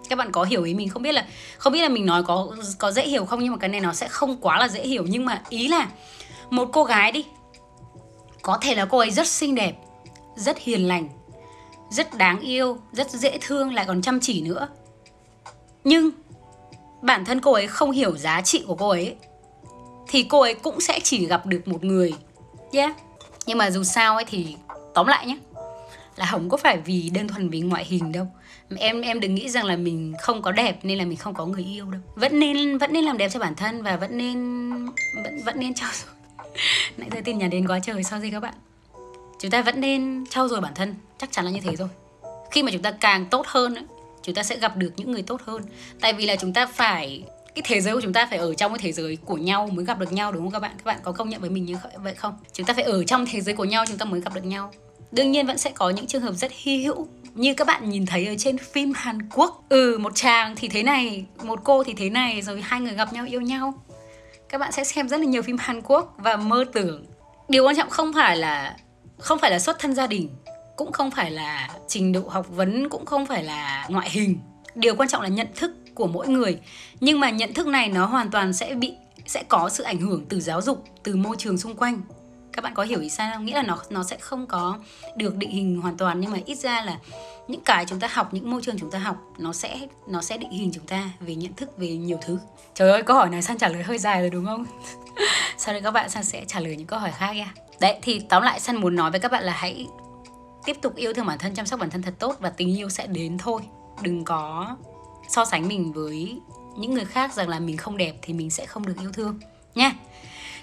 Các 0.09 0.17
bạn 0.17 0.33
có 0.33 0.45
hiểu 0.45 0.65
ý 0.65 0.75
mình? 0.75 0.89
Không 0.89 1.03
biết 1.03 1.13
là, 1.13 1.27
không 1.59 1.73
biết 1.73 1.83
là 1.83 1.89
mình 1.89 2.07
nói 2.07 2.23
có 2.23 2.49
có 2.79 2.93
dễ 2.93 3.07
hiểu 3.07 3.25
không 3.25 3.41
nhưng 3.41 3.53
mà 3.53 3.59
cái 3.59 3.69
này 3.69 3.81
nó 3.81 3.93
sẽ 3.93 4.09
không 4.09 4.37
quá 4.37 4.59
là 4.59 4.69
dễ 4.69 4.87
hiểu. 4.87 5.05
Nhưng 5.09 5.25
mà 5.25 5.43
ý 5.49 5.69
là 5.69 5.89
một 6.51 6.69
cô 6.73 6.85
gái 6.85 7.13
đi, 7.13 7.25
có 8.43 8.59
thể 8.61 8.75
là 8.75 8.85
cô 8.85 8.99
ấy 8.99 9.11
rất 9.11 9.27
xinh 9.27 9.55
đẹp, 9.55 9.75
rất 10.37 10.59
hiền 10.59 10.89
lành, 10.89 11.09
rất 11.91 12.15
đáng 12.15 12.41
yêu, 12.41 12.79
rất 12.93 13.11
dễ 13.11 13.39
thương, 13.41 13.75
lại 13.75 13.85
còn 13.89 14.03
chăm 14.03 14.21
chỉ 14.21 14.43
nữa. 14.43 14.69
Nhưng 15.85 16.11
bản 17.03 17.25
thân 17.25 17.41
cô 17.41 17.53
ấy 17.53 17.67
không 17.67 17.91
hiểu 17.91 18.17
giá 18.17 18.41
trị 18.41 18.65
của 18.67 18.75
cô 18.75 18.89
ấy 18.89 19.17
thì 20.09 20.23
cô 20.23 20.41
ấy 20.41 20.55
cũng 20.55 20.81
sẽ 20.81 21.01
chỉ 21.03 21.27
gặp 21.27 21.47
được 21.47 21.69
một 21.69 21.85
người. 21.85 22.15
Yeah. 22.73 22.93
Nhưng 23.47 23.59
mà 23.59 23.71
dù 23.71 23.85
sao 23.85 24.15
ấy 24.15 24.25
thì 24.25 24.57
tóm 24.95 25.07
lại 25.07 25.27
nhé 25.27 25.37
là 26.17 26.27
không 26.27 26.49
có 26.49 26.57
phải 26.57 26.79
vì 26.79 27.11
đơn 27.11 27.29
thuần 27.29 27.49
vì 27.49 27.61
ngoại 27.61 27.85
hình 27.85 28.13
đâu. 28.13 28.27
Em 28.77 29.01
em 29.01 29.21
đừng 29.21 29.35
nghĩ 29.35 29.49
rằng 29.49 29.65
là 29.65 29.77
mình 29.77 30.15
không 30.21 30.43
có 30.43 30.53
đẹp 30.53 30.79
nên 30.83 30.99
là 30.99 31.05
mình 31.05 31.17
không 31.17 31.35
có 31.35 31.47
người 31.47 31.65
yêu 31.65 31.91
đâu. 31.91 32.01
Vẫn 32.15 32.41
nên 32.41 32.79
vẫn 32.79 32.93
nên 32.93 33.05
làm 33.05 33.19
đẹp 33.19 33.29
cho 33.29 33.41
bản 33.41 33.55
thân 33.55 33.83
và 33.83 33.97
vẫn 33.97 34.19
nên 34.19 34.37
vẫn 35.25 35.41
vẫn 35.45 35.61
nên 35.61 35.75
trau 35.75 35.91
dồi. 35.93 36.15
Nãy 36.97 37.09
giờ 37.13 37.21
tin 37.25 37.39
nhắn 37.39 37.51
đến 37.51 37.69
quá 37.69 37.79
trời 37.83 38.05
sao 38.05 38.21
gì 38.21 38.31
các 38.31 38.41
bạn? 38.41 38.55
Chúng 39.39 39.51
ta 39.51 39.63
vẫn 39.63 39.81
nên 39.81 40.25
trau 40.31 40.49
dồi 40.49 40.61
bản 40.61 40.73
thân 40.75 40.95
chắc 41.19 41.33
chắn 41.33 41.45
là 41.45 41.51
như 41.51 41.61
thế 41.61 41.77
rồi. 41.77 41.89
Khi 42.51 42.63
mà 42.63 42.71
chúng 42.73 42.83
ta 42.83 42.91
càng 42.91 43.27
tốt 43.27 43.47
hơn 43.47 43.75
ấy, 43.75 43.85
chúng 44.23 44.35
ta 44.35 44.43
sẽ 44.43 44.59
gặp 44.59 44.77
được 44.77 44.93
những 44.97 45.13
người 45.13 45.23
tốt 45.23 45.41
hơn. 45.45 45.63
Tại 46.01 46.13
vì 46.13 46.27
là 46.27 46.37
chúng 46.37 46.53
ta 46.53 46.67
phải, 46.67 47.23
cái 47.55 47.63
thế 47.67 47.81
giới 47.81 47.95
của 47.95 48.01
chúng 48.01 48.13
ta 48.13 48.27
phải 48.27 48.39
ở 48.39 48.55
trong 48.55 48.73
cái 48.73 48.79
thế 48.83 48.93
giới 48.93 49.17
của 49.17 49.37
nhau 49.37 49.69
mới 49.73 49.85
gặp 49.85 49.99
được 49.99 50.13
nhau, 50.13 50.33
đúng 50.33 50.43
không 50.43 50.53
các 50.53 50.59
bạn? 50.59 50.73
Các 50.77 50.85
bạn 50.85 50.99
có 51.03 51.13
công 51.13 51.29
nhận 51.29 51.41
với 51.41 51.51
mình 51.51 51.65
như 51.65 51.77
vậy 51.97 52.15
không? 52.15 52.35
Chúng 52.53 52.67
ta 52.67 52.75
phải 52.75 52.85
ở 52.85 53.05
trong 53.05 53.27
thế 53.27 53.41
giới 53.41 53.55
của 53.55 53.65
nhau 53.65 53.85
chúng 53.89 53.99
ta 53.99 54.05
mới 54.05 54.21
gặp 54.21 54.35
được 54.35 54.45
nhau. 54.45 54.71
Đương 55.13 55.31
nhiên 55.31 55.47
vẫn 55.47 55.59
sẽ 55.59 55.71
có 55.75 55.91
những 55.91 56.07
trường 56.07 56.23
hợp 56.23 56.33
rất 56.33 56.51
hy 56.55 56.85
hữu. 56.85 57.07
Như 57.35 57.55
các 57.55 57.67
bạn 57.67 57.91
nhìn 57.91 58.07
thấy 58.07 58.27
ở 58.27 58.35
trên 58.39 58.59
phim 58.59 58.93
Hàn 58.97 59.29
Quốc. 59.29 59.65
Ừ 59.69 59.99
một 59.99 60.13
chàng 60.15 60.55
thì 60.57 60.69
thế 60.69 60.83
này, 60.83 61.25
một 61.43 61.61
cô 61.65 61.85
thì 61.85 61.95
thế 61.95 62.11
này, 62.11 62.43
rồi 62.43 62.61
hai 62.63 62.81
người 62.81 62.95
gặp 62.95 63.13
nhau, 63.13 63.27
yêu 63.29 63.41
nhau. 63.41 63.75
Các 64.49 64.59
bạn 64.59 64.73
sẽ 64.73 64.85
xem 64.85 65.09
rất 65.09 65.21
là 65.21 65.27
nhiều 65.27 65.43
phim 65.43 65.57
Hàn 65.61 65.83
Quốc 65.83 66.15
và 66.19 66.37
mơ 66.37 66.65
tưởng. 66.73 67.07
Điều 67.49 67.67
quan 67.67 67.77
trọng 67.77 67.91
không 67.91 68.13
phải 68.13 68.37
là, 68.37 68.77
không 69.19 69.39
phải 69.39 69.51
là 69.51 69.59
xuất 69.59 69.79
thân 69.79 69.95
gia 69.95 70.07
đình 70.07 70.29
cũng 70.83 70.93
không 70.93 71.11
phải 71.11 71.31
là 71.31 71.69
trình 71.89 72.13
độ 72.13 72.23
học 72.29 72.47
vấn, 72.51 72.89
cũng 72.89 73.05
không 73.05 73.27
phải 73.27 73.45
là 73.45 73.87
ngoại 73.89 74.11
hình. 74.11 74.39
Điều 74.75 74.95
quan 74.97 75.09
trọng 75.09 75.23
là 75.23 75.29
nhận 75.29 75.47
thức 75.55 75.71
của 75.95 76.07
mỗi 76.07 76.29
người. 76.29 76.59
Nhưng 77.01 77.21
mà 77.21 77.31
nhận 77.31 77.55
thức 77.55 77.67
này 77.67 77.89
nó 77.89 78.07
hoàn 78.07 78.31
toàn 78.31 78.53
sẽ 78.53 78.75
bị, 78.75 78.95
sẽ 79.27 79.43
có 79.49 79.69
sự 79.69 79.85
ảnh 79.85 80.01
hưởng 80.01 80.27
từ 80.29 80.41
giáo 80.41 80.63
dục, 80.63 80.85
từ 81.03 81.17
môi 81.17 81.37
trường 81.39 81.59
xung 81.59 81.77
quanh. 81.77 82.01
Các 82.53 82.65
bạn 82.65 82.75
có 82.75 82.83
hiểu 82.83 83.01
ý 83.01 83.11
sao 83.11 83.31
không? 83.35 83.45
Nghĩa 83.45 83.55
là 83.55 83.63
nó 83.63 83.79
nó 83.91 84.03
sẽ 84.03 84.17
không 84.21 84.47
có 84.47 84.79
được 85.17 85.37
định 85.37 85.51
hình 85.51 85.81
hoàn 85.81 85.97
toàn, 85.97 86.21
nhưng 86.21 86.31
mà 86.31 86.39
ít 86.47 86.59
ra 86.59 86.85
là 86.85 86.97
những 87.49 87.65
cái 87.65 87.85
chúng 87.87 88.01
ta 88.01 88.09
học, 88.13 88.35
những 88.35 88.51
môi 88.51 88.63
trường 88.63 88.79
chúng 88.79 88.91
ta 88.91 88.99
học, 88.99 89.17
nó 89.39 89.53
sẽ 89.53 89.79
nó 90.09 90.23
sẽ 90.23 90.37
định 90.37 90.51
hình 90.51 90.71
chúng 90.75 90.87
ta 90.87 91.11
về 91.21 91.35
nhận 91.35 91.55
thức, 91.55 91.79
về 91.79 91.89
nhiều 91.89 92.19
thứ. 92.23 92.39
Trời 92.75 92.91
ơi, 92.91 93.03
câu 93.03 93.17
hỏi 93.17 93.31
này 93.31 93.43
san 93.43 93.59
trả 93.59 93.69
lời 93.69 93.83
hơi 93.83 93.99
dài 93.99 94.21
rồi 94.21 94.31
đúng 94.31 94.47
không? 94.47 94.67
Sau 95.59 95.73
đây 95.75 95.83
các 95.83 95.91
bạn 95.91 96.11
san 96.11 96.25
sẽ 96.25 96.45
trả 96.49 96.61
lời 96.61 96.77
những 96.77 96.87
câu 96.87 96.99
hỏi 96.99 97.13
khác 97.19 97.33
nha. 97.33 97.55
Đấy, 97.81 97.99
thì 98.03 98.21
tóm 98.29 98.43
lại 98.43 98.61
san 98.61 98.77
muốn 98.77 98.97
nói 98.97 99.11
với 99.11 99.21
các 99.21 99.33
bạn 99.33 99.45
là 99.45 99.53
hãy 99.53 99.87
tiếp 100.65 100.77
tục 100.83 100.97
yêu 100.97 101.13
thương 101.13 101.27
bản 101.27 101.39
thân, 101.39 101.55
chăm 101.55 101.67
sóc 101.67 101.81
bản 101.81 101.91
thân 101.91 102.03
thật 102.03 102.15
tốt 102.19 102.37
và 102.41 102.51
tình 102.51 102.77
yêu 102.79 102.89
sẽ 102.89 103.07
đến 103.07 103.39
thôi. 103.39 103.63
Đừng 104.03 104.25
có 104.25 104.77
so 105.29 105.45
sánh 105.45 105.69
mình 105.69 105.93
với 105.93 106.41
những 106.77 106.95
người 106.95 107.05
khác 107.05 107.35
rằng 107.35 107.49
là 107.49 107.59
mình 107.59 107.77
không 107.77 107.97
đẹp 107.97 108.15
thì 108.23 108.35
mình 108.35 108.51
sẽ 108.51 108.67
không 108.67 108.87
được 108.87 108.97
yêu 109.01 109.13
thương, 109.13 109.41
nha. 109.75 109.93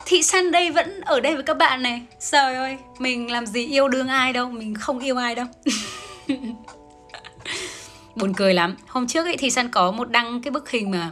Thị 0.05 0.23
san 0.23 0.51
đây 0.51 0.71
vẫn 0.71 1.01
ở 1.01 1.19
đây 1.19 1.35
với 1.35 1.43
các 1.43 1.57
bạn 1.57 1.81
này. 1.81 2.01
Trời 2.31 2.55
ơi, 2.55 2.77
mình 2.99 3.31
làm 3.31 3.45
gì 3.45 3.67
yêu 3.67 3.87
đương 3.87 4.07
ai 4.07 4.33
đâu, 4.33 4.49
mình 4.49 4.75
không 4.75 4.99
yêu 4.99 5.17
ai 5.17 5.35
đâu. 5.35 5.45
Buồn 8.15 8.33
cười 8.33 8.53
lắm. 8.53 8.75
Hôm 8.87 9.07
trước 9.07 9.25
ấy 9.25 9.37
thì 9.37 9.49
san 9.49 9.69
có 9.69 9.91
một 9.91 10.09
đăng 10.09 10.41
cái 10.41 10.51
bức 10.51 10.69
hình 10.69 10.91
mà 10.91 11.11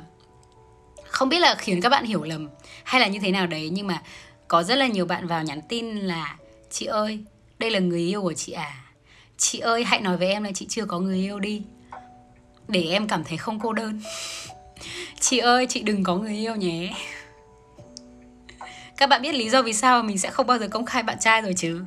không 1.07 1.29
biết 1.29 1.39
là 1.39 1.55
khiến 1.55 1.81
các 1.81 1.89
bạn 1.89 2.05
hiểu 2.05 2.23
lầm 2.23 2.49
hay 2.83 3.01
là 3.01 3.07
như 3.07 3.19
thế 3.19 3.31
nào 3.31 3.47
đấy, 3.47 3.69
nhưng 3.73 3.87
mà 3.87 4.01
có 4.47 4.63
rất 4.63 4.75
là 4.75 4.87
nhiều 4.87 5.05
bạn 5.05 5.27
vào 5.27 5.43
nhắn 5.43 5.61
tin 5.69 5.97
là, 5.97 6.35
chị 6.69 6.85
ơi 6.85 7.23
đây 7.59 7.71
là 7.71 7.79
người 7.79 7.99
yêu 7.99 8.21
của 8.21 8.33
chị 8.33 8.51
à? 8.51 8.83
Chị 9.37 9.59
ơi 9.59 9.83
hãy 9.83 10.01
nói 10.01 10.17
với 10.17 10.27
em 10.27 10.43
là 10.43 10.51
chị 10.55 10.65
chưa 10.69 10.85
có 10.85 10.99
người 10.99 11.17
yêu 11.17 11.39
đi. 11.39 11.61
Để 12.67 12.87
em 12.91 13.07
cảm 13.07 13.23
thấy 13.23 13.37
không 13.37 13.59
cô 13.59 13.73
đơn. 13.73 14.01
Chị 15.19 15.37
ơi 15.37 15.65
chị 15.69 15.81
đừng 15.81 16.03
có 16.03 16.15
người 16.15 16.35
yêu 16.35 16.55
nhé. 16.55 16.93
Các 18.97 19.09
bạn 19.09 19.21
biết 19.21 19.35
lý 19.35 19.49
do 19.49 19.61
vì 19.61 19.73
sao 19.73 20.03
mình 20.03 20.17
sẽ 20.17 20.29
không 20.29 20.47
bao 20.47 20.57
giờ 20.57 20.67
công 20.67 20.85
khai 20.85 21.03
bạn 21.03 21.17
trai 21.19 21.41
rồi 21.41 21.53
chứ? 21.57 21.85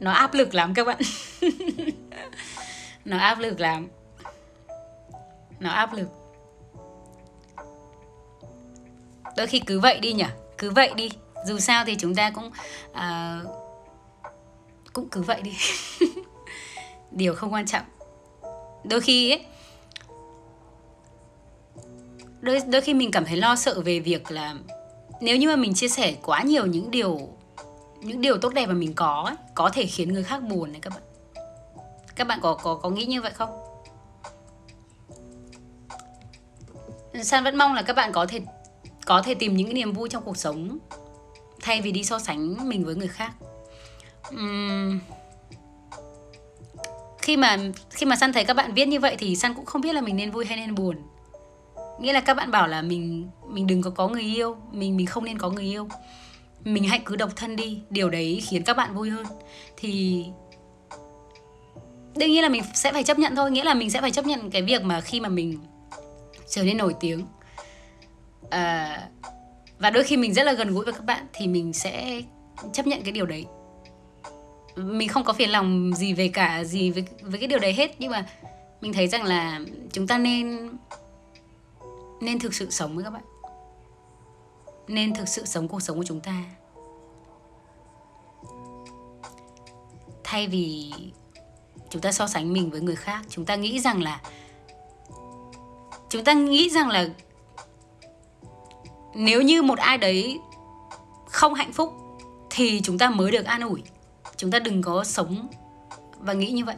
Nó 0.00 0.12
áp 0.12 0.34
lực 0.34 0.54
lắm 0.54 0.74
các 0.74 0.86
bạn. 0.86 0.98
Nó 3.04 3.18
áp 3.18 3.38
lực 3.38 3.60
lắm. 3.60 3.88
Nó 5.60 5.70
áp 5.70 5.92
lực. 5.92 6.08
Đôi 9.36 9.46
khi 9.46 9.58
cứ 9.58 9.80
vậy 9.80 10.00
đi 10.00 10.12
nhỉ? 10.12 10.24
Cứ 10.58 10.70
vậy 10.70 10.92
đi. 10.96 11.10
Dù 11.46 11.58
sao 11.58 11.84
thì 11.84 11.96
chúng 11.98 12.14
ta 12.14 12.30
cũng 12.30 12.50
uh, 12.90 13.67
cũng 15.00 15.08
cứ 15.08 15.22
vậy 15.22 15.42
đi. 15.42 15.52
Điều 17.10 17.34
không 17.34 17.52
quan 17.52 17.66
trọng. 17.66 17.84
Đôi 18.84 19.00
khi 19.00 19.30
ấy 19.30 19.44
đôi 22.40 22.60
đôi 22.66 22.80
khi 22.80 22.94
mình 22.94 23.10
cảm 23.10 23.24
thấy 23.24 23.36
lo 23.36 23.56
sợ 23.56 23.80
về 23.80 24.00
việc 24.00 24.30
là 24.30 24.56
nếu 25.20 25.36
như 25.36 25.48
mà 25.48 25.56
mình 25.56 25.74
chia 25.74 25.88
sẻ 25.88 26.14
quá 26.22 26.42
nhiều 26.42 26.66
những 26.66 26.90
điều 26.90 27.28
những 28.00 28.20
điều 28.20 28.38
tốt 28.38 28.54
đẹp 28.54 28.66
mà 28.66 28.74
mình 28.74 28.94
có 28.94 29.22
ấy, 29.26 29.36
có 29.54 29.70
thể 29.72 29.86
khiến 29.86 30.12
người 30.12 30.24
khác 30.24 30.42
buồn 30.42 30.72
đấy 30.72 30.80
các 30.82 30.92
bạn. 30.94 31.02
Các 32.14 32.26
bạn 32.26 32.38
có 32.42 32.54
có 32.54 32.74
có 32.74 32.90
nghĩ 32.90 33.04
như 33.04 33.22
vậy 33.22 33.32
không? 33.34 33.50
San 37.22 37.44
vẫn 37.44 37.56
mong 37.56 37.74
là 37.74 37.82
các 37.82 37.96
bạn 37.96 38.12
có 38.12 38.26
thể 38.26 38.40
có 39.06 39.22
thể 39.22 39.34
tìm 39.34 39.56
những 39.56 39.74
niềm 39.74 39.92
vui 39.92 40.08
trong 40.08 40.24
cuộc 40.24 40.36
sống 40.36 40.78
thay 41.60 41.80
vì 41.80 41.92
đi 41.92 42.04
so 42.04 42.18
sánh 42.18 42.68
mình 42.68 42.84
với 42.84 42.94
người 42.94 43.08
khác 43.08 43.32
khi 47.18 47.36
mà 47.36 47.56
khi 47.90 48.06
mà 48.06 48.16
san 48.16 48.32
thấy 48.32 48.44
các 48.44 48.54
bạn 48.54 48.74
viết 48.74 48.88
như 48.88 49.00
vậy 49.00 49.16
thì 49.18 49.36
san 49.36 49.54
cũng 49.54 49.64
không 49.64 49.82
biết 49.82 49.92
là 49.92 50.00
mình 50.00 50.16
nên 50.16 50.30
vui 50.30 50.44
hay 50.44 50.56
nên 50.56 50.74
buồn. 50.74 50.96
Nghĩa 52.00 52.12
là 52.12 52.20
các 52.20 52.34
bạn 52.34 52.50
bảo 52.50 52.68
là 52.68 52.82
mình 52.82 53.28
mình 53.48 53.66
đừng 53.66 53.82
có 53.82 53.90
có 53.90 54.08
người 54.08 54.22
yêu 54.22 54.56
mình 54.72 54.96
mình 54.96 55.06
không 55.06 55.24
nên 55.24 55.38
có 55.38 55.50
người 55.50 55.64
yêu. 55.64 55.88
Mình 56.64 56.84
hãy 56.84 57.02
cứ 57.04 57.16
độc 57.16 57.30
thân 57.36 57.56
đi 57.56 57.82
điều 57.90 58.10
đấy 58.10 58.42
khiến 58.46 58.62
các 58.62 58.76
bạn 58.76 58.94
vui 58.94 59.10
hơn. 59.10 59.26
Thì 59.76 60.24
đương 62.16 62.30
nhiên 62.30 62.42
là 62.42 62.48
mình 62.48 62.62
sẽ 62.74 62.92
phải 62.92 63.04
chấp 63.04 63.18
nhận 63.18 63.36
thôi 63.36 63.50
nghĩa 63.50 63.64
là 63.64 63.74
mình 63.74 63.90
sẽ 63.90 64.00
phải 64.00 64.10
chấp 64.10 64.26
nhận 64.26 64.50
cái 64.50 64.62
việc 64.62 64.82
mà 64.82 65.00
khi 65.00 65.20
mà 65.20 65.28
mình 65.28 65.58
trở 66.48 66.62
nên 66.62 66.76
nổi 66.76 66.94
tiếng. 67.00 67.26
À, 68.50 69.08
và 69.78 69.90
đôi 69.90 70.04
khi 70.04 70.16
mình 70.16 70.34
rất 70.34 70.42
là 70.42 70.52
gần 70.52 70.74
gũi 70.74 70.84
với 70.84 70.94
các 70.94 71.04
bạn 71.04 71.26
thì 71.32 71.46
mình 71.46 71.72
sẽ 71.72 72.22
chấp 72.72 72.86
nhận 72.86 73.02
cái 73.02 73.12
điều 73.12 73.26
đấy 73.26 73.44
mình 74.78 75.08
không 75.08 75.24
có 75.24 75.32
phiền 75.32 75.50
lòng 75.50 75.92
gì 75.96 76.12
về 76.12 76.28
cả 76.28 76.64
gì 76.64 76.90
với 76.90 77.04
với 77.20 77.40
cái 77.40 77.48
điều 77.48 77.58
đấy 77.58 77.72
hết. 77.72 77.94
Nhưng 77.98 78.10
mà 78.10 78.26
mình 78.80 78.92
thấy 78.92 79.08
rằng 79.08 79.24
là 79.24 79.60
chúng 79.92 80.06
ta 80.06 80.18
nên 80.18 80.70
nên 82.20 82.38
thực 82.38 82.54
sự 82.54 82.70
sống 82.70 82.94
với 82.94 83.04
các 83.04 83.10
bạn. 83.10 83.22
Nên 84.88 85.14
thực 85.14 85.28
sự 85.28 85.44
sống 85.44 85.68
cuộc 85.68 85.80
sống 85.80 85.96
của 85.96 86.04
chúng 86.04 86.20
ta. 86.20 86.44
Thay 90.24 90.46
vì 90.46 90.92
chúng 91.90 92.02
ta 92.02 92.12
so 92.12 92.26
sánh 92.26 92.52
mình 92.52 92.70
với 92.70 92.80
người 92.80 92.96
khác, 92.96 93.24
chúng 93.28 93.44
ta 93.44 93.56
nghĩ 93.56 93.80
rằng 93.80 94.02
là, 94.02 94.20
chúng 96.08 96.24
ta 96.24 96.32
nghĩ 96.32 96.70
rằng 96.70 96.88
là 96.88 97.08
nếu 99.14 99.42
như 99.42 99.62
một 99.62 99.78
ai 99.78 99.98
đấy 99.98 100.40
không 101.26 101.54
hạnh 101.54 101.72
phúc 101.72 101.92
thì 102.50 102.80
chúng 102.84 102.98
ta 102.98 103.10
mới 103.10 103.30
được 103.30 103.44
an 103.44 103.60
ủi 103.60 103.82
chúng 104.38 104.50
ta 104.50 104.58
đừng 104.58 104.82
có 104.82 105.04
sống 105.04 105.48
và 106.18 106.32
nghĩ 106.32 106.50
như 106.50 106.64
vậy. 106.64 106.76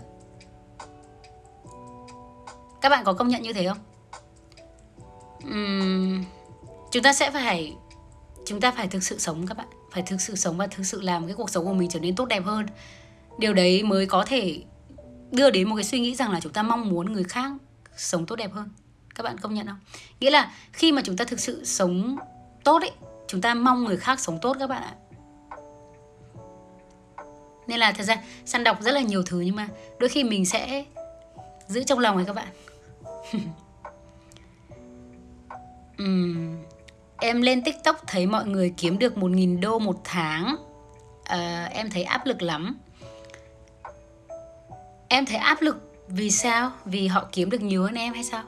Các 2.80 2.88
bạn 2.88 3.04
có 3.04 3.12
công 3.12 3.28
nhận 3.28 3.42
như 3.42 3.52
thế 3.52 3.68
không? 3.68 3.78
Uhm, 5.44 6.24
chúng 6.90 7.02
ta 7.02 7.12
sẽ 7.12 7.30
phải 7.30 7.76
chúng 8.46 8.60
ta 8.60 8.70
phải 8.70 8.88
thực 8.88 9.02
sự 9.02 9.18
sống 9.18 9.46
các 9.46 9.56
bạn. 9.56 9.66
Phải 9.90 10.02
thực 10.02 10.20
sự 10.20 10.36
sống 10.36 10.56
và 10.56 10.66
thực 10.66 10.86
sự 10.86 11.00
làm 11.00 11.26
cái 11.26 11.34
cuộc 11.34 11.50
sống 11.50 11.64
của 11.64 11.74
mình 11.74 11.88
trở 11.88 12.00
nên 12.00 12.16
tốt 12.16 12.26
đẹp 12.26 12.44
hơn. 12.44 12.66
Điều 13.38 13.54
đấy 13.54 13.82
mới 13.82 14.06
có 14.06 14.24
thể 14.24 14.62
đưa 15.30 15.50
đến 15.50 15.68
một 15.68 15.76
cái 15.76 15.84
suy 15.84 16.00
nghĩ 16.00 16.14
rằng 16.14 16.32
là 16.32 16.40
chúng 16.40 16.52
ta 16.52 16.62
mong 16.62 16.88
muốn 16.88 17.12
người 17.12 17.24
khác 17.24 17.52
sống 17.96 18.26
tốt 18.26 18.36
đẹp 18.36 18.52
hơn. 18.52 18.68
Các 19.14 19.22
bạn 19.22 19.38
công 19.38 19.54
nhận 19.54 19.66
không? 19.66 19.80
Nghĩa 20.20 20.30
là 20.30 20.52
khi 20.72 20.92
mà 20.92 21.02
chúng 21.04 21.16
ta 21.16 21.24
thực 21.24 21.40
sự 21.40 21.64
sống 21.64 22.16
tốt 22.64 22.82
ấy 22.82 22.92
chúng 23.28 23.40
ta 23.40 23.54
mong 23.54 23.84
người 23.84 23.96
khác 23.96 24.20
sống 24.20 24.38
tốt 24.42 24.56
các 24.60 24.66
bạn 24.66 24.82
ạ 24.82 24.94
nên 27.66 27.78
là 27.78 27.92
thật 27.92 28.04
ra 28.04 28.16
săn 28.44 28.64
đọc 28.64 28.82
rất 28.82 28.92
là 28.92 29.00
nhiều 29.00 29.22
thứ 29.22 29.40
nhưng 29.40 29.56
mà 29.56 29.68
đôi 29.98 30.08
khi 30.08 30.24
mình 30.24 30.46
sẽ 30.46 30.84
giữ 31.66 31.82
trong 31.82 31.98
lòng 31.98 32.16
ấy 32.16 32.24
các 32.24 32.36
bạn. 32.36 32.48
Uhm, 36.02 36.56
em 37.18 37.42
lên 37.42 37.62
tiktok 37.64 37.96
thấy 38.06 38.26
mọi 38.26 38.44
người 38.44 38.74
kiếm 38.76 38.98
được 38.98 39.14
1.000 39.16 39.60
đô 39.60 39.78
một 39.78 40.00
tháng. 40.04 40.56
À, 41.24 41.68
em 41.72 41.90
thấy 41.90 42.02
áp 42.02 42.26
lực 42.26 42.42
lắm. 42.42 42.78
Em 45.08 45.26
thấy 45.26 45.36
áp 45.36 45.62
lực 45.62 45.76
vì 46.08 46.30
sao? 46.30 46.72
Vì 46.84 47.06
họ 47.06 47.28
kiếm 47.32 47.50
được 47.50 47.60
nhiều 47.60 47.82
hơn 47.82 47.94
em 47.94 48.14
hay 48.14 48.24
sao? 48.24 48.42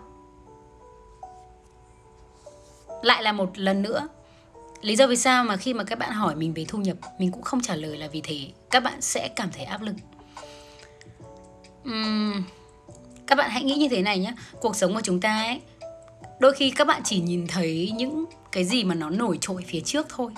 Lại 3.02 3.22
là 3.22 3.32
một 3.32 3.58
lần 3.58 3.82
nữa 3.82 4.08
lý 4.82 4.96
do 4.96 5.06
vì 5.06 5.16
sao 5.16 5.44
mà 5.44 5.56
khi 5.56 5.74
mà 5.74 5.84
các 5.84 5.98
bạn 5.98 6.12
hỏi 6.12 6.36
mình 6.36 6.54
về 6.54 6.64
thu 6.68 6.78
nhập 6.78 6.96
mình 7.18 7.32
cũng 7.32 7.42
không 7.42 7.60
trả 7.60 7.76
lời 7.76 7.98
là 7.98 8.08
vì 8.08 8.20
thế. 8.20 8.38
Các 8.70 8.82
bạn 8.82 9.00
sẽ 9.00 9.28
cảm 9.36 9.48
thấy 9.52 9.64
áp 9.64 9.82
lực. 9.82 9.94
Uhm, 11.88 12.42
các 13.26 13.34
bạn 13.34 13.50
hãy 13.50 13.62
nghĩ 13.64 13.74
như 13.74 13.88
thế 13.88 14.02
này 14.02 14.18
nhé 14.18 14.34
cuộc 14.60 14.76
sống 14.76 14.94
của 14.94 15.00
chúng 15.04 15.20
ta 15.20 15.36
ấy 15.36 15.60
đôi 16.42 16.52
khi 16.52 16.70
các 16.70 16.86
bạn 16.86 17.02
chỉ 17.04 17.20
nhìn 17.20 17.46
thấy 17.46 17.92
những 17.94 18.24
cái 18.52 18.64
gì 18.64 18.84
mà 18.84 18.94
nó 18.94 19.10
nổi 19.10 19.38
trội 19.40 19.64
phía 19.66 19.80
trước 19.80 20.06
thôi. 20.08 20.32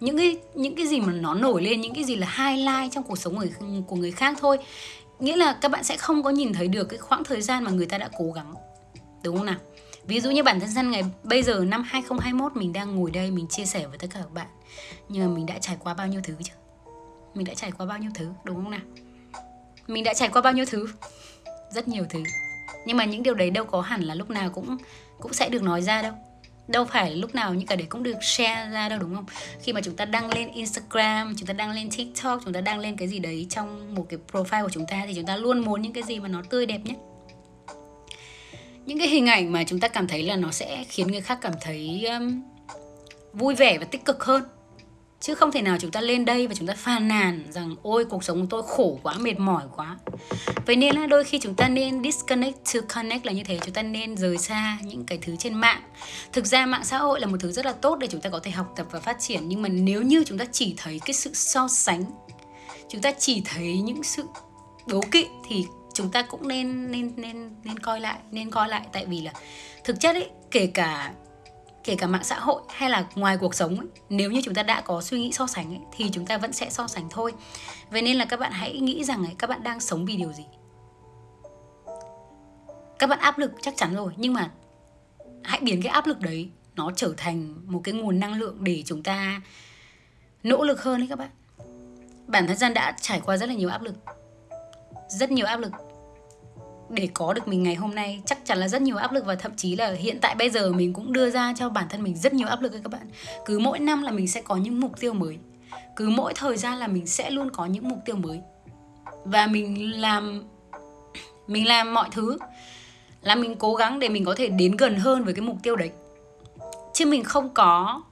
Những 0.00 0.18
cái 0.18 0.38
những 0.54 0.76
cái 0.76 0.86
gì 0.86 1.00
mà 1.00 1.12
nó 1.12 1.34
nổi 1.34 1.62
lên 1.62 1.80
những 1.80 1.94
cái 1.94 2.04
gì 2.04 2.16
là 2.16 2.28
highlight 2.36 2.92
trong 2.92 3.04
cuộc 3.04 3.18
sống 3.18 3.36
của, 3.36 3.46
của 3.86 3.96
người 3.96 4.10
khác 4.10 4.36
thôi. 4.40 4.58
Nghĩa 5.18 5.36
là 5.36 5.58
các 5.60 5.70
bạn 5.70 5.84
sẽ 5.84 5.96
không 5.96 6.22
có 6.22 6.30
nhìn 6.30 6.52
thấy 6.52 6.68
được 6.68 6.84
cái 6.84 6.98
khoảng 6.98 7.24
thời 7.24 7.42
gian 7.42 7.64
mà 7.64 7.70
người 7.70 7.86
ta 7.86 7.98
đã 7.98 8.08
cố 8.18 8.32
gắng. 8.32 8.54
Đúng 9.24 9.36
không 9.36 9.46
nào? 9.46 9.58
Ví 10.10 10.20
dụ 10.20 10.30
như 10.30 10.42
bản 10.42 10.60
thân 10.60 10.70
săn 10.70 10.90
ngày 10.90 11.04
bây 11.22 11.42
giờ, 11.42 11.64
năm 11.68 11.82
2021 11.82 12.56
mình 12.56 12.72
đang 12.72 12.94
ngồi 12.94 13.10
đây 13.10 13.30
mình 13.30 13.46
chia 13.48 13.64
sẻ 13.64 13.86
với 13.86 13.98
tất 13.98 14.06
cả 14.14 14.20
các 14.20 14.32
bạn. 14.32 14.46
Nhưng 15.08 15.26
mà 15.26 15.34
mình 15.34 15.46
đã 15.46 15.58
trải 15.60 15.76
qua 15.80 15.94
bao 15.94 16.06
nhiêu 16.06 16.20
thứ 16.24 16.34
chứ? 16.42 16.52
Mình 17.34 17.46
đã 17.46 17.54
trải 17.54 17.72
qua 17.72 17.86
bao 17.86 17.98
nhiêu 17.98 18.10
thứ, 18.14 18.28
đúng 18.44 18.56
không 18.56 18.70
nào? 18.70 18.80
Mình 19.86 20.04
đã 20.04 20.14
trải 20.14 20.28
qua 20.28 20.42
bao 20.42 20.52
nhiêu 20.52 20.64
thứ? 20.68 20.88
Rất 21.70 21.88
nhiều 21.88 22.04
thứ. 22.10 22.22
Nhưng 22.86 22.96
mà 22.96 23.04
những 23.04 23.22
điều 23.22 23.34
đấy 23.34 23.50
đâu 23.50 23.64
có 23.64 23.80
hẳn 23.80 24.02
là 24.02 24.14
lúc 24.14 24.30
nào 24.30 24.50
cũng 24.50 24.76
cũng 25.20 25.32
sẽ 25.32 25.48
được 25.48 25.62
nói 25.62 25.82
ra 25.82 26.02
đâu. 26.02 26.12
Đâu 26.68 26.84
phải 26.84 27.16
lúc 27.16 27.34
nào 27.34 27.54
những 27.54 27.66
cái 27.66 27.76
đấy 27.76 27.86
cũng 27.90 28.02
được 28.02 28.16
share 28.22 28.70
ra 28.70 28.88
đâu, 28.88 28.98
đúng 28.98 29.14
không? 29.14 29.26
Khi 29.62 29.72
mà 29.72 29.80
chúng 29.80 29.96
ta 29.96 30.04
đăng 30.04 30.34
lên 30.34 30.52
Instagram, 30.52 31.34
chúng 31.36 31.46
ta 31.46 31.52
đăng 31.52 31.70
lên 31.70 31.90
TikTok, 31.90 32.40
chúng 32.44 32.52
ta 32.52 32.60
đăng 32.60 32.78
lên 32.78 32.96
cái 32.96 33.08
gì 33.08 33.18
đấy 33.18 33.46
trong 33.50 33.94
một 33.94 34.06
cái 34.08 34.18
profile 34.32 34.62
của 34.62 34.70
chúng 34.72 34.86
ta 34.86 35.04
thì 35.06 35.14
chúng 35.14 35.26
ta 35.26 35.36
luôn 35.36 35.60
muốn 35.60 35.82
những 35.82 35.92
cái 35.92 36.02
gì 36.02 36.20
mà 36.20 36.28
nó 36.28 36.42
tươi 36.50 36.66
đẹp 36.66 36.80
nhất 36.84 36.96
những 38.90 38.98
cái 38.98 39.08
hình 39.08 39.26
ảnh 39.26 39.52
mà 39.52 39.64
chúng 39.64 39.80
ta 39.80 39.88
cảm 39.88 40.08
thấy 40.08 40.22
là 40.22 40.36
nó 40.36 40.50
sẽ 40.50 40.84
khiến 40.88 41.06
người 41.06 41.20
khác 41.20 41.38
cảm 41.42 41.52
thấy 41.60 42.06
um, 42.06 42.42
vui 43.32 43.54
vẻ 43.54 43.78
và 43.78 43.84
tích 43.84 44.04
cực 44.04 44.24
hơn. 44.24 44.42
Chứ 45.20 45.34
không 45.34 45.52
thể 45.52 45.62
nào 45.62 45.76
chúng 45.80 45.90
ta 45.90 46.00
lên 46.00 46.24
đây 46.24 46.46
và 46.46 46.54
chúng 46.54 46.66
ta 46.66 46.74
phàn 46.76 47.08
nàn 47.08 47.44
rằng 47.50 47.76
ôi 47.82 48.04
cuộc 48.04 48.24
sống 48.24 48.40
của 48.40 48.46
tôi 48.50 48.62
khổ 48.66 49.00
quá 49.02 49.14
mệt 49.18 49.38
mỏi 49.38 49.62
quá. 49.76 49.98
Vậy 50.66 50.76
nên 50.76 50.96
là 50.96 51.06
đôi 51.06 51.24
khi 51.24 51.38
chúng 51.38 51.54
ta 51.54 51.68
nên 51.68 52.02
disconnect 52.02 52.58
to 52.74 52.80
connect 52.94 53.26
là 53.26 53.32
như 53.32 53.44
thế. 53.44 53.58
Chúng 53.64 53.74
ta 53.74 53.82
nên 53.82 54.16
rời 54.16 54.38
xa 54.38 54.78
những 54.82 55.04
cái 55.06 55.18
thứ 55.22 55.36
trên 55.38 55.54
mạng. 55.54 55.82
Thực 56.32 56.46
ra 56.46 56.66
mạng 56.66 56.84
xã 56.84 56.98
hội 56.98 57.20
là 57.20 57.26
một 57.26 57.36
thứ 57.40 57.52
rất 57.52 57.66
là 57.66 57.72
tốt 57.72 57.98
để 57.98 58.06
chúng 58.06 58.20
ta 58.20 58.30
có 58.30 58.40
thể 58.42 58.50
học 58.50 58.72
tập 58.76 58.86
và 58.90 59.00
phát 59.00 59.16
triển. 59.20 59.48
Nhưng 59.48 59.62
mà 59.62 59.68
nếu 59.68 60.02
như 60.02 60.24
chúng 60.26 60.38
ta 60.38 60.44
chỉ 60.52 60.74
thấy 60.76 61.00
cái 61.06 61.14
sự 61.14 61.30
so 61.34 61.68
sánh 61.68 62.04
chúng 62.88 63.02
ta 63.02 63.12
chỉ 63.18 63.42
thấy 63.44 63.80
những 63.80 64.02
sự 64.02 64.24
đố 64.86 65.00
kỵ 65.10 65.26
thì 65.48 65.64
chúng 66.00 66.10
ta 66.10 66.22
cũng 66.22 66.48
nên 66.48 66.90
nên 66.90 67.12
nên 67.16 67.50
nên 67.64 67.78
coi 67.78 68.00
lại 68.00 68.18
nên 68.30 68.50
coi 68.50 68.68
lại. 68.68 68.86
Tại 68.92 69.06
vì 69.06 69.20
là 69.20 69.32
thực 69.84 70.00
chất 70.00 70.14
ấy 70.16 70.30
kể 70.50 70.66
cả 70.66 71.12
kể 71.84 71.96
cả 71.96 72.06
mạng 72.06 72.24
xã 72.24 72.38
hội 72.38 72.62
hay 72.68 72.90
là 72.90 73.06
ngoài 73.14 73.36
cuộc 73.40 73.54
sống 73.54 73.76
ấy, 73.78 73.88
nếu 74.08 74.30
như 74.30 74.40
chúng 74.44 74.54
ta 74.54 74.62
đã 74.62 74.80
có 74.80 75.00
suy 75.00 75.20
nghĩ 75.20 75.32
so 75.32 75.46
sánh 75.46 75.70
ấy, 75.70 75.80
thì 75.96 76.10
chúng 76.12 76.26
ta 76.26 76.38
vẫn 76.38 76.52
sẽ 76.52 76.70
so 76.70 76.86
sánh 76.86 77.08
thôi. 77.10 77.32
Vậy 77.90 78.02
nên 78.02 78.16
là 78.16 78.24
các 78.24 78.40
bạn 78.40 78.52
hãy 78.52 78.80
nghĩ 78.80 79.04
rằng 79.04 79.24
ấy, 79.24 79.34
các 79.38 79.50
bạn 79.50 79.62
đang 79.62 79.80
sống 79.80 80.06
vì 80.06 80.16
điều 80.16 80.32
gì? 80.32 80.44
Các 82.98 83.06
bạn 83.06 83.18
áp 83.18 83.38
lực 83.38 83.52
chắc 83.62 83.76
chắn 83.76 83.94
rồi 83.94 84.12
nhưng 84.16 84.32
mà 84.32 84.50
hãy 85.44 85.60
biến 85.62 85.82
cái 85.82 85.92
áp 85.92 86.06
lực 86.06 86.20
đấy 86.20 86.50
nó 86.76 86.90
trở 86.96 87.14
thành 87.16 87.54
một 87.66 87.80
cái 87.84 87.94
nguồn 87.94 88.20
năng 88.20 88.34
lượng 88.34 88.56
để 88.60 88.82
chúng 88.86 89.02
ta 89.02 89.40
nỗ 90.42 90.64
lực 90.64 90.82
hơn 90.82 90.98
đấy 90.98 91.06
các 91.08 91.18
bạn. 91.18 91.30
Bản 92.26 92.46
thân 92.46 92.56
gian 92.56 92.74
đã 92.74 92.96
trải 93.00 93.20
qua 93.24 93.36
rất 93.36 93.48
là 93.48 93.54
nhiều 93.54 93.68
áp 93.68 93.82
lực 93.82 93.94
rất 95.10 95.30
nhiều 95.30 95.46
áp 95.46 95.56
lực 95.56 95.72
để 96.90 97.08
có 97.14 97.32
được 97.32 97.48
mình 97.48 97.62
ngày 97.62 97.74
hôm 97.74 97.94
nay. 97.94 98.22
Chắc 98.26 98.44
chắn 98.44 98.58
là 98.58 98.68
rất 98.68 98.82
nhiều 98.82 98.96
áp 98.96 99.12
lực 99.12 99.26
và 99.26 99.34
thậm 99.34 99.52
chí 99.56 99.76
là 99.76 99.92
hiện 99.92 100.18
tại 100.20 100.34
bây 100.34 100.50
giờ 100.50 100.72
mình 100.72 100.92
cũng 100.92 101.12
đưa 101.12 101.30
ra 101.30 101.54
cho 101.56 101.68
bản 101.68 101.86
thân 101.88 102.02
mình 102.02 102.16
rất 102.16 102.32
nhiều 102.32 102.48
áp 102.48 102.62
lực 102.62 102.72
các 102.82 102.92
bạn. 102.92 103.06
Cứ 103.44 103.58
mỗi 103.58 103.78
năm 103.78 104.02
là 104.02 104.10
mình 104.10 104.28
sẽ 104.28 104.42
có 104.42 104.56
những 104.56 104.80
mục 104.80 105.00
tiêu 105.00 105.12
mới. 105.12 105.38
Cứ 105.96 106.08
mỗi 106.08 106.34
thời 106.34 106.56
gian 106.56 106.78
là 106.78 106.86
mình 106.86 107.06
sẽ 107.06 107.30
luôn 107.30 107.50
có 107.50 107.66
những 107.66 107.88
mục 107.88 107.98
tiêu 108.04 108.16
mới. 108.16 108.40
Và 109.24 109.46
mình 109.46 110.00
làm 110.00 110.44
mình 111.46 111.68
làm 111.68 111.94
mọi 111.94 112.08
thứ 112.12 112.38
là 113.22 113.34
mình 113.34 113.56
cố 113.58 113.74
gắng 113.74 113.98
để 113.98 114.08
mình 114.08 114.24
có 114.24 114.34
thể 114.36 114.48
đến 114.48 114.76
gần 114.76 114.96
hơn 114.96 115.24
với 115.24 115.34
cái 115.34 115.42
mục 115.42 115.56
tiêu 115.62 115.76
đấy. 115.76 115.90
Chứ 116.94 117.06
mình 117.06 117.24
không 117.24 117.48
có, 117.54 118.02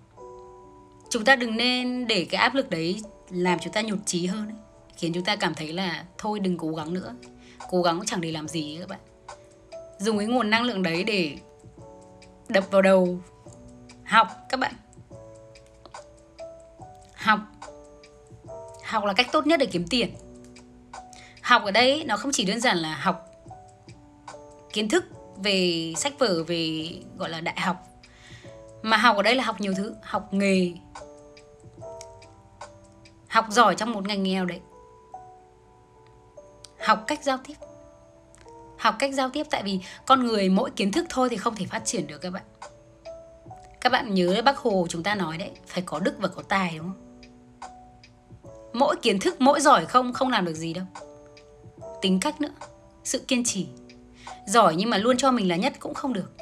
chúng 1.11 1.25
ta 1.25 1.37
đừng 1.37 1.57
nên 1.57 2.07
để 2.07 2.27
cái 2.31 2.41
áp 2.41 2.55
lực 2.55 2.71
đấy 2.71 3.03
làm 3.31 3.59
chúng 3.59 3.73
ta 3.73 3.83
nhụt 3.83 3.99
chí 4.07 4.27
hơn 4.27 4.47
ấy. 4.47 4.57
khiến 4.97 5.13
chúng 5.13 5.25
ta 5.25 5.37
cảm 5.37 5.55
thấy 5.55 5.73
là 5.73 6.05
thôi 6.19 6.41
đừng 6.41 6.59
cố 6.59 6.69
gắng 6.69 6.95
nữa 6.95 7.15
cố 7.69 7.83
gắng 7.83 8.01
chẳng 8.07 8.21
để 8.21 8.33
làm 8.33 8.49
gì 8.49 8.77
các 8.81 8.89
bạn. 8.89 9.01
Dùng 9.99 10.19
cái 10.19 10.27
nguồn 10.27 10.51
năng 10.51 10.63
lượng 10.63 10.83
đấy 10.83 11.05
để 11.05 11.37
đập 12.49 12.65
vào 12.71 12.83
đầu. 12.83 13.19
Học 14.05 14.29
các 14.49 14.61
bạn. 14.61 14.75
Học. 17.15 17.39
Học 18.85 19.05
là 19.05 19.13
cách 19.13 19.27
tốt 19.33 19.47
nhất 19.47 19.61
để 19.61 19.67
kiếm 19.67 19.87
tiền. 19.91 20.15
Học 21.43 21.63
ở 21.65 21.71
đây 21.71 22.05
nó 22.07 22.17
không 22.17 22.33
chỉ 22.33 22.45
đơn 22.45 22.61
giản 22.61 22.77
là 22.79 22.95
học 22.95 23.25
kiến 24.73 24.89
thức 24.89 25.05
về 25.37 25.93
sách 25.97 26.19
vở, 26.19 26.45
về 26.45 26.91
gọi 27.17 27.29
là 27.31 27.41
đại 27.41 27.61
học, 27.61 27.77
mà 28.83 28.97
học 28.97 29.17
ở 29.17 29.23
đây 29.23 29.35
là 29.35 29.45
học 29.45 29.61
nhiều 29.61 29.75
thứ, 29.77 29.95
học 30.03 30.35
nghề, 30.35 30.73
học 33.29 33.47
giỏi 33.51 33.75
trong 33.75 33.93
một 33.93 34.09
ngành 34.09 34.23
nghèo 34.23 34.45
đấy 34.45 34.61
học 36.81 37.05
cách 37.07 37.25
giao 37.25 37.39
tiếp. 37.45 37.55
Học 38.79 38.95
cách 38.99 39.15
giao 39.15 39.31
tiếp 39.31 39.47
tại 39.51 39.63
vì 39.63 39.81
con 40.07 40.27
người 40.27 40.49
mỗi 40.49 40.71
kiến 40.71 40.93
thức 40.93 41.07
thôi 41.09 41.29
thì 41.31 41.37
không 41.37 41.55
thể 41.55 41.67
phát 41.67 41.85
triển 41.85 42.07
được 42.07 42.19
các 42.19 42.31
bạn. 42.31 42.43
Các 43.81 43.93
bạn 43.93 44.15
nhớ 44.15 44.43
bác 44.45 44.59
hồ 44.59 44.87
chúng 44.89 45.03
ta 45.03 45.15
nói 45.15 45.39
đấy, 45.39 45.51
phải 45.67 45.83
có 45.87 45.99
đức 45.99 46.15
và 46.19 46.29
có 46.29 46.43
tài, 46.43 46.79
đúng 46.79 46.87
không? 46.87 47.05
Mỗi 48.73 48.97
kiến 49.03 49.21
thức, 49.21 49.41
mỗi 49.41 49.61
giỏi 49.61 49.87
không 49.87 50.13
không 50.13 50.29
làm 50.29 50.45
được 50.45 50.55
gì 50.55 50.75
đâu. 50.75 50.85
Tính 52.03 52.21
cách 52.21 52.41
nữa, 52.41 52.53
sự 53.05 53.19
kiên 53.29 53.45
trì. 53.45 53.69
Giỏi 54.47 54.75
nhưng 54.77 54.91
mà 54.91 54.99
luôn 54.99 55.17
cho 55.17 55.31
mình 55.31 55.49
là 55.49 55.57
nhất 55.57 55.73
cũng 55.79 55.95
không 55.95 56.13
được. 56.13 56.33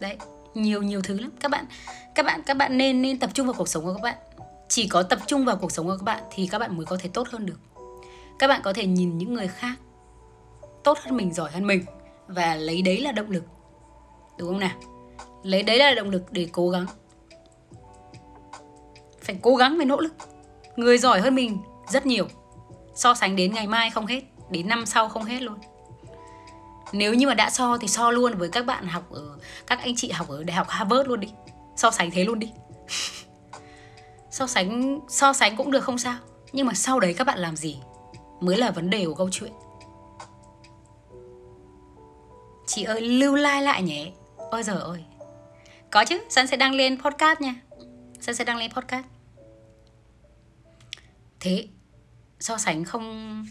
Đấy, 0.00 0.16
nhiều 0.54 0.82
nhiều 0.82 1.02
thứ 1.02 1.18
lắm. 1.18 1.30
Các 1.40 1.50
bạn 1.50 1.66
các 2.14 2.26
bạn 2.26 2.42
các 2.46 2.56
bạn 2.56 2.78
nên 2.78 3.02
nên 3.02 3.18
tập 3.18 3.30
trung 3.34 3.46
vào 3.46 3.54
cuộc 3.58 3.68
sống 3.68 3.84
của 3.84 3.94
các 3.94 4.02
bạn 4.02 4.16
chỉ 4.70 4.88
có 4.88 5.02
tập 5.02 5.18
trung 5.26 5.44
vào 5.44 5.56
cuộc 5.56 5.72
sống 5.72 5.86
của 5.86 5.96
các 5.96 6.04
bạn 6.04 6.22
thì 6.30 6.46
các 6.46 6.58
bạn 6.58 6.76
mới 6.76 6.86
có 6.86 6.96
thể 7.00 7.10
tốt 7.12 7.28
hơn 7.28 7.46
được. 7.46 7.58
Các 8.38 8.48
bạn 8.48 8.60
có 8.64 8.72
thể 8.72 8.86
nhìn 8.86 9.18
những 9.18 9.34
người 9.34 9.48
khác 9.48 9.74
tốt 10.84 10.98
hơn 11.02 11.16
mình, 11.16 11.34
giỏi 11.34 11.50
hơn 11.50 11.66
mình 11.66 11.84
và 12.28 12.54
lấy 12.54 12.82
đấy 12.82 13.00
là 13.00 13.12
động 13.12 13.30
lực. 13.30 13.44
Đúng 14.38 14.48
không 14.48 14.58
nào? 14.58 14.76
Lấy 15.42 15.62
đấy 15.62 15.78
là 15.78 15.94
động 15.94 16.10
lực 16.10 16.32
để 16.32 16.48
cố 16.52 16.70
gắng. 16.70 16.86
Phải 19.20 19.36
cố 19.42 19.56
gắng 19.56 19.74
phải 19.76 19.86
nỗ 19.86 20.00
lực. 20.00 20.14
Người 20.76 20.98
giỏi 20.98 21.20
hơn 21.20 21.34
mình 21.34 21.58
rất 21.88 22.06
nhiều. 22.06 22.28
So 22.94 23.14
sánh 23.14 23.36
đến 23.36 23.54
ngày 23.54 23.66
mai 23.66 23.90
không 23.90 24.06
hết, 24.06 24.22
đến 24.50 24.68
năm 24.68 24.86
sau 24.86 25.08
không 25.08 25.24
hết 25.24 25.42
luôn. 25.42 25.58
Nếu 26.92 27.14
như 27.14 27.26
mà 27.26 27.34
đã 27.34 27.50
so 27.50 27.78
thì 27.78 27.88
so 27.88 28.10
luôn 28.10 28.38
với 28.38 28.48
các 28.48 28.66
bạn 28.66 28.86
học 28.86 29.10
ở, 29.10 29.38
các 29.66 29.80
anh 29.80 29.96
chị 29.96 30.10
học 30.10 30.28
ở 30.28 30.44
đại 30.44 30.56
học 30.56 30.66
Harvard 30.68 31.08
luôn 31.08 31.20
đi. 31.20 31.28
So 31.76 31.90
sánh 31.90 32.10
thế 32.10 32.24
luôn 32.24 32.38
đi. 32.38 32.52
so 34.30 34.46
sánh 34.46 35.00
so 35.08 35.32
sánh 35.32 35.56
cũng 35.56 35.70
được 35.70 35.84
không 35.84 35.98
sao. 35.98 36.16
Nhưng 36.52 36.66
mà 36.66 36.74
sau 36.74 37.00
đấy 37.00 37.14
các 37.14 37.26
bạn 37.26 37.38
làm 37.38 37.56
gì 37.56 37.78
mới 38.40 38.56
là 38.56 38.70
vấn 38.70 38.90
đề 38.90 39.06
của 39.06 39.14
câu 39.14 39.28
chuyện? 39.32 39.52
Chị 42.66 42.84
ơi, 42.84 43.00
lưu 43.00 43.34
like 43.34 43.60
lại 43.60 43.82
nhé 43.82 44.12
ôi 44.50 44.62
giời 44.62 44.78
ơi. 44.80 45.04
Có 45.90 46.04
chứ 46.04 46.18
sẵn 46.28 46.46
sẽ 46.46 46.56
đăng 46.56 46.74
lên 46.74 47.02
podcast 47.02 47.40
nha. 47.40 47.54
Sẵn 48.20 48.34
sẽ 48.34 48.44
đăng 48.44 48.56
lên 48.56 48.72
podcast. 48.72 49.04
Thế, 51.40 51.68
so 52.40 52.56
sánh 52.56 52.84
không, 52.84 53.46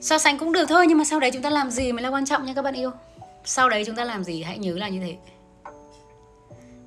so 0.00 0.18
sánh 0.18 0.38
cũng 0.38 0.52
được 0.52 0.64
thôi, 0.68 0.86
nhưng 0.88 0.98
mà 0.98 1.04
sau 1.04 1.20
đấy 1.20 1.30
chúng 1.32 1.42
ta 1.42 1.50
làm 1.50 1.70
gì 1.70 1.92
mới 1.92 2.02
là 2.02 2.08
quan 2.08 2.26
trọng 2.26 2.46
nha 2.46 2.54
các 2.54 2.62
bạn 2.62 2.74
yêu. 2.74 2.90
Sau 3.44 3.68
đấy 3.68 3.84
chúng 3.86 3.96
ta 3.96 4.04
làm 4.04 4.24
gì 4.24 4.42
hãy 4.42 4.58
nhớ 4.58 4.74
là 4.76 4.88
như 4.88 5.00
thế. 5.00 5.16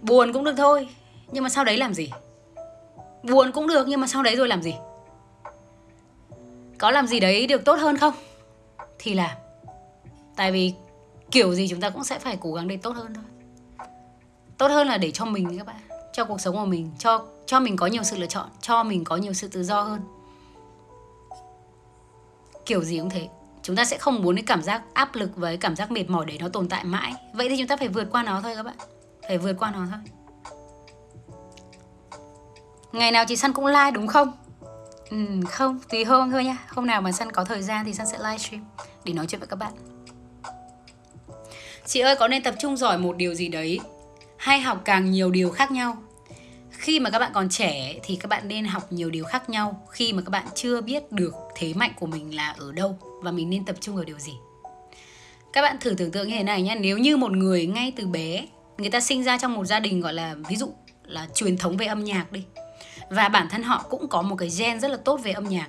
Buồn 0.02 0.34
cũng 0.34 0.44
được 0.44 0.54
thôi, 0.58 0.90
nhưng 1.32 1.44
mà 1.44 1.50
sau 1.50 1.64
đấy 1.64 1.78
làm 1.78 1.94
gì? 1.94 2.12
Buồn 3.24 3.52
cũng 3.52 3.68
được, 3.68 3.88
nhưng 3.88 4.02
mà 4.02 4.08
sau 4.08 4.24
đấy 4.24 4.36
rồi 4.36 4.48
làm 4.48 4.62
gì? 4.62 4.76
Có 6.78 6.92
làm 6.92 7.08
gì 7.08 7.20
đấy 7.20 7.48
được 7.48 7.66
tốt 7.66 7.80
hơn 7.80 7.98
không? 7.98 8.14
Thì 9.00 9.14
làm 9.14 9.38
tại 10.36 10.52
vì 10.52 10.74
kiểu 11.32 11.54
gì 11.54 11.68
chúng 11.68 11.82
ta 11.82 11.90
cũng 11.90 12.04
sẽ 12.04 12.20
phải 12.20 12.38
cố 12.42 12.54
gắng 12.54 12.68
để 12.68 12.78
tốt 12.78 12.92
hơn 12.96 13.14
thôi. 13.14 13.24
Tốt 14.58 14.68
hơn 14.68 14.88
là 14.88 14.98
để 14.98 15.12
cho 15.12 15.26
mình 15.26 15.58
các 15.58 15.66
bạn, 15.68 15.76
cho 16.14 16.26
cuộc 16.26 16.42
sống 16.42 16.56
của 16.56 16.66
mình, 16.66 16.92
cho 17.00 17.26
cho 17.46 17.60
mình 17.60 17.76
có 17.76 17.88
nhiều 17.88 18.04
sự 18.04 18.18
lựa 18.18 18.26
chọn, 18.26 18.50
cho 18.62 18.84
mình 18.84 19.04
có 19.04 19.18
nhiều 19.18 19.34
sự 19.34 19.48
tự 19.48 19.64
do 19.64 19.82
hơn. 19.82 20.02
Kiểu 22.66 22.84
gì 22.84 23.00
cũng 23.00 23.10
thế. 23.10 23.30
Chúng 23.64 23.76
ta 23.76 23.86
sẽ 23.86 23.98
không 23.98 24.22
muốn 24.22 24.36
cái 24.36 24.44
cảm 24.48 24.64
giác 24.64 24.84
áp 24.94 25.16
lực 25.16 25.36
với 25.36 25.58
cảm 25.58 25.76
giác 25.76 25.92
mệt 25.92 26.10
mỏi 26.10 26.26
để 26.26 26.38
nó 26.40 26.50
tồn 26.50 26.70
tại 26.70 26.84
mãi. 26.84 27.14
Vậy 27.34 27.50
thì 27.50 27.58
chúng 27.58 27.68
ta 27.68 27.78
phải 27.78 27.88
vượt 27.88 28.08
qua 28.12 28.24
nó 28.24 28.42
thôi 28.42 28.56
các 28.56 28.64
bạn. 28.64 28.76
Phải 29.28 29.38
vượt 29.38 29.54
qua 29.60 29.72
nó 29.72 29.86
thôi 29.92 30.17
ngày 32.92 33.12
nào 33.12 33.26
chị 33.28 33.36
săn 33.36 33.54
cũng 33.54 33.66
like 33.66 33.92
đúng 33.94 34.08
không? 34.08 34.32
Ừ, 35.10 35.18
không 35.50 35.80
tùy 35.90 36.04
hôm 36.04 36.32
thôi 36.32 36.44
nha 36.44 36.58
hôm 36.68 36.86
nào 36.86 37.02
mà 37.02 37.12
săn 37.12 37.32
có 37.32 37.44
thời 37.44 37.62
gian 37.62 37.86
thì 37.86 37.94
săn 37.94 38.08
sẽ 38.08 38.18
livestream 38.18 38.66
để 39.04 39.14
nói 39.14 39.26
chuyện 39.28 39.40
với 39.40 39.48
các 39.48 39.56
bạn. 39.56 39.74
Chị 41.86 42.00
ơi 42.00 42.16
có 42.20 42.28
nên 42.28 42.44
tập 42.44 42.56
trung 42.60 42.78
giỏi 42.78 42.98
một 42.98 43.18
điều 43.18 43.34
gì 43.34 43.48
đấy? 43.48 43.80
Hay 44.38 44.62
học 44.62 44.82
càng 44.86 45.12
nhiều 45.12 45.32
điều 45.32 45.50
khác 45.50 45.72
nhau? 45.72 45.98
Khi 46.72 47.00
mà 47.00 47.10
các 47.10 47.20
bạn 47.20 47.32
còn 47.34 47.50
trẻ 47.50 48.00
thì 48.04 48.16
các 48.16 48.28
bạn 48.28 48.48
nên 48.48 48.66
học 48.66 48.92
nhiều 48.92 49.10
điều 49.10 49.26
khác 49.26 49.50
nhau. 49.50 49.88
Khi 49.90 50.14
mà 50.14 50.22
các 50.22 50.30
bạn 50.30 50.46
chưa 50.56 50.82
biết 50.82 51.12
được 51.12 51.34
thế 51.56 51.74
mạnh 51.74 51.92
của 52.00 52.06
mình 52.06 52.36
là 52.36 52.56
ở 52.58 52.72
đâu 52.72 52.98
và 53.24 53.32
mình 53.32 53.50
nên 53.50 53.66
tập 53.66 53.76
trung 53.80 53.96
vào 53.96 54.06
điều 54.06 54.20
gì? 54.20 54.34
Các 55.54 55.62
bạn 55.62 55.78
thử 55.80 55.94
tưởng 55.98 56.12
tượng 56.12 56.28
như 56.28 56.36
thế 56.36 56.44
này 56.44 56.62
nhé 56.62 56.76
nếu 56.80 56.98
như 56.98 57.18
một 57.18 57.32
người 57.32 57.66
ngay 57.66 57.94
từ 57.96 58.08
bé 58.08 58.46
người 58.78 58.90
ta 58.90 59.00
sinh 59.00 59.24
ra 59.24 59.38
trong 59.38 59.54
một 59.54 59.66
gia 59.66 59.80
đình 59.80 60.02
gọi 60.02 60.14
là 60.14 60.36
ví 60.50 60.56
dụ 60.56 60.74
là 61.04 61.28
truyền 61.34 61.58
thống 61.58 61.78
về 61.78 61.86
âm 61.86 62.04
nhạc 62.04 62.32
đi 62.32 62.44
và 63.10 63.30
bản 63.30 63.48
thân 63.50 63.64
họ 63.64 63.86
cũng 63.90 64.08
có 64.08 64.22
một 64.22 64.36
cái 64.36 64.50
gen 64.58 64.80
rất 64.80 64.92
là 64.92 64.98
tốt 64.98 65.18
về 65.24 65.32
âm 65.32 65.44
nhạc. 65.44 65.68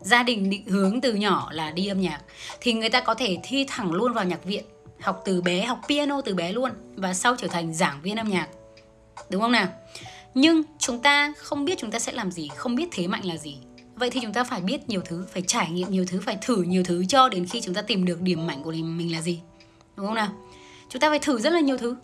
Gia 0.00 0.22
đình 0.22 0.50
định 0.50 0.66
hướng 0.66 1.00
từ 1.00 1.14
nhỏ 1.14 1.48
là 1.52 1.70
đi 1.70 1.86
âm 1.86 2.00
nhạc. 2.00 2.20
Thì 2.60 2.72
người 2.72 2.88
ta 2.88 3.00
có 3.00 3.14
thể 3.14 3.38
thi 3.42 3.64
thẳng 3.68 3.92
luôn 3.92 4.12
vào 4.12 4.24
nhạc 4.24 4.44
viện, 4.44 4.64
học 5.00 5.22
từ 5.24 5.42
bé, 5.42 5.64
học 5.64 5.80
piano 5.88 6.20
từ 6.20 6.34
bé 6.34 6.52
luôn, 6.52 6.70
và 6.96 7.14
sau 7.14 7.36
trở 7.36 7.48
thành 7.48 7.74
giảng 7.74 8.00
viên 8.02 8.16
âm 8.16 8.28
nhạc. 8.28 8.48
Đúng 9.30 9.42
không 9.42 9.52
nào? 9.52 9.68
Nhưng 10.34 10.62
chúng 10.78 11.02
ta 11.02 11.32
không 11.36 11.64
biết 11.64 11.78
chúng 11.78 11.90
ta 11.90 11.98
sẽ 11.98 12.12
làm 12.12 12.30
gì, 12.30 12.48
không 12.56 12.74
biết 12.74 12.88
thế 12.92 13.06
mạnh 13.06 13.24
là 13.24 13.36
gì. 13.36 13.58
Vậy 13.94 14.10
thì 14.10 14.20
chúng 14.20 14.32
ta 14.32 14.44
phải 14.44 14.60
biết 14.60 14.88
nhiều 14.88 15.00
thứ, 15.04 15.26
phải 15.32 15.42
trải 15.42 15.70
nghiệm 15.70 15.90
nhiều 15.90 16.04
thứ, 16.08 16.20
phải 16.20 16.38
thử 16.42 16.62
nhiều 16.62 16.84
thứ 16.84 17.04
cho 17.08 17.28
đến 17.28 17.46
khi 17.46 17.60
chúng 17.60 17.74
ta 17.74 17.82
tìm 17.82 18.04
được 18.04 18.20
điểm 18.20 18.46
mạnh 18.46 18.62
của 18.62 18.70
mình 18.70 19.12
là 19.12 19.20
gì. 19.20 19.40
Đúng 19.96 20.06
không 20.06 20.14
nào? 20.14 20.28
Chúng 20.88 21.00
ta 21.00 21.08
phải 21.08 21.18
thử 21.18 21.38
rất 21.38 21.52
là 21.52 21.60
nhiều 21.60 21.78
thứ. 21.78 21.96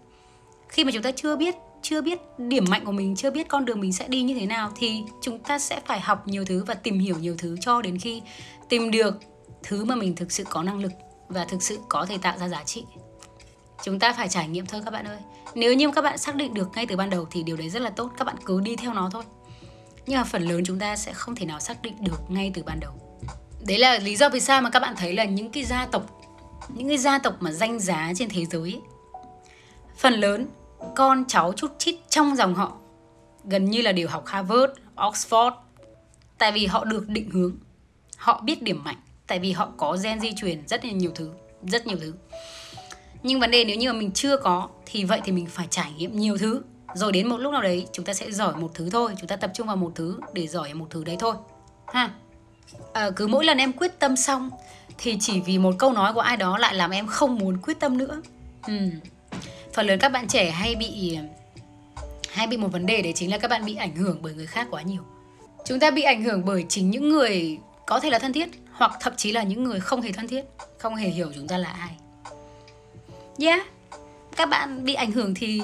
Khi 0.68 0.85
mà 0.85 0.93
chúng 0.93 1.03
ta 1.03 1.11
chưa 1.11 1.37
biết 1.37 1.55
chưa 1.85 2.01
biết 2.01 2.18
điểm 2.39 2.64
mạnh 2.68 2.85
của 2.85 2.93
mình 2.93 3.16
chưa 3.16 3.30
biết 3.30 3.49
con 3.49 3.64
đường 3.64 3.80
mình 3.80 3.93
sẽ 3.93 4.09
đi 4.09 4.22
như 4.22 4.35
thế 4.35 4.47
nào 4.47 4.72
thì 4.76 5.03
chúng 5.20 5.39
ta 5.39 5.59
sẽ 5.59 5.80
phải 5.87 6.01
học 6.01 6.28
nhiều 6.28 6.45
thứ 6.45 6.64
và 6.64 6.74
tìm 6.74 6.99
hiểu 6.99 7.18
nhiều 7.18 7.35
thứ 7.39 7.57
cho 7.61 7.82
đến 7.82 7.99
khi 7.99 8.22
tìm 8.68 8.91
được 8.91 9.14
thứ 9.62 9.85
mà 9.85 9.95
mình 9.95 10.16
thực 10.16 10.32
sự 10.32 10.45
có 10.51 10.62
năng 10.62 10.80
lực 10.80 10.93
và 11.28 11.45
thực 11.45 11.62
sự 11.62 11.78
có 11.89 12.07
thể 12.07 12.18
tạo 12.18 12.39
ra 12.39 12.49
giá 12.49 12.64
trị. 12.64 12.85
Chúng 13.82 13.99
ta 13.99 14.12
phải 14.12 14.28
trải 14.28 14.49
nghiệm 14.49 14.66
thôi 14.66 14.80
các 14.85 14.91
bạn 14.91 15.07
ơi. 15.07 15.18
Nếu 15.55 15.74
như 15.74 15.91
các 15.91 16.03
bạn 16.03 16.18
xác 16.18 16.37
định 16.37 16.55
được 16.55 16.68
ngay 16.74 16.87
từ 16.87 16.97
ban 16.97 17.11
đầu 17.11 17.26
thì 17.30 17.43
điều 17.43 17.57
đấy 17.57 17.70
rất 17.70 17.82
là 17.82 17.91
tốt 17.91 18.12
các 18.18 18.24
bạn 18.24 18.37
cứ 18.45 18.61
đi 18.61 18.76
theo 18.76 18.95
nó 18.95 19.11
thôi. 19.12 19.24
Nhưng 20.07 20.18
mà 20.18 20.24
phần 20.24 20.43
lớn 20.43 20.62
chúng 20.64 20.78
ta 20.78 20.97
sẽ 20.97 21.12
không 21.12 21.35
thể 21.35 21.47
nào 21.47 21.61
xác 21.61 21.82
định 21.82 21.95
được 22.01 22.20
ngay 22.28 22.51
từ 22.55 22.62
ban 22.62 22.80
đầu. 22.80 22.93
Đấy 23.66 23.78
là 23.78 23.99
lý 23.99 24.16
do 24.16 24.28
vì 24.28 24.41
sao 24.41 24.62
mà 24.62 24.70
các 24.70 24.80
bạn 24.80 24.95
thấy 24.97 25.12
là 25.12 25.24
những 25.24 25.51
cái 25.51 25.64
gia 25.64 25.87
tộc 25.87 26.24
những 26.68 26.89
cái 26.89 26.99
gia 26.99 27.18
tộc 27.18 27.37
mà 27.41 27.53
danh 27.53 27.78
giá 27.78 28.12
trên 28.16 28.28
thế 28.28 28.45
giới 28.45 28.62
ấy, 28.62 28.80
phần 29.97 30.12
lớn 30.12 30.47
con 30.97 31.24
cháu 31.28 31.53
chút 31.57 31.78
chít 31.78 31.95
trong 32.09 32.37
dòng 32.37 32.55
họ. 32.55 32.72
Gần 33.45 33.64
như 33.64 33.82
là 33.82 33.93
đều 33.93 34.09
học 34.09 34.26
Harvard, 34.26 34.72
Oxford. 34.97 35.53
Tại 36.39 36.53
vì 36.53 36.66
họ 36.66 36.85
được 36.85 37.09
định 37.09 37.30
hướng 37.30 37.57
họ 38.16 38.41
biết 38.41 38.62
điểm 38.62 38.85
mạnh 38.85 38.97
tại 39.26 39.39
vì 39.39 39.53
họ 39.53 39.68
có 39.76 39.97
gen 40.03 40.20
di 40.20 40.32
truyền 40.32 40.66
rất 40.66 40.85
là 40.85 40.91
nhiều 40.91 41.12
thứ 41.14 41.30
rất 41.66 41.87
nhiều 41.87 41.97
thứ. 42.01 42.14
Nhưng 43.22 43.41
vấn 43.41 43.51
đề 43.51 43.64
nếu 43.64 43.76
như 43.76 43.93
mà 43.93 43.99
mình 43.99 44.11
chưa 44.12 44.37
có 44.37 44.68
thì 44.87 45.05
vậy 45.05 45.20
thì 45.24 45.32
mình 45.32 45.47
phải 45.47 45.66
trải 45.70 45.93
nghiệm 45.93 46.18
nhiều 46.18 46.39
thứ. 46.39 46.62
Rồi 46.95 47.12
đến 47.12 47.28
một 47.28 47.37
lúc 47.37 47.53
nào 47.53 47.62
đấy 47.62 47.87
chúng 47.93 48.05
ta 48.05 48.14
sẽ 48.14 48.30
giỏi 48.30 48.57
một 48.57 48.70
thứ 48.74 48.91
thôi 48.91 49.14
chúng 49.18 49.28
ta 49.28 49.37
tập 49.37 49.51
trung 49.55 49.66
vào 49.66 49.76
một 49.76 49.93
thứ 49.95 50.18
để 50.32 50.47
giỏi 50.47 50.74
một 50.74 50.87
thứ 50.91 51.05
đấy 51.05 51.16
thôi. 51.18 51.35
Ha? 51.87 52.11
À, 52.93 53.11
cứ 53.16 53.26
mỗi 53.26 53.45
lần 53.45 53.59
em 53.59 53.72
quyết 53.72 53.99
tâm 53.99 54.16
xong 54.16 54.51
thì 54.99 55.16
chỉ 55.20 55.41
vì 55.41 55.59
một 55.59 55.74
câu 55.78 55.93
nói 55.93 56.14
của 56.14 56.20
ai 56.20 56.37
đó 56.37 56.59
lại 56.59 56.74
làm 56.74 56.91
em 56.91 57.07
không 57.07 57.39
muốn 57.39 57.59
quyết 57.62 57.80
tâm 57.80 57.99
nữa. 57.99 58.22
Ừ 58.66 58.74
phần 59.75 59.87
lớn 59.87 59.99
các 59.99 60.09
bạn 60.09 60.29
trẻ 60.29 60.51
hay 60.51 60.75
bị 60.75 61.18
hay 62.29 62.47
bị 62.47 62.57
một 62.57 62.68
vấn 62.68 62.87
đề 62.87 63.03
đấy 63.03 63.12
chính 63.16 63.31
là 63.31 63.39
các 63.39 63.49
bạn 63.49 63.64
bị 63.64 63.75
ảnh 63.75 63.97
hưởng 63.97 64.18
bởi 64.22 64.35
người 64.35 64.47
khác 64.47 64.66
quá 64.70 64.83
nhiều. 64.83 65.03
Chúng 65.64 65.81
ta 65.81 65.91
bị 65.91 66.03
ảnh 66.03 66.22
hưởng 66.22 66.45
bởi 66.45 66.64
chính 66.68 66.91
những 66.91 67.09
người 67.09 67.59
có 67.87 68.01
thể 68.01 68.11
là 68.11 68.18
thân 68.18 68.33
thiết 68.33 68.49
hoặc 68.72 68.93
thậm 69.01 69.12
chí 69.16 69.33
là 69.33 69.43
những 69.43 69.64
người 69.64 69.81
không 69.81 70.01
hề 70.01 70.12
thân 70.12 70.29
thiết, 70.29 70.45
không 70.79 70.95
hề 70.95 71.09
hiểu 71.09 71.33
chúng 71.35 71.49
ta 71.49 71.59
là 71.59 71.68
ai. 71.68 71.91
Yeah, 73.39 73.66
các 74.37 74.49
bạn 74.49 74.85
bị 74.85 74.95
ảnh 74.95 75.12
hưởng 75.12 75.35
thì 75.35 75.62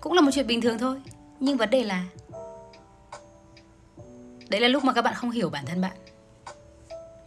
cũng 0.00 0.12
là 0.12 0.20
một 0.20 0.30
chuyện 0.34 0.46
bình 0.46 0.60
thường 0.60 0.78
thôi, 0.78 0.96
nhưng 1.40 1.56
vấn 1.56 1.70
đề 1.70 1.84
là 1.84 2.04
đấy 4.48 4.60
là 4.60 4.68
lúc 4.68 4.84
mà 4.84 4.92
các 4.92 5.02
bạn 5.02 5.14
không 5.14 5.30
hiểu 5.30 5.50
bản 5.50 5.66
thân 5.66 5.80
bạn. 5.80 5.96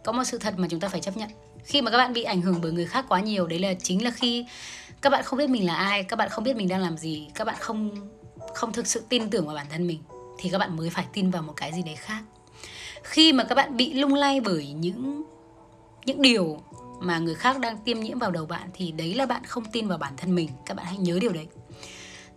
Có 0.04 0.12
một 0.12 0.24
sự 0.24 0.38
thật 0.38 0.54
mà 0.56 0.68
chúng 0.70 0.80
ta 0.80 0.88
phải 0.88 1.00
chấp 1.00 1.16
nhận. 1.16 1.28
Khi 1.64 1.82
mà 1.82 1.90
các 1.90 1.96
bạn 1.96 2.12
bị 2.12 2.22
ảnh 2.22 2.42
hưởng 2.42 2.60
bởi 2.62 2.72
người 2.72 2.86
khác 2.86 3.04
quá 3.08 3.20
nhiều, 3.20 3.46
đấy 3.46 3.58
là 3.58 3.74
chính 3.74 4.04
là 4.04 4.10
khi 4.10 4.46
các 5.02 5.10
bạn 5.10 5.22
không 5.24 5.38
biết 5.38 5.50
mình 5.50 5.66
là 5.66 5.74
ai, 5.74 6.04
các 6.04 6.16
bạn 6.16 6.28
không 6.28 6.44
biết 6.44 6.56
mình 6.56 6.68
đang 6.68 6.80
làm 6.80 6.96
gì, 6.96 7.28
các 7.34 7.44
bạn 7.44 7.56
không 7.58 7.90
không 8.54 8.72
thực 8.72 8.86
sự 8.86 9.02
tin 9.08 9.30
tưởng 9.30 9.46
vào 9.46 9.54
bản 9.54 9.66
thân 9.70 9.86
mình, 9.86 10.02
thì 10.38 10.50
các 10.50 10.58
bạn 10.58 10.76
mới 10.76 10.90
phải 10.90 11.06
tin 11.12 11.30
vào 11.30 11.42
một 11.42 11.52
cái 11.56 11.72
gì 11.72 11.82
đấy 11.82 11.96
khác. 11.96 12.22
Khi 13.02 13.32
mà 13.32 13.44
các 13.44 13.54
bạn 13.54 13.76
bị 13.76 13.94
lung 13.94 14.14
lay 14.14 14.40
bởi 14.40 14.72
những 14.72 15.22
những 16.06 16.22
điều 16.22 16.62
mà 17.00 17.18
người 17.18 17.34
khác 17.34 17.58
đang 17.58 17.76
tiêm 17.78 18.00
nhiễm 18.00 18.18
vào 18.18 18.30
đầu 18.30 18.46
bạn, 18.46 18.70
thì 18.74 18.92
đấy 18.92 19.14
là 19.14 19.26
bạn 19.26 19.44
không 19.44 19.64
tin 19.64 19.88
vào 19.88 19.98
bản 19.98 20.12
thân 20.16 20.34
mình. 20.34 20.48
Các 20.66 20.74
bạn 20.76 20.86
hãy 20.86 20.96
nhớ 20.96 21.18
điều 21.20 21.32
đấy 21.32 21.46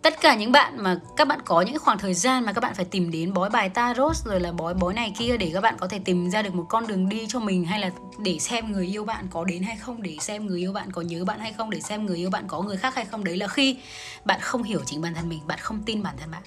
tất 0.06 0.20
cả 0.20 0.34
những 0.34 0.52
bạn 0.52 0.82
mà 0.82 1.00
các 1.16 1.28
bạn 1.28 1.40
có 1.44 1.60
những 1.60 1.78
khoảng 1.78 1.98
thời 1.98 2.14
gian 2.14 2.44
mà 2.44 2.52
các 2.52 2.60
bạn 2.60 2.74
phải 2.74 2.84
tìm 2.84 3.10
đến 3.10 3.32
bói 3.32 3.50
bài 3.50 3.68
tarot 3.68 4.16
rồi 4.16 4.40
là 4.40 4.52
bói 4.52 4.74
bói 4.74 4.94
này 4.94 5.14
kia 5.18 5.36
để 5.36 5.50
các 5.54 5.60
bạn 5.60 5.76
có 5.78 5.88
thể 5.88 5.98
tìm 6.04 6.30
ra 6.30 6.42
được 6.42 6.54
một 6.54 6.66
con 6.68 6.86
đường 6.86 7.08
đi 7.08 7.26
cho 7.28 7.40
mình 7.40 7.64
hay 7.64 7.80
là 7.80 7.90
để 8.18 8.38
xem 8.38 8.72
người 8.72 8.86
yêu 8.86 9.04
bạn 9.04 9.26
có 9.30 9.44
đến 9.44 9.62
hay 9.62 9.76
không, 9.76 10.02
để 10.02 10.16
xem 10.20 10.46
người 10.46 10.60
yêu 10.60 10.72
bạn 10.72 10.90
có 10.92 11.02
nhớ 11.02 11.24
bạn 11.24 11.38
hay 11.38 11.52
không, 11.52 11.70
để 11.70 11.80
xem 11.80 12.06
người 12.06 12.16
yêu 12.16 12.30
bạn 12.30 12.44
có 12.48 12.62
người 12.62 12.76
khác 12.76 12.94
hay 12.94 13.04
không. 13.04 13.24
Đấy 13.24 13.36
là 13.36 13.48
khi 13.48 13.78
bạn 14.24 14.40
không 14.40 14.62
hiểu 14.62 14.80
chính 14.86 15.00
bản 15.00 15.14
thân 15.14 15.28
mình, 15.28 15.40
bạn 15.46 15.58
không 15.58 15.82
tin 15.86 16.02
bản 16.02 16.14
thân 16.18 16.30
bạn. 16.30 16.42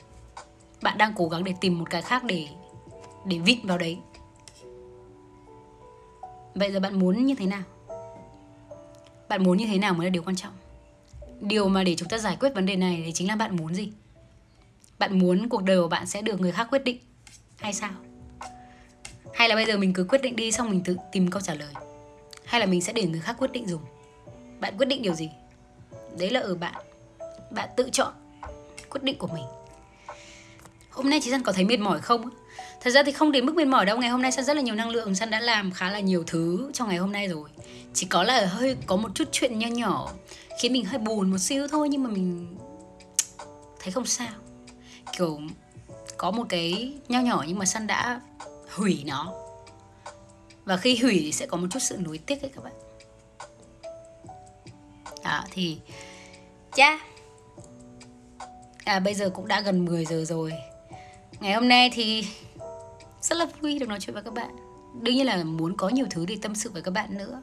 Bạn 0.81 0.97
đang 0.97 1.13
cố 1.15 1.27
gắng 1.27 1.43
để 1.43 1.53
tìm 1.61 1.79
một 1.79 1.89
cái 1.89 2.01
khác 2.01 2.23
để 2.23 2.47
để 3.25 3.39
vịn 3.39 3.59
vào 3.63 3.77
đấy. 3.77 3.97
Vậy 6.55 6.71
giờ 6.71 6.79
bạn 6.79 6.99
muốn 6.99 7.25
như 7.25 7.35
thế 7.35 7.45
nào? 7.45 7.63
Bạn 9.29 9.43
muốn 9.43 9.57
như 9.57 9.65
thế 9.65 9.77
nào 9.77 9.93
mới 9.93 10.05
là 10.05 10.09
điều 10.09 10.23
quan 10.23 10.35
trọng? 10.35 10.53
Điều 11.39 11.69
mà 11.69 11.83
để 11.83 11.95
chúng 11.95 12.09
ta 12.09 12.17
giải 12.17 12.37
quyết 12.39 12.55
vấn 12.55 12.65
đề 12.65 12.75
này 12.75 13.03
thì 13.05 13.11
chính 13.11 13.27
là 13.27 13.35
bạn 13.35 13.55
muốn 13.55 13.75
gì? 13.75 13.91
Bạn 14.99 15.19
muốn 15.19 15.49
cuộc 15.49 15.63
đời 15.63 15.81
của 15.81 15.87
bạn 15.87 16.07
sẽ 16.07 16.21
được 16.21 16.41
người 16.41 16.51
khác 16.51 16.67
quyết 16.71 16.83
định 16.83 16.99
hay 17.57 17.73
sao? 17.73 17.91
Hay 19.33 19.49
là 19.49 19.55
bây 19.55 19.65
giờ 19.65 19.77
mình 19.77 19.93
cứ 19.93 20.03
quyết 20.03 20.21
định 20.21 20.35
đi 20.35 20.51
xong 20.51 20.69
mình 20.69 20.83
tự 20.83 20.97
tìm 21.11 21.29
câu 21.29 21.41
trả 21.41 21.53
lời? 21.53 21.73
Hay 22.45 22.59
là 22.59 22.65
mình 22.65 22.81
sẽ 22.81 22.93
để 22.93 23.03
người 23.03 23.19
khác 23.19 23.35
quyết 23.39 23.51
định 23.51 23.67
dùng? 23.67 23.81
Bạn 24.59 24.77
quyết 24.77 24.85
định 24.85 25.01
điều 25.01 25.13
gì? 25.13 25.29
Đấy 26.19 26.29
là 26.29 26.39
ở 26.39 26.55
bạn. 26.55 26.75
Bạn 27.51 27.69
tự 27.77 27.89
chọn 27.91 28.13
quyết 28.89 29.03
định 29.03 29.17
của 29.17 29.27
mình. 29.27 29.43
Hôm 30.89 31.09
nay 31.09 31.19
chị 31.23 31.31
San 31.31 31.43
có 31.43 31.51
thấy 31.51 31.63
mệt 31.63 31.79
mỏi 31.79 31.99
không? 31.99 32.29
Thật 32.81 32.89
ra 32.89 33.03
thì 33.03 33.11
không 33.11 33.31
đến 33.31 33.45
mức 33.45 33.55
mệt 33.55 33.67
mỏi 33.67 33.85
đâu. 33.85 33.97
Ngày 33.97 34.09
hôm 34.09 34.21
nay 34.21 34.31
San 34.31 34.45
rất 34.45 34.55
là 34.55 34.61
nhiều 34.61 34.75
năng 34.75 34.89
lượng. 34.89 35.15
San 35.15 35.29
đã 35.29 35.39
làm 35.39 35.71
khá 35.71 35.91
là 35.91 35.99
nhiều 35.99 36.23
thứ 36.27 36.71
trong 36.73 36.87
ngày 36.87 36.97
hôm 36.97 37.11
nay 37.11 37.27
rồi. 37.27 37.49
Chỉ 37.93 38.05
có 38.05 38.23
là 38.23 38.45
hơi 38.45 38.77
có 38.85 38.95
một 38.95 39.09
chút 39.15 39.29
chuyện 39.31 39.59
nho 39.59 39.67
nhỏ 39.67 40.11
khiến 40.59 40.73
mình 40.73 40.85
hơi 40.85 40.99
buồn 40.99 41.31
một 41.31 41.37
xíu 41.37 41.67
thôi 41.67 41.89
nhưng 41.89 42.03
mà 42.03 42.09
mình 42.09 42.57
thấy 43.79 43.91
không 43.91 44.05
sao. 44.05 44.33
Kiểu, 45.17 45.39
có 46.17 46.31
một 46.31 46.45
cái 46.49 46.93
nho 47.07 47.19
nhỏ 47.19 47.43
nhưng 47.47 47.59
mà 47.59 47.65
San 47.65 47.87
đã 47.87 48.21
hủy 48.75 49.03
nó. 49.07 49.33
Và 50.65 50.77
khi 50.77 50.97
hủy 50.97 51.19
thì 51.19 51.31
sẽ 51.31 51.45
có 51.45 51.57
một 51.57 51.67
chút 51.71 51.79
sự 51.79 51.97
nuối 51.97 52.17
tiếc 52.17 52.41
ấy 52.41 52.51
các 52.55 52.63
bạn. 52.63 52.73
Đó, 55.23 55.43
thì 55.51 55.79
cha 56.75 56.99
à 58.85 58.99
bây 58.99 59.13
giờ 59.13 59.29
cũng 59.29 59.47
đã 59.47 59.61
gần 59.61 59.85
10 59.85 60.05
giờ 60.05 60.25
rồi. 60.25 60.53
Ngày 61.39 61.53
hôm 61.53 61.67
nay 61.67 61.89
thì 61.93 62.27
rất 63.21 63.37
là 63.37 63.45
vui 63.61 63.79
được 63.79 63.89
nói 63.89 63.99
chuyện 64.01 64.13
với 64.13 64.23
các 64.23 64.33
bạn. 64.33 64.55
Đương 65.01 65.15
nhiên 65.15 65.25
là 65.25 65.43
muốn 65.43 65.77
có 65.77 65.89
nhiều 65.89 66.05
thứ 66.09 66.25
để 66.25 66.37
tâm 66.41 66.55
sự 66.55 66.69
với 66.69 66.81
các 66.81 66.91
bạn 66.91 67.17
nữa 67.17 67.41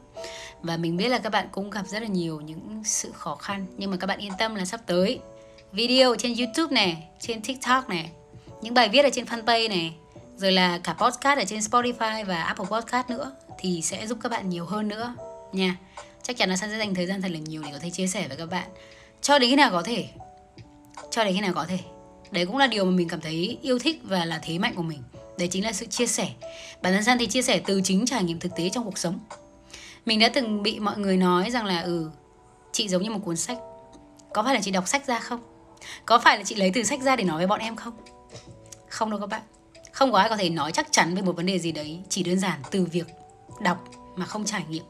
và 0.61 0.77
mình 0.77 0.97
biết 0.97 1.07
là 1.07 1.17
các 1.17 1.29
bạn 1.29 1.47
cũng 1.51 1.69
gặp 1.69 1.87
rất 1.87 2.01
là 2.01 2.07
nhiều 2.07 2.41
những 2.41 2.81
sự 2.85 3.11
khó 3.13 3.35
khăn, 3.35 3.65
nhưng 3.77 3.91
mà 3.91 3.97
các 3.97 4.07
bạn 4.07 4.19
yên 4.19 4.31
tâm 4.37 4.55
là 4.55 4.65
sắp 4.65 4.81
tới. 4.85 5.19
Video 5.71 6.15
trên 6.15 6.35
youtube 6.35 6.75
này 6.75 7.07
trên 7.19 7.41
tiktok 7.41 7.89
này 7.89 8.11
những 8.61 8.73
bài 8.73 8.89
viết 8.89 9.03
ở 9.03 9.09
trên 9.13 9.25
fanpage 9.25 9.69
này 9.69 9.95
rồi 10.37 10.51
là 10.51 10.77
cả 10.77 10.93
podcast 10.93 11.39
ở 11.39 11.45
trên 11.45 11.59
spotify 11.59 12.25
và 12.25 12.43
apple 12.43 12.65
podcast 12.65 13.09
nữa, 13.09 13.31
thì 13.59 13.81
sẽ 13.81 14.07
giúp 14.07 14.17
các 14.21 14.31
bạn 14.31 14.49
nhiều 14.49 14.65
hơn 14.65 14.87
nữa 14.87 15.15
nha. 15.51 15.77
Chắc 16.23 16.37
chắn 16.37 16.49
là 16.49 16.57
sẽ 16.57 16.67
dành 16.67 16.95
thời 16.95 17.05
gian 17.05 17.21
thật 17.21 17.31
là 17.31 17.39
nhiều 17.39 17.63
để 17.65 17.69
có 17.73 17.79
thể 17.79 17.89
chia 17.89 18.07
sẻ 18.07 18.27
với 18.27 18.37
các 18.37 18.45
bạn. 18.45 18.67
Cho 19.21 19.39
đến 19.39 19.49
khi 19.49 19.55
nào 19.55 19.71
có 19.71 19.83
thể? 19.83 20.07
Cho 21.11 21.23
đến 21.23 21.33
khi 21.33 21.41
nào 21.41 21.53
có 21.53 21.65
thể? 21.65 21.79
Đấy 22.31 22.45
cũng 22.45 22.57
là 22.57 22.67
điều 22.67 22.85
mà 22.85 22.91
mình 22.91 23.07
cảm 23.07 23.21
thấy 23.21 23.57
yêu 23.61 23.79
thích 23.79 24.01
và 24.03 24.25
là 24.25 24.39
thế 24.43 24.57
mạnh 24.57 24.73
của 24.75 24.83
mình. 24.83 25.03
Đấy 25.37 25.47
chính 25.47 25.63
là 25.63 25.73
sự 25.73 25.85
chia 25.85 26.07
sẻ. 26.07 26.29
Bản 26.81 26.93
thân 26.93 27.03
san 27.03 27.17
thì 27.17 27.27
chia 27.27 27.41
sẻ 27.41 27.61
từ 27.65 27.81
chính 27.83 28.05
trải 28.05 28.23
nghiệm 28.23 28.39
thực 28.39 28.55
tế 28.55 28.69
trong 28.69 28.85
cuộc 28.85 28.97
sống 28.97 29.19
mình 30.07 30.19
đã 30.19 30.29
từng 30.29 30.63
bị 30.63 30.79
mọi 30.79 30.97
người 30.97 31.17
nói 31.17 31.51
rằng 31.51 31.65
là 31.65 31.81
ừ 31.81 32.09
chị 32.71 32.89
giống 32.89 33.03
như 33.03 33.09
một 33.09 33.19
cuốn 33.25 33.37
sách. 33.37 33.57
Có 34.33 34.43
phải 34.43 34.53
là 34.53 34.61
chị 34.61 34.71
đọc 34.71 34.87
sách 34.87 35.07
ra 35.07 35.19
không? 35.19 35.39
Có 36.05 36.19
phải 36.19 36.37
là 36.37 36.43
chị 36.43 36.55
lấy 36.55 36.71
từ 36.73 36.83
sách 36.83 37.01
ra 37.01 37.15
để 37.15 37.23
nói 37.23 37.37
với 37.37 37.47
bọn 37.47 37.59
em 37.59 37.75
không? 37.75 37.93
Không 38.89 39.09
đâu 39.09 39.19
các 39.19 39.29
bạn. 39.29 39.41
Không 39.91 40.11
có 40.11 40.17
ai 40.17 40.29
có 40.29 40.37
thể 40.37 40.49
nói 40.49 40.71
chắc 40.71 40.87
chắn 40.91 41.15
về 41.15 41.21
một 41.21 41.35
vấn 41.35 41.45
đề 41.45 41.59
gì 41.59 41.71
đấy 41.71 41.99
chỉ 42.09 42.23
đơn 42.23 42.39
giản 42.39 42.59
từ 42.71 42.85
việc 42.91 43.07
đọc 43.61 43.83
mà 44.15 44.25
không 44.25 44.45
trải 44.45 44.63
nghiệm. 44.69 44.83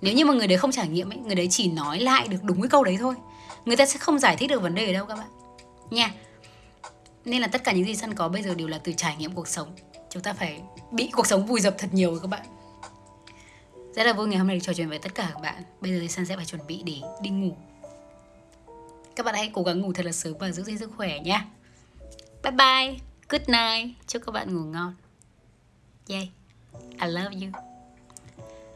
Nếu 0.00 0.14
như 0.14 0.24
mà 0.24 0.34
người 0.34 0.46
đấy 0.46 0.58
không 0.58 0.72
trải 0.72 0.88
nghiệm 0.88 1.10
ấy, 1.10 1.18
người 1.18 1.34
đấy 1.34 1.48
chỉ 1.50 1.68
nói 1.68 2.00
lại 2.00 2.28
được 2.28 2.42
đúng 2.42 2.62
cái 2.62 2.68
câu 2.68 2.84
đấy 2.84 2.96
thôi. 3.00 3.14
Người 3.64 3.76
ta 3.76 3.86
sẽ 3.86 3.98
không 3.98 4.18
giải 4.18 4.36
thích 4.36 4.50
được 4.50 4.62
vấn 4.62 4.74
đề 4.74 4.92
đâu 4.92 5.06
các 5.06 5.18
bạn. 5.18 5.28
Nha, 5.90 6.14
nên 7.24 7.40
là 7.40 7.48
tất 7.48 7.64
cả 7.64 7.72
những 7.72 7.86
gì 7.86 7.96
săn 7.96 8.14
có 8.14 8.28
bây 8.28 8.42
giờ 8.42 8.54
đều 8.54 8.68
là 8.68 8.78
từ 8.78 8.92
trải 8.92 9.16
nghiệm 9.16 9.32
cuộc 9.32 9.48
sống. 9.48 9.68
Chúng 10.10 10.22
ta 10.22 10.32
phải 10.32 10.60
bị 10.90 11.10
cuộc 11.12 11.26
sống 11.26 11.46
vùi 11.46 11.60
dập 11.60 11.74
thật 11.78 11.88
nhiều 11.92 12.18
các 12.22 12.28
bạn 12.28 12.46
rất 13.96 14.06
là 14.06 14.12
vui 14.12 14.28
ngày 14.28 14.38
hôm 14.38 14.46
nay 14.46 14.56
được 14.56 14.62
trò 14.62 14.72
chuyện 14.72 14.88
với 14.88 14.98
tất 14.98 15.14
cả 15.14 15.30
các 15.34 15.40
bạn. 15.42 15.62
Bây 15.80 15.92
giờ 15.92 15.98
thì 16.00 16.08
san 16.08 16.26
sẽ 16.26 16.36
phải 16.36 16.44
chuẩn 16.44 16.66
bị 16.66 16.82
để 16.86 16.94
đi 17.22 17.30
ngủ. 17.30 17.56
Các 19.16 19.26
bạn 19.26 19.34
hãy 19.34 19.50
cố 19.52 19.62
gắng 19.62 19.80
ngủ 19.80 19.92
thật 19.92 20.06
là 20.06 20.12
sớm 20.12 20.34
và 20.38 20.50
giữ 20.50 20.62
gìn 20.62 20.78
sức 20.78 20.90
khỏe 20.96 21.20
nhé. 21.20 21.44
Bye 22.42 22.52
bye. 22.52 22.98
Good 23.28 23.48
night. 23.48 23.96
Chúc 24.06 24.22
các 24.26 24.32
bạn 24.32 24.54
ngủ 24.54 24.64
ngon. 24.64 24.94
Yay. 26.08 26.30
I 27.00 27.08
love 27.08 27.30
you. 27.30 27.65